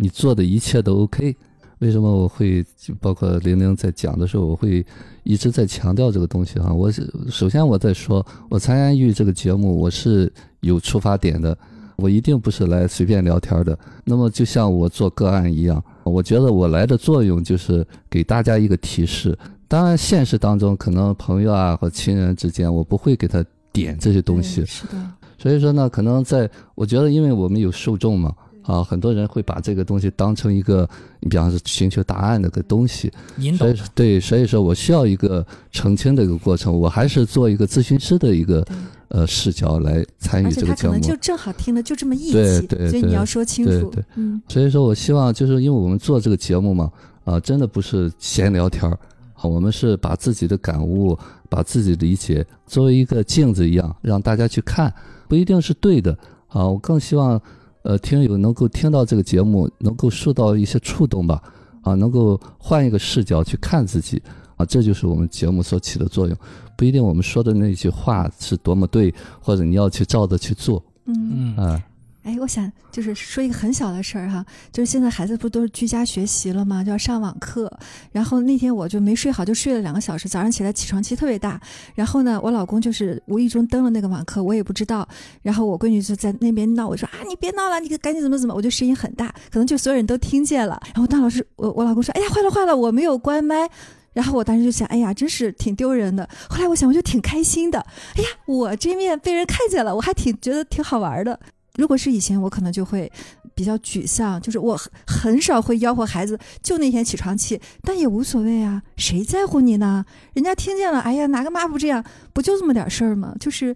[0.02, 1.36] 你做的一切都 OK。
[1.78, 4.84] 为什么我会就包括玲玲在讲的时候，我会
[5.24, 6.74] 一直在强调这个东西哈？
[6.74, 11.56] 我是首先我在说，我参与这个节目，我是有出发点的，
[11.96, 13.78] 我一定不是来随便聊天的。
[14.04, 19.38] 那么就像我做个案一样，我觉得我来的作用就是给大家一个提示。
[19.68, 24.66] 当然，现实当中可能朋友啊和亲人之间，我不会给他点这些东西。
[24.66, 24.94] 是的，
[25.38, 28.36] 所以说呢，可能在我觉得，因为我们有受众嘛，
[28.72, 30.88] 啊，很多人会把这个东西当成一个，
[31.20, 38.66] 你比方说寻求答案的个东西，引导所以说对，所以说我需要一个澄清的一个过程，我还是做一个咨询师的一个。
[39.14, 41.02] 呃视角来参与这个节目他可能。
[41.02, 43.90] 就正好听了就这么一对集，对对所以你要说清楚。
[43.90, 46.90] 对对嗯，所以说我希望就是因为我们做这个节目嘛，
[47.26, 48.98] 啊、真的不是闲聊天儿，
[49.34, 51.20] 啊，我们是把自己的感悟、
[51.50, 54.94] 把自己理解作为一个镜子一样，让大家去看，
[55.28, 56.18] 不一定是对的
[56.48, 56.66] 啊。
[56.66, 57.38] 我更希望，
[57.84, 61.42] 呃，听友能够听到这个节目，能够受到一些触动吧，
[61.82, 64.22] 啊，能够换一个视角去看自己，
[64.56, 66.38] 啊，这就是我们节目所起的作用。
[66.78, 71.58] 不一定我们说的那句话是多么对，或者你要去照着去做，嗯，嗯。
[71.58, 71.84] 啊，
[72.24, 76.84] 哎，我想就是说一个很小的事儿哈，就是现在孩子不都是居家学习了吗？
[76.84, 77.72] 就要上网课。
[78.12, 81.60] 然后那天我就没睡好，就睡了两个小时，早上起来起床气特别大。
[81.96, 85.08] 然后呢，我老公就是无意中登了那个网课，我也不知道。
[85.42, 90.80] 然后我闺女就在那边闹，我说啊，你别闹了，你赶紧怎么怎么，我就声音很大，可能就所有人都听见了。
[90.94, 93.68] 然后当老师，我我老公说，哎呀，坏了坏了，我没有关麦。
[94.14, 96.30] 然后我当时就想，哎呀，真是挺丢人的。
[96.50, 97.80] 后来我想，我就挺开心的。
[98.16, 101.40] 哎呀，我这面被人看见了，我还挺觉得挺好玩的。
[101.76, 103.12] 如果是以前，我可能就会
[103.56, 110.06] 比较沮丧，就是我很少会吆喝孩子，就那天起床气，但也无所谓啊，谁在乎你呢？
[110.34, 112.04] 人家听见了，哎呀，哪个妈不这样？
[112.34, 113.34] 不就这么点事儿吗？
[113.40, 113.76] 就是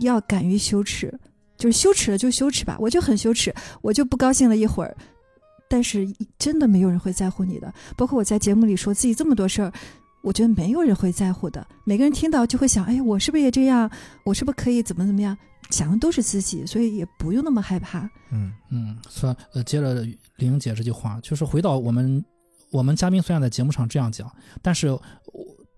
[0.00, 1.16] 要敢于羞耻，
[1.56, 4.96] 就是羞耻了就羞耻吧，我就很羞耻，我就不高兴了一会儿，
[5.68, 6.06] 但是
[6.38, 7.72] 真的没有人会在乎你的。
[7.96, 9.72] 包括我在节目里说自己这么多事儿，
[10.22, 11.64] 我觉得没有人会在乎的。
[11.84, 13.88] 每个人听到就会想，哎，我是不是也这样？
[14.24, 15.38] 我是不是可以怎么怎么样？
[15.70, 18.08] 想的都是自己，所以也不用那么害怕。
[18.32, 18.52] 嗯。
[18.70, 22.24] 嗯，说呃，接着玲姐这句话，就是回到我们
[22.70, 24.30] 我们嘉宾虽然在节目上这样讲，
[24.62, 25.00] 但是我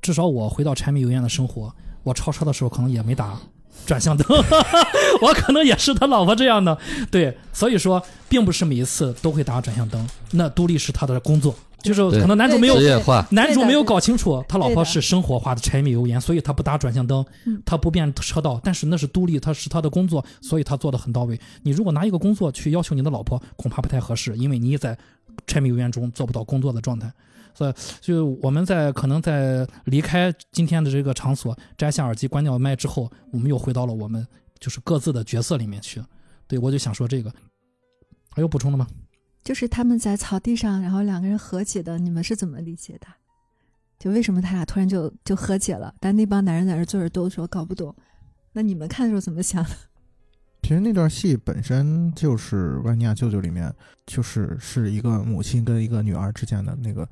[0.03, 3.39] 至少我回到柴米油盐的生活，我超车的时候可能也没打
[3.87, 4.27] 转向灯，
[5.23, 6.77] 我可能也是他老婆这样的，
[7.11, 18.61] 对，所以说并不是每一次都会打转向灯，那独立是他的工作，就是可能男主没有职业化，男主没有搞清楚，他老婆是生活化的柴米油盐，所以他不打转向灯嗯，他不变车道。
[18.63, 21.39] 但是那是独立，他是他的工作，所以他做的很到位。
[21.63, 24.97] 你如果拿一个工作去要求你的老婆，恐怕不太合适，因为你也在
[25.47, 27.13] 柴米油盐中做不到工作的状态。
[27.53, 34.27] 所以，就我们在可能在离开今天的这个场所，摘下耳机、关掉麦之后，我们又回到了我们
[34.59, 36.01] 就是各自的角色里面去。
[36.47, 37.33] 对我就想说这个，
[38.31, 38.87] 还有补充的吗？
[39.43, 43.07] 就是他们在草地上，然后两个人和解的，你们是怎么理解的？
[43.99, 45.95] 就为什么他俩突然就就和解了？
[46.01, 47.95] 但那帮男人在那坐着都说搞不懂。
[48.53, 49.71] 那你们看的时候怎么想的？
[50.63, 53.75] 其实那段戏本身就是《万尼亚舅舅》里面，
[54.07, 57.09] 就是是一个母亲跟一个女儿之间的那个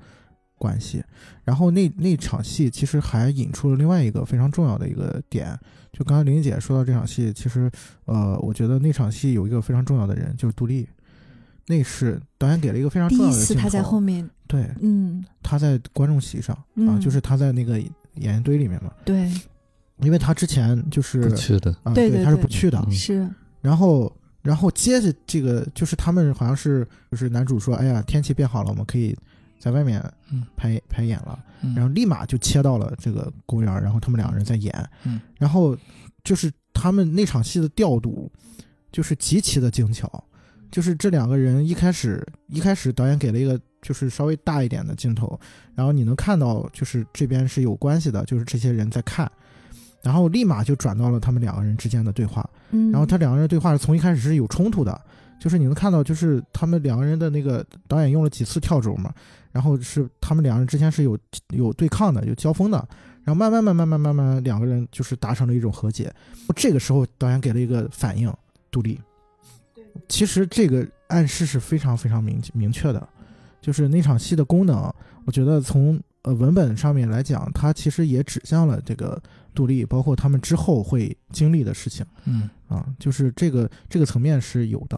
[0.57, 1.03] 关系。
[1.45, 5.59] 然后那那场戏其实还引出了另外一个非常重要的一个点，
[5.93, 7.71] 就刚才玲姐说到这场戏，其实
[8.05, 10.89] 呃，我觉得那场戏有一个非常重要的人，就是杜丽。
[11.69, 19.31] 那是导演给了一个非常重要的镜一次他在后面，对，嗯，他在观众席上啊，嗯就是他在那个演员堆里面嘛，对，
[20.01, 23.31] 因为他之前就是不去的，啊，对，对对对他是不去的，嗯是，
[23.61, 24.11] 然后，
[24.43, 29.15] 然后接着这个就是他们好像是就是男主说，哎呀，天气变好了，我们可以
[29.59, 34.73] 在外面嗯拍、拍演了，嗯、然后立马就切到了这个公园，然后他们两个人在演，
[35.05, 35.21] 嗯。
[35.37, 35.77] 然后
[36.25, 38.31] 就是他们那场戏的调度
[38.91, 40.25] 就是极其的精巧，
[40.71, 45.39] 就是这两个人一开始一开始导演给了一个就是稍微大一点的镜头
[45.75, 49.31] 然后你能看到就是这边是有关系的就是这些人在看。
[50.01, 52.49] 然后立马就转到了他们两个人之间的对话
[52.93, 54.99] 然后他两个人对话从一开始是有冲突的
[55.41, 59.13] 就是你能看到就是他们两个人的那个导演用了几次跳轴嘛
[59.51, 61.19] 然后是他们两个人之间是有
[61.49, 62.89] 有对抗的有交锋的。
[63.29, 66.11] 然后慢慢慢慢慢慢慢两个人就是达成了一种和解。
[66.57, 68.33] 这个时候导演给了一个反应
[68.71, 68.99] 杜丽。
[70.09, 73.09] 其实这个暗示是非常非常明明确的，
[73.61, 74.93] 就是那场戏的功能，
[75.25, 79.21] 我觉得从呃文本上面来讲，它其实也指向了这个
[79.55, 82.05] 杜丽，包括他们之后会经历的事情。
[82.25, 84.97] 嗯啊，就是这个这个层面是有的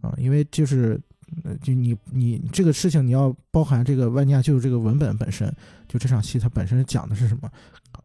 [0.00, 1.00] 啊，因为就是
[1.44, 5.50] 呃，就你你这个事情你要包含这个万尼亚舅舅这个文本本身，
[5.88, 7.50] 就这场戏它本身讲的是什么，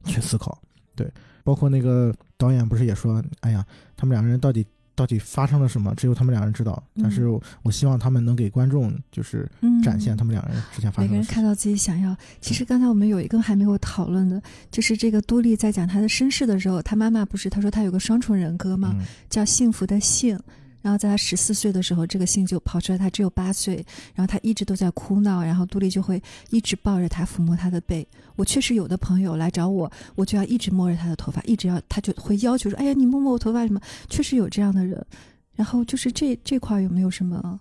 [0.06, 0.58] 去思考。
[0.96, 1.12] 对
[1.44, 3.66] 包括那个导演不是也说，哎呀，
[3.98, 4.66] 他们两个人到底
[5.02, 6.72] 到底发生了什么，只有他们两人知道。
[6.94, 7.28] 嗯但是
[7.64, 11.36] 我希望他们能给观众就是嗯展现他们两个人之前发每个生的事情。
[11.36, 12.16] 人看到自己想要。
[12.40, 18.94] 其实刚才我们有一个还没有讨论的，就是这个杜丽在讲她的身世的时候，她妈妈不是她说她有个双重人格吗？
[19.00, 20.40] 嗯叫幸福的幸。
[20.82, 23.76] 然后在他十四岁的时候，这个信就跑出来，他只有八岁，
[24.16, 28.08] 然后他一直都在哭闹，然后杜丽就会一直抱着他，抚摸他的背。
[28.36, 33.80] 我确实有的朋友来找我，我就要一直摸着他的头发，一直要，他就会要求说：“哎呀，你摸摸我头发什么？”
[34.10, 35.06] 确实有这样的人。
[35.54, 37.60] 然后就是这这块有没有什么？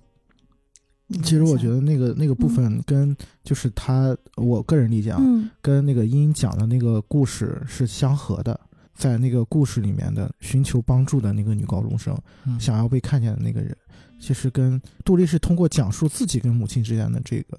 [1.25, 8.59] 其实我觉得那个那个部分跟就是他，我个人理解啊，嗯跟那个英讲的那个故事是相合的。
[9.01, 12.15] 在那个故事里面的寻求帮助的那个女高中生，
[12.45, 13.75] 嗯想要被看见的那个人，
[14.21, 17.59] 其实跟杜丽是通过讲述自己跟母亲之间的这个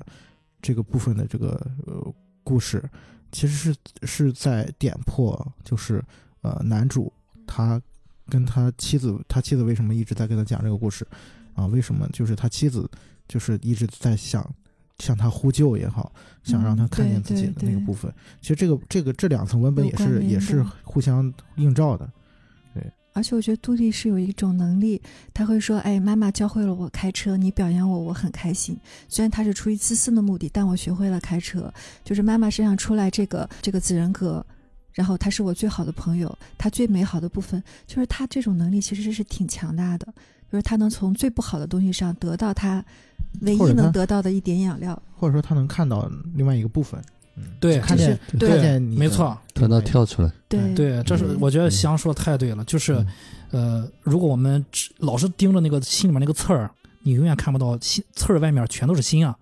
[0.61, 2.13] 这个部分的这个呃
[2.43, 2.87] 故事，
[3.31, 5.99] 其实是是在点破，就是
[6.41, 7.11] 呃男主
[7.47, 7.81] 他
[8.29, 11.07] 跟他妻子，他妻子为什么一直在跟他讲这个故事
[11.55, 11.65] 啊？
[11.65, 12.87] 为什么就是他妻子
[13.27, 14.47] 就是一直在想
[15.01, 16.13] 向他呼救也好，
[16.43, 18.13] 想让他看见自己的那个部分。
[18.39, 22.09] 其实这个这个这两层文本也是也是互相映照的。
[22.73, 22.83] 对
[23.13, 25.01] 而且我觉得杜丽是有一种能力，
[25.33, 28.77] 她会说：“哎，妈妈教会了我开车，你表扬我，我很开心。
[29.09, 31.73] 虽然她是出于自私的目的，但我学会了开车。
[32.05, 34.45] 就是妈妈身上出来这个这个子人格，
[34.93, 40.13] 然后她是我最好的朋友，她最美好的部分就是她这种能力其实是挺强大的，
[40.51, 42.83] 就是他能从最不好的东西上得到他
[43.41, 45.01] 唯一能得到的一点养料。
[45.15, 46.99] 或者说他能看到另外一个部分，
[47.37, 52.93] 嗯，对看见就是看见你没错，他能跳出来，对对，这是我觉得翔说的太对了，就是
[53.51, 56.69] 嗯呃，如果我们只老是盯着那个心里面那个刺儿，
[57.03, 59.37] 你永远看不到心刺儿外面全都是心啊，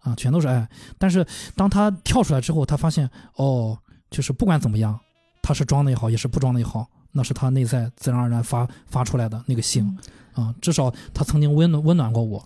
[0.00, 0.68] 啊，全都是爱。
[0.98, 1.26] 但是
[1.56, 3.76] 当他跳出来之后，他发现哦，
[4.10, 4.98] 就是不管怎么样，
[5.40, 9.98] 他是装的也好，也是不装的也好，那是他内在自然而然发发出来的那个性嗯
[10.32, 12.44] 啊，至少他曾经温暖温暖过我。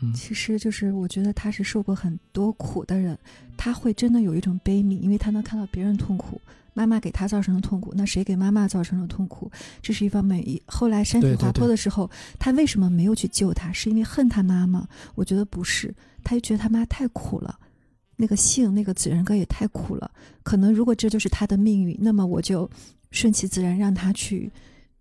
[0.00, 3.18] 嗯，其实就是我觉得他是受过很多苦的人，
[3.56, 6.40] 他会真的有一种悲悯，因为他能看到别人痛苦，
[6.72, 9.50] 妈妈给他造成的痛苦，那谁给妈妈造成了痛苦，
[9.82, 10.38] 这是一方面。
[10.48, 12.08] 一后来山体滑对对对脱的时候，
[12.38, 13.72] 他为什么没有去救他？
[13.72, 14.86] 是因为恨他妈妈？
[15.16, 15.92] 我觉得不是，
[16.22, 17.58] 他就觉得他妈太苦了。
[18.20, 20.10] 那个姓那个子仁哥也太苦了，
[20.42, 22.68] 可能如果这就是他的命运，那么我就
[23.10, 24.50] 顺其自然让他去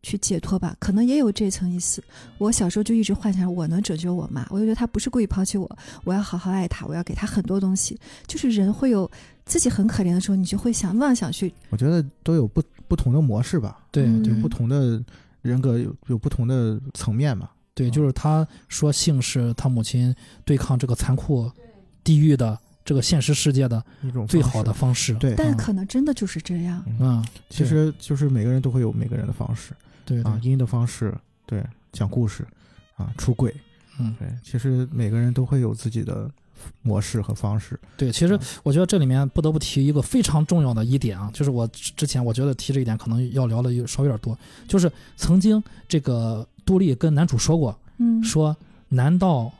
[0.07, 2.01] 去解脱吧，可能也有这层意思。
[2.37, 5.69] 我小时候就一直幻想我能拯救我妈，我就觉得她不是故意抛弃我，
[6.05, 7.99] 我要好好爱她，我要给她很多东西。
[8.25, 9.09] 就是人会有
[9.45, 15.03] 自己很可怜的时候，你就会想妄想去，我觉得都有不不同的模式吧，对嗯对不同的
[15.41, 17.49] 人格有有不同的层面嘛。
[17.73, 20.15] 对，就是他说性是他母亲
[20.45, 21.51] 对抗这个残酷
[22.03, 25.13] 地狱的这个现实世界的一种最好的方式。
[25.15, 26.83] 对，嗯但可能真的就是这样。
[26.99, 29.73] 嗯，其实就是每个人都会有每个人的方式
[30.07, 30.31] 对对。
[30.31, 31.13] 啊，音的方式，
[31.45, 32.47] 对，讲故事
[32.95, 33.53] 啊，出轨，
[33.99, 36.31] 嗯，对，其实每个人都会有自己的
[36.81, 37.79] 模式和方式。
[37.97, 48.55] 对，其实我觉得这里面不得不提一个非常重要的一点啊，就是我之之前我觉得提这一点可能要聊的有稍微有点多，就是曾经这个杜丽跟男主说过，嗯，说
[48.89, 49.51] 难道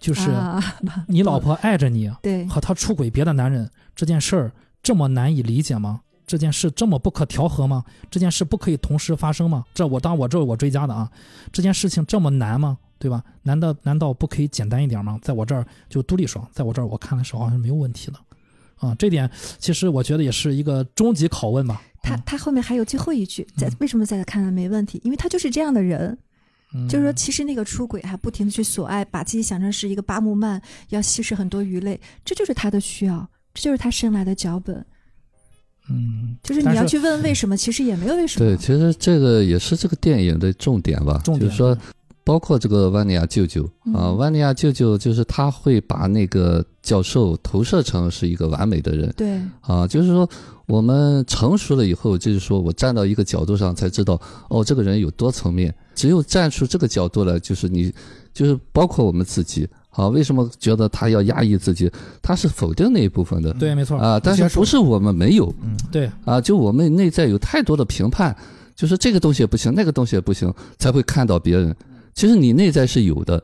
[0.00, 0.60] 就是啊、
[1.06, 2.46] 你老婆爱着你 对。
[2.46, 4.52] 和她出轨别的男人这件事儿
[4.82, 6.00] 这么难以理解吗？
[6.26, 7.84] 这件事这么不可调和吗？
[8.10, 9.64] 这件事不可以同时发生吗？
[9.74, 11.10] 这我当我这是我追加的啊，
[11.52, 12.78] 这件事情这么难吗？
[12.98, 13.22] 对吧？
[13.42, 15.18] 难道难道不可以简单一点吗？
[15.20, 18.18] 在我这儿就杜丽说，在我这儿我看的时候好像是没有问题的，
[18.76, 21.82] 啊，这点其实我觉得也是一个终极拷问吧。
[22.02, 25.00] 他他后面还有最后一句，在嗯为什么在他看来没问题？
[25.04, 26.16] 因为他就是这样的人，
[26.72, 34.86] 嗯，就是说，其实那个出轨还不停的去索爱，把自己想成是一个巴木曼，要吸食很多鱼类，这就是他的需要，这就是他生来的脚本。
[35.90, 38.46] 嗯，就是你要去问为什么，其实也没有为什么。
[38.46, 41.76] 对，其实这个也是这个电影的重点吧，重点就是说，
[42.24, 49.38] 包括这个万尼亚舅舅啊，嗯万尼亚舅舅就是他会把那个教授投射成是一个完美的人对。
[49.60, 50.28] 啊，就是说
[50.66, 57.92] 我们成熟了以后，就是说我站到一个角度上才知道，哦，这个人有多层面，只有站出这个角度来，就是你，
[58.32, 61.90] 就是包括我们自己啊，为什么觉得他要压抑自己？
[62.20, 68.34] 他是否定那一部分的对，没错，啊，但是不是我们没有，嗯，对，啊，就我们内在有太多的评判，
[68.74, 71.74] 就是这个东西也不行，那个东西也不行，才会看到别人。
[72.12, 73.42] 其实你内在是有的，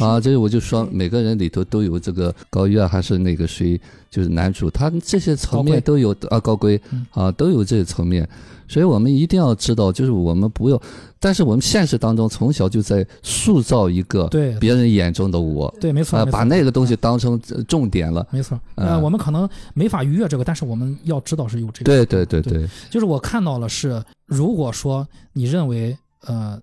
[0.00, 3.80] 啊，这个我就说每个人里头都有这个高玉啊，还是那个谁，
[4.10, 8.28] 就是男主，他这些层面都有啊，高贵嗯啊，都有这些层面，
[8.68, 10.80] 所以我们一定要知道，就是我们不要，
[11.18, 18.26] 但是我们现实当中从小就在塑造一个对别人眼中的我，对，没错，啊，没错把那个东西当成呃重点了。
[18.30, 18.60] 没错。
[18.76, 21.84] 嗯呃，我们可能没法逾越这个，但是我们要知道是有这个。
[21.84, 25.96] 对对对对对，就是我看到了是，如果说你认为
[26.26, 26.60] 呃，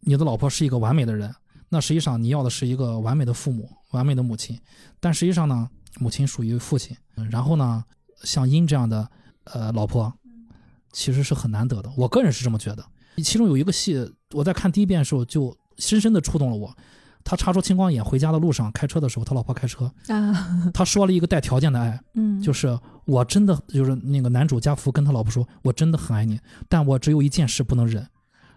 [0.00, 1.34] 你的老婆是一个完美的人，
[1.68, 4.58] 那实际上你要的是一个完美的父母、完美的母亲。
[5.00, 7.84] 但实际上呢，母亲属于父亲，嗯然后呢，
[8.22, 9.08] 像殷这样的
[9.44, 10.12] 呃老婆，
[10.96, 11.92] 其实是很难得的。
[11.94, 12.82] 我个人是这么觉得。
[13.22, 16.74] 其中有一个戏，我在看第一遍的时候就深深的触动了我。
[17.22, 28.06] 他查出青光眼回家的路上开车的时候，他老婆开车，啊，他说了一个带条件的爱， 嗯，就是我真的就是那个男主家福跟他老婆说，我真的很爱你，但我只有一件事不能忍。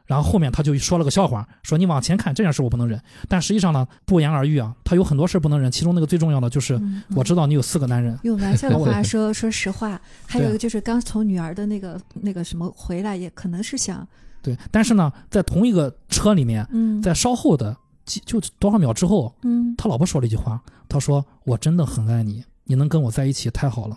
[0.09, 14.07] 然后后面他就说了个笑话，说你往前看这件事我不能忍，但实际上呢不言而喻啊，他有很多事不能忍，其中那个最重要的就是嗯我知道你有四个男人，用玩笑的话说，说实话，还有一个就是刚从女儿的那个那个什么回来，也可能是想，
[14.41, 19.75] 对，但是呢在同一个车里面，嗯，在稍后的几就多少秒之后，嗯。
[19.77, 23.95] 他老婆说了一句话，他说我真的很爱你，你能跟我在一起太好了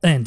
[0.00, 0.26] ，and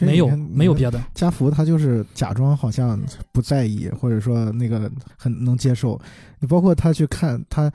[0.00, 2.98] 没有没有别的，家福他就是假装好像
[3.30, 6.00] 不在意，或者说那个很能接受。
[6.40, 7.70] 你包括他去看他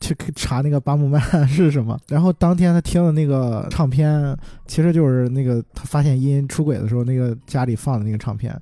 [0.00, 8.58] 去查那个巴木曼 是什么，然后当天他听的那个唱片，其实就是那个他发现因出轨的时候，那个家里放的那个唱片。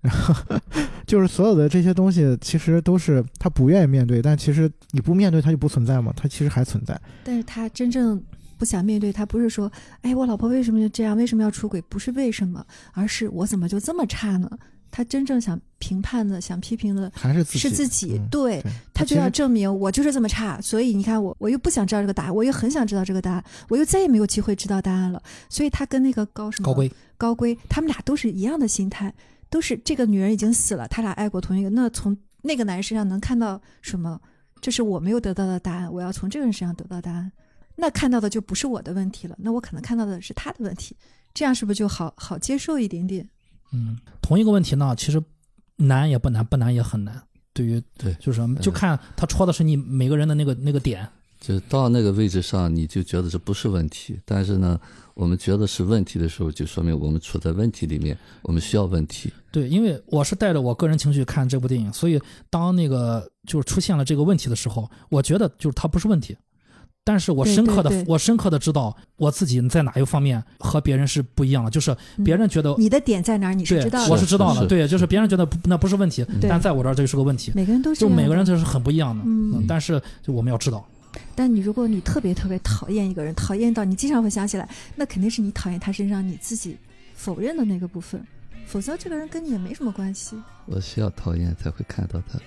[0.00, 0.32] 然后
[1.08, 6.98] 就是所有的这些东西，其实都是他不愿意面对，但其实你不面对，它就不存在嘛，它其实还存在。
[7.24, 8.22] 但是他真正
[8.58, 9.70] 不想面对，他不是说，
[10.02, 11.80] 哎，我老婆为什么就这样，为什么要出轨？
[11.82, 14.50] 不是为什么，而是我怎么就这么差呢？
[14.90, 25.22] 他真正想评判的、想批评的还是自己是自己，嗯对对他就要证明我就是这么差，所以你看我，我又不想知道这个答案，我又很想知道这个答案，我又再也没有机会知道答案了。
[25.50, 29.12] 所以他跟那个高什么高规，高规，他们俩都是一样的心态，
[29.50, 34.18] 都是这个女人已经死了，他俩爱过同一个，那从那个男人身上能看到什么？
[34.60, 37.30] 这是我没有得到的答案，我要从这个人身上得到答案。
[37.80, 40.96] 那看到的就不是我的问题了，那我可能看到的是他的问题，
[41.32, 43.28] 这样是不是就好好接受一点点？
[43.72, 45.22] 嗯，同一个问题呢，其实
[45.76, 47.22] 难也不难，不难也很难。
[47.52, 51.08] 对于对就是就看他戳的是你每个人的那个那个点。
[51.40, 54.18] 就到那个位置上，你就觉得这不是问题。
[54.24, 54.76] 但是呢，
[55.14, 59.32] 我们觉得是问题的时候，就说明我们处在问题里面，我们需要问题。
[59.52, 66.36] 对，因为我是带着我个人情绪看这部电影，所以当那个就是出现了这个问题的时候，我觉得就是它不是问题，
[67.08, 68.04] 但是我深刻的对对。
[68.06, 73.54] 我深刻的知道我自己在哪一方面和别人是不一样的，就是别人觉得、你的点在哪儿？
[73.54, 74.12] 你是知道的。
[74.12, 80.86] 我是知道的，对，就是别人觉得不那不是问题，但在我这儿这就是个问题，每个人都是就每个人这是很不一样的，嗯但是就我们要知道，
[81.34, 86.76] 但你如果你特别特别讨厌一个人，讨厌到你经常会想起来，那肯定是你讨厌他身上你自己
[87.14, 88.22] 否认的那个部分，
[88.66, 90.36] 否则这个人跟你也没什么关系。
[90.66, 92.38] 我需要讨厌才会看到他，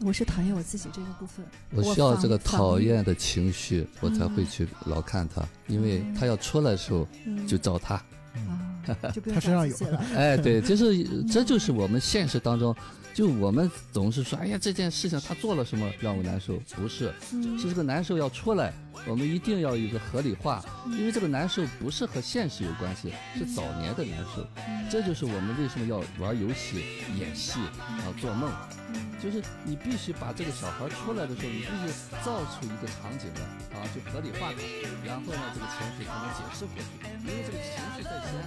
[0.00, 7.46] 我是讨厌我自己这个部分，我需要这个讨厌的情绪，我才会嗯去老看他，因为他要出来的时候嗯。
[7.46, 7.94] 就找他。
[7.94, 8.60] 啊，
[9.14, 9.98] 就不用他身上有找自己了。
[10.14, 12.74] 哎，对，就是这就是我们现实当中，
[13.16, 16.58] 就我们总是说，哎呀，这件事情他做了什么让我难受？
[16.76, 17.58] 不是，嗯。
[17.58, 18.74] 是这个难受要出来，
[19.08, 24.46] 我们一定要有一个合理化，因为这个难受不是和现实有关系，是早年的难受。
[24.90, 26.84] 这就是我们为什么要玩游戏、
[27.18, 28.52] 演戏啊、做梦，
[29.18, 31.88] 就是你必须把这个小孩出来的时候，你必须
[32.22, 33.40] 造出一个场景来
[33.80, 34.60] 啊，就合理化它，
[35.06, 36.84] 然后呢，这个情绪才能解释过去，
[37.24, 38.44] 因为这个情绪在先。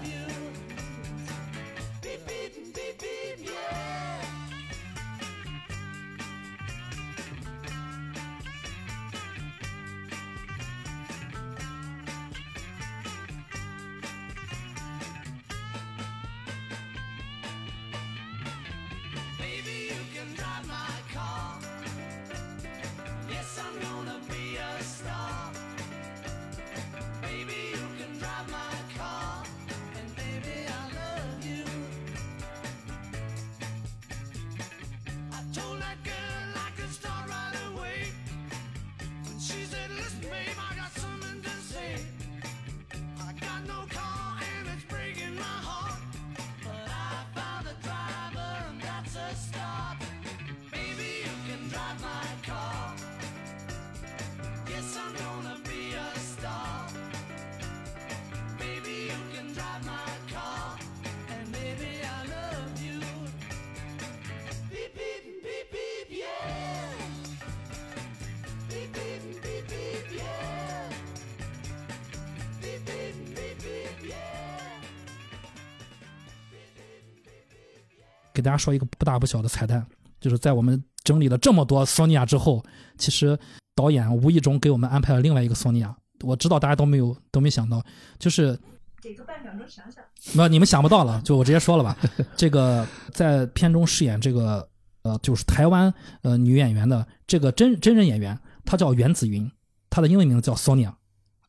[78.34, 79.86] 给大家说一个不大不小的彩蛋，
[80.20, 82.64] 就是在我们整理了这么多索尼娅之后，
[82.98, 83.38] 其实
[83.76, 85.96] 导演无意中给我们安排了另外一个索尼娅。
[86.22, 87.82] 我知道大家都没有都没想到，
[88.18, 88.60] 就是
[89.02, 90.04] 给个半秒钟想想。
[90.34, 91.98] 那你们想不到了，就我直接说了吧。
[92.36, 94.68] 这个在片中饰演这个
[95.04, 95.94] 呃，就是台湾
[96.24, 99.50] 呃女演员的这个真真人演员，她叫袁子云，
[99.90, 100.94] 她的英文名字叫 Sonia，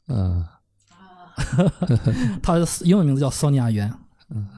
[0.07, 0.47] 嗯
[2.41, 3.93] 她的英文名字叫索尼娅袁。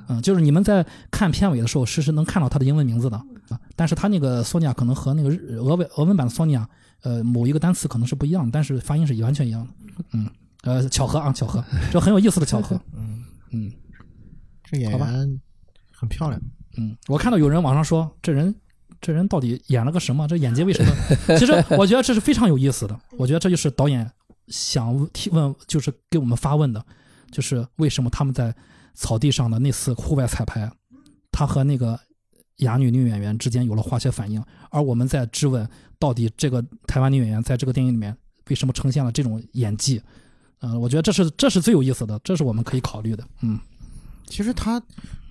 [0.09, 3.17] 嗯，就是你们在看片尾的时候，实时能看到她的英文名字的。
[3.49, 6.69] 啊，但是她那个索尼娅可能和那个日俄文俄文版的索尼娅
[7.03, 10.05] 呃，某一个单词可能是不一样的，但是发音是完全一样的。
[10.13, 10.31] 嗯，
[10.63, 12.81] 呃，巧合啊，巧合，这很有意思的巧合。
[12.97, 13.73] 嗯，嗯
[14.65, 15.41] 这演员
[15.91, 16.41] 很漂亮。
[16.79, 18.55] 嗯，我看到有人网上说，这人
[19.01, 20.29] 这人到底演了个什么？
[20.29, 20.93] 这演技为什么？
[21.39, 22.99] 其实我觉得这是非常有意思的。
[23.19, 24.09] 我觉得这就是导演
[24.49, 26.85] 想提问，就是给我们发问的，
[27.31, 28.55] 就是为什么他们在
[28.95, 30.71] 草地上的那次户外彩排，
[31.31, 31.99] 他和那个
[32.59, 38.17] 哑女女演员之间有了化学反应，而我们在质问，到底这个台湾女演员在这个电影里面
[38.49, 40.03] 为什么呈现了这种演技？
[40.61, 43.25] 嗯、我觉得这是这是最有意思的，这是我们可以考虑的。
[43.41, 43.59] 嗯
[44.25, 44.81] 其实她，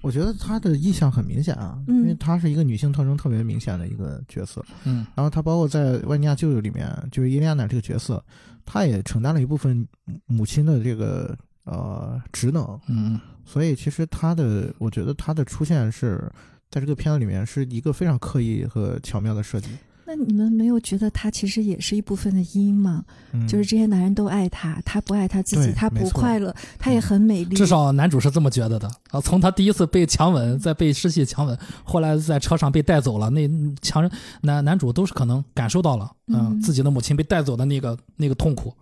[0.01, 4.63] 我觉得她的意向很明显啊，嗯因为她是一个女性特征特别明显的一个角色。
[4.83, 8.23] 嗯然后她包括在《万尼亚舅舅》里面，就是伊丽安娜这个角色，
[8.65, 9.87] 她也承担了一部分
[10.25, 12.79] 母亲的这个呃职能。
[12.87, 16.31] 嗯所以其实他的，我觉得他的出现是
[16.69, 19.67] 在这个片子里面是一个非常刻意和巧妙的设计。
[20.05, 23.03] 那你们没有觉得他其实也是一部分的因吗？
[23.31, 27.55] 嗯，就是这些男人都爱他，他不爱他自己，对她不快乐，他也很美丽。
[27.55, 29.21] 至少男主是这么觉得的啊。
[29.21, 33.49] 从他第一次被强吻，再被尸系强吻，后来在车上被带走了，那
[33.81, 34.11] 强人
[34.41, 38.73] 男男主都是可能感受到了，嗯，嗯自己的母亲被带走的那个那个痛苦。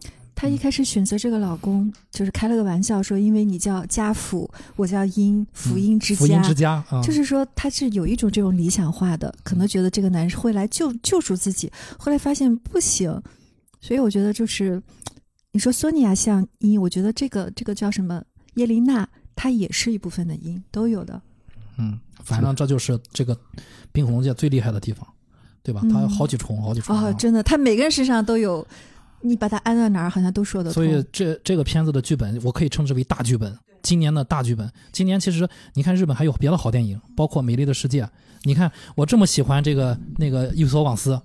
[0.42, 6.38] 她一开始选择这个老公，就是开了个玩笑说，因为你叫家福，我叫殷，福音之福家。
[6.38, 13.22] 音之家啊，就是说，她是有一种这种理想化的，可能觉得这个男人会来救救赎自己，后来发现不行，
[13.82, 14.82] 所以我觉得就是，
[15.52, 19.06] 你说索尼娅像殷，我觉得这个这个叫什么叶琳娜，
[19.36, 21.22] 她也是一部分的殷，都有的。
[21.78, 23.38] 嗯，反正这就是这个
[23.92, 25.06] 冰火龙界最厉害的地方，
[25.62, 25.82] 对吧？
[25.84, 27.04] 嗯它有好几重，好几重啊。
[27.04, 28.66] 哦，真的，她每个人身上都有，
[29.22, 30.84] 你把它安到哪儿，好像都说得通。
[30.84, 33.58] 所以这这个片子的剧本，我可以称之为大剧本。
[33.82, 38.04] 今年的大剧本，今年其实你看日本还有别的好电影，包括《美丽的世界》。
[38.44, 41.20] 你看我这么喜欢这个那个伊索旺斯，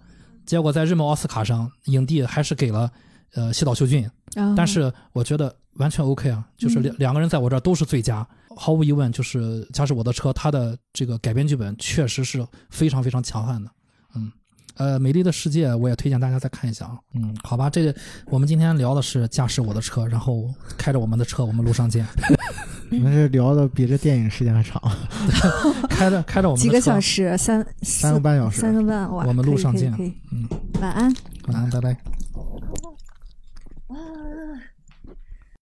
[0.47, 2.89] 结果在日本奥斯卡上影帝还是给了
[3.35, 8.25] 呃西岛秀俊，啊但是我觉得完全 OK 啊，就是两、嗯两个人在我这儿都是最佳，
[8.57, 13.69] 毫无疑问，就是《驾驶我的车》它的这个改编剧本确实是非常非常强悍的，
[14.15, 14.31] 嗯。
[14.77, 16.99] 呃美丽的世界我也推荐大家再看一下啊。
[17.15, 17.35] 嗯。
[17.43, 17.95] 好吧这个
[18.27, 22.07] 我们今天聊的是驾驶我的车然后开着我们的车我们路上见。
[22.91, 24.81] 你们这聊的比这电影时间还长。
[25.89, 27.37] 开着开着我们几个小时？
[27.37, 28.61] 三三个半小时。
[28.61, 29.93] 三个半我们路上见。
[30.31, 30.49] 嗯。
[30.81, 31.13] 晚安。
[31.49, 31.97] 晚安拜拜。